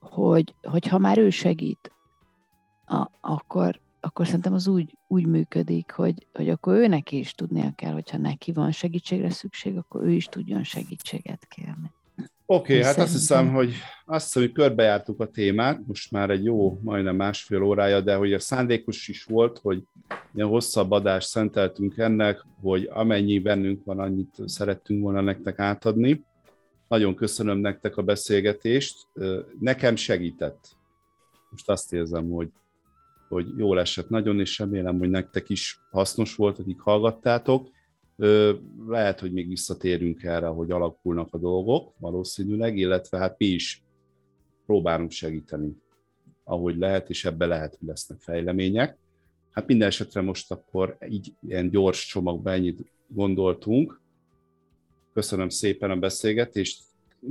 hogy, 0.00 0.54
hogyha 0.62 0.98
már 0.98 1.18
ő 1.18 1.30
segít, 1.30 1.92
a, 2.86 3.10
akkor, 3.20 3.80
akkor 4.00 4.26
szerintem 4.26 4.52
az 4.52 4.66
úgy, 4.66 4.96
úgy 5.06 5.26
működik, 5.26 5.90
hogy, 5.90 6.26
hogy 6.32 6.48
akkor 6.48 6.74
ő 6.74 6.86
neki 6.86 7.18
is 7.18 7.34
tudnia 7.34 7.72
kell, 7.76 7.92
hogyha 7.92 8.18
neki 8.18 8.52
van 8.52 8.72
segítségre 8.72 9.30
szükség, 9.30 9.76
akkor 9.76 10.04
ő 10.04 10.10
is 10.10 10.26
tudjon 10.26 10.62
segítséget 10.62 11.46
kérni. 11.48 11.92
Oké, 12.46 12.72
okay, 12.72 12.84
hát 12.84 12.98
azt 12.98 13.12
hiszem, 13.12 13.52
hogy 13.52 13.72
azt 14.04 14.24
hiszem, 14.24 14.42
hogy 14.42 14.52
körbejártuk 14.52 15.20
a 15.20 15.26
témát, 15.26 15.80
most 15.86 16.10
már 16.10 16.30
egy 16.30 16.44
jó, 16.44 16.78
majdnem 16.82 17.16
másfél 17.16 17.62
órája, 17.62 18.00
de 18.00 18.14
hogy 18.14 18.32
a 18.32 18.38
szándékos 18.38 19.08
is 19.08 19.24
volt, 19.24 19.58
hogy 19.58 19.82
ilyen 20.34 20.48
hosszabb 20.48 20.90
adást 20.90 21.28
szenteltünk 21.28 21.98
ennek, 21.98 22.44
hogy 22.60 22.88
amennyi 22.92 23.38
bennünk 23.38 23.84
van, 23.84 23.98
annyit 23.98 24.34
szerettünk 24.44 25.02
volna 25.02 25.20
nektek 25.20 25.58
átadni. 25.58 26.24
Nagyon 26.88 27.14
köszönöm 27.14 27.58
nektek 27.58 27.96
a 27.96 28.02
beszélgetést. 28.02 29.06
Nekem 29.60 29.96
segített. 29.96 30.76
Most 31.50 31.68
azt 31.68 31.92
érzem, 31.92 32.30
hogy, 32.30 32.48
hogy 33.30 33.46
jól 33.56 33.80
esett 33.80 34.08
nagyon, 34.08 34.40
és 34.40 34.58
remélem, 34.58 34.98
hogy 34.98 35.10
nektek 35.10 35.48
is 35.48 35.80
hasznos 35.90 36.34
volt, 36.34 36.58
akik 36.58 36.80
hallgattátok 36.80 37.70
lehet, 38.86 39.20
hogy 39.20 39.32
még 39.32 39.48
visszatérünk 39.48 40.22
erre, 40.22 40.46
hogy 40.46 40.70
alakulnak 40.70 41.34
a 41.34 41.38
dolgok 41.38 41.94
valószínűleg, 41.98 42.76
illetve 42.76 43.18
hát 43.18 43.38
mi 43.38 43.46
is 43.46 43.84
próbálunk 44.66 45.10
segíteni, 45.10 45.76
ahogy 46.44 46.76
lehet, 46.76 47.10
és 47.10 47.24
ebbe 47.24 47.46
lehet, 47.46 47.76
hogy 47.78 47.88
lesznek 47.88 48.18
fejlemények. 48.20 48.98
Hát 49.50 49.66
minden 49.66 49.88
esetre 49.88 50.20
most 50.20 50.50
akkor 50.50 50.96
így 51.08 51.34
ilyen 51.46 51.70
gyors 51.70 52.06
csomagban 52.06 52.52
ennyit 52.52 52.92
gondoltunk. 53.06 54.00
Köszönöm 55.12 55.48
szépen 55.48 55.90
a 55.90 55.96
beszélgetést. 55.96 56.82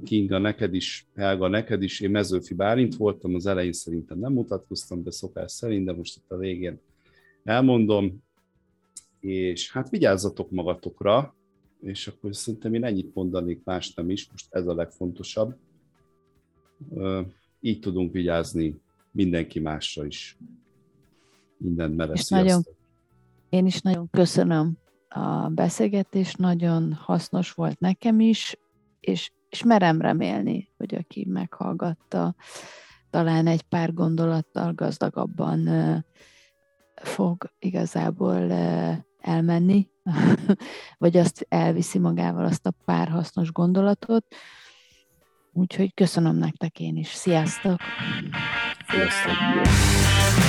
Kinga, 0.04 0.38
neked 0.38 0.74
is, 0.74 1.08
Helga, 1.16 1.48
neked 1.48 1.84
is. 1.84 2.00
Én 2.00 2.10
Mezőfi 2.10 2.54
Bálint 2.54 2.96
voltam, 2.96 3.36
az 3.36 3.46
elején 3.46 3.74
szerintem 3.74 4.20
nem 4.20 4.34
mutatkoztam 4.34 5.04
be 5.04 5.12
szokás 5.12 5.52
szerint, 5.52 5.86
de 5.86 5.94
most 5.94 6.18
itt 6.18 6.32
a 6.32 6.38
végén 6.38 6.80
elmondom 7.44 8.24
és 9.20 9.72
hát 9.72 9.90
vigyázzatok 9.90 10.52
magatokra, 10.52 11.36
és 11.82 12.08
akkor 12.08 12.36
szerintem 12.36 12.74
én 12.74 12.84
ennyit 12.84 13.14
mondanék, 13.14 13.64
más 13.64 13.94
nem 13.94 14.10
is, 14.10 14.32
most 14.32 14.48
ez 14.50 14.68
a 14.68 14.74
legfontosabb. 14.74 15.56
Így 17.60 17.80
tudunk 17.80 18.12
vigyázni 18.12 18.82
mindenki 19.12 19.60
másra 19.60 20.06
is. 20.06 20.38
Minden 21.58 21.92
mereszi 21.92 22.34
nagyon, 22.34 22.62
Én 23.50 23.66
is 23.66 23.82
nagyon 23.82 24.10
köszönöm 24.10 24.78
a 25.10 25.50
beszélgetés, 25.50 26.34
nagyon 26.34 26.94
hasznos 26.94 27.52
volt 27.52 27.80
nekem 27.80 28.20
is, 28.20 28.58
és, 29.00 29.32
és 29.50 29.64
merem 29.64 30.02
remélni, 30.02 30.72
hogy 30.78 30.96
aki 30.96 31.26
meghallgatta, 31.30 32.36
talán 33.10 33.48
egy 33.48 33.62
pár 33.62 33.94
gondolattal 33.94 34.74
gazdagabban 34.74 35.70
fog 36.96 37.52
igazából 37.60 38.52
elmenni, 39.20 39.90
vagy 40.98 41.18
azt 41.18 41.46
elviszi 41.50 42.00
magával 42.00 42.46
azt 42.46 42.66
a 42.66 42.74
pár 42.86 43.08
hasznos 43.08 43.52
gondolatot. 43.52 44.26
Úgyhogy 45.52 45.94
köszönöm 45.94 46.36
nektek 46.36 46.80
én 46.80 46.96
is. 46.96 47.08
Sziasztok! 47.08 47.80
Sziasztok! 48.88 50.49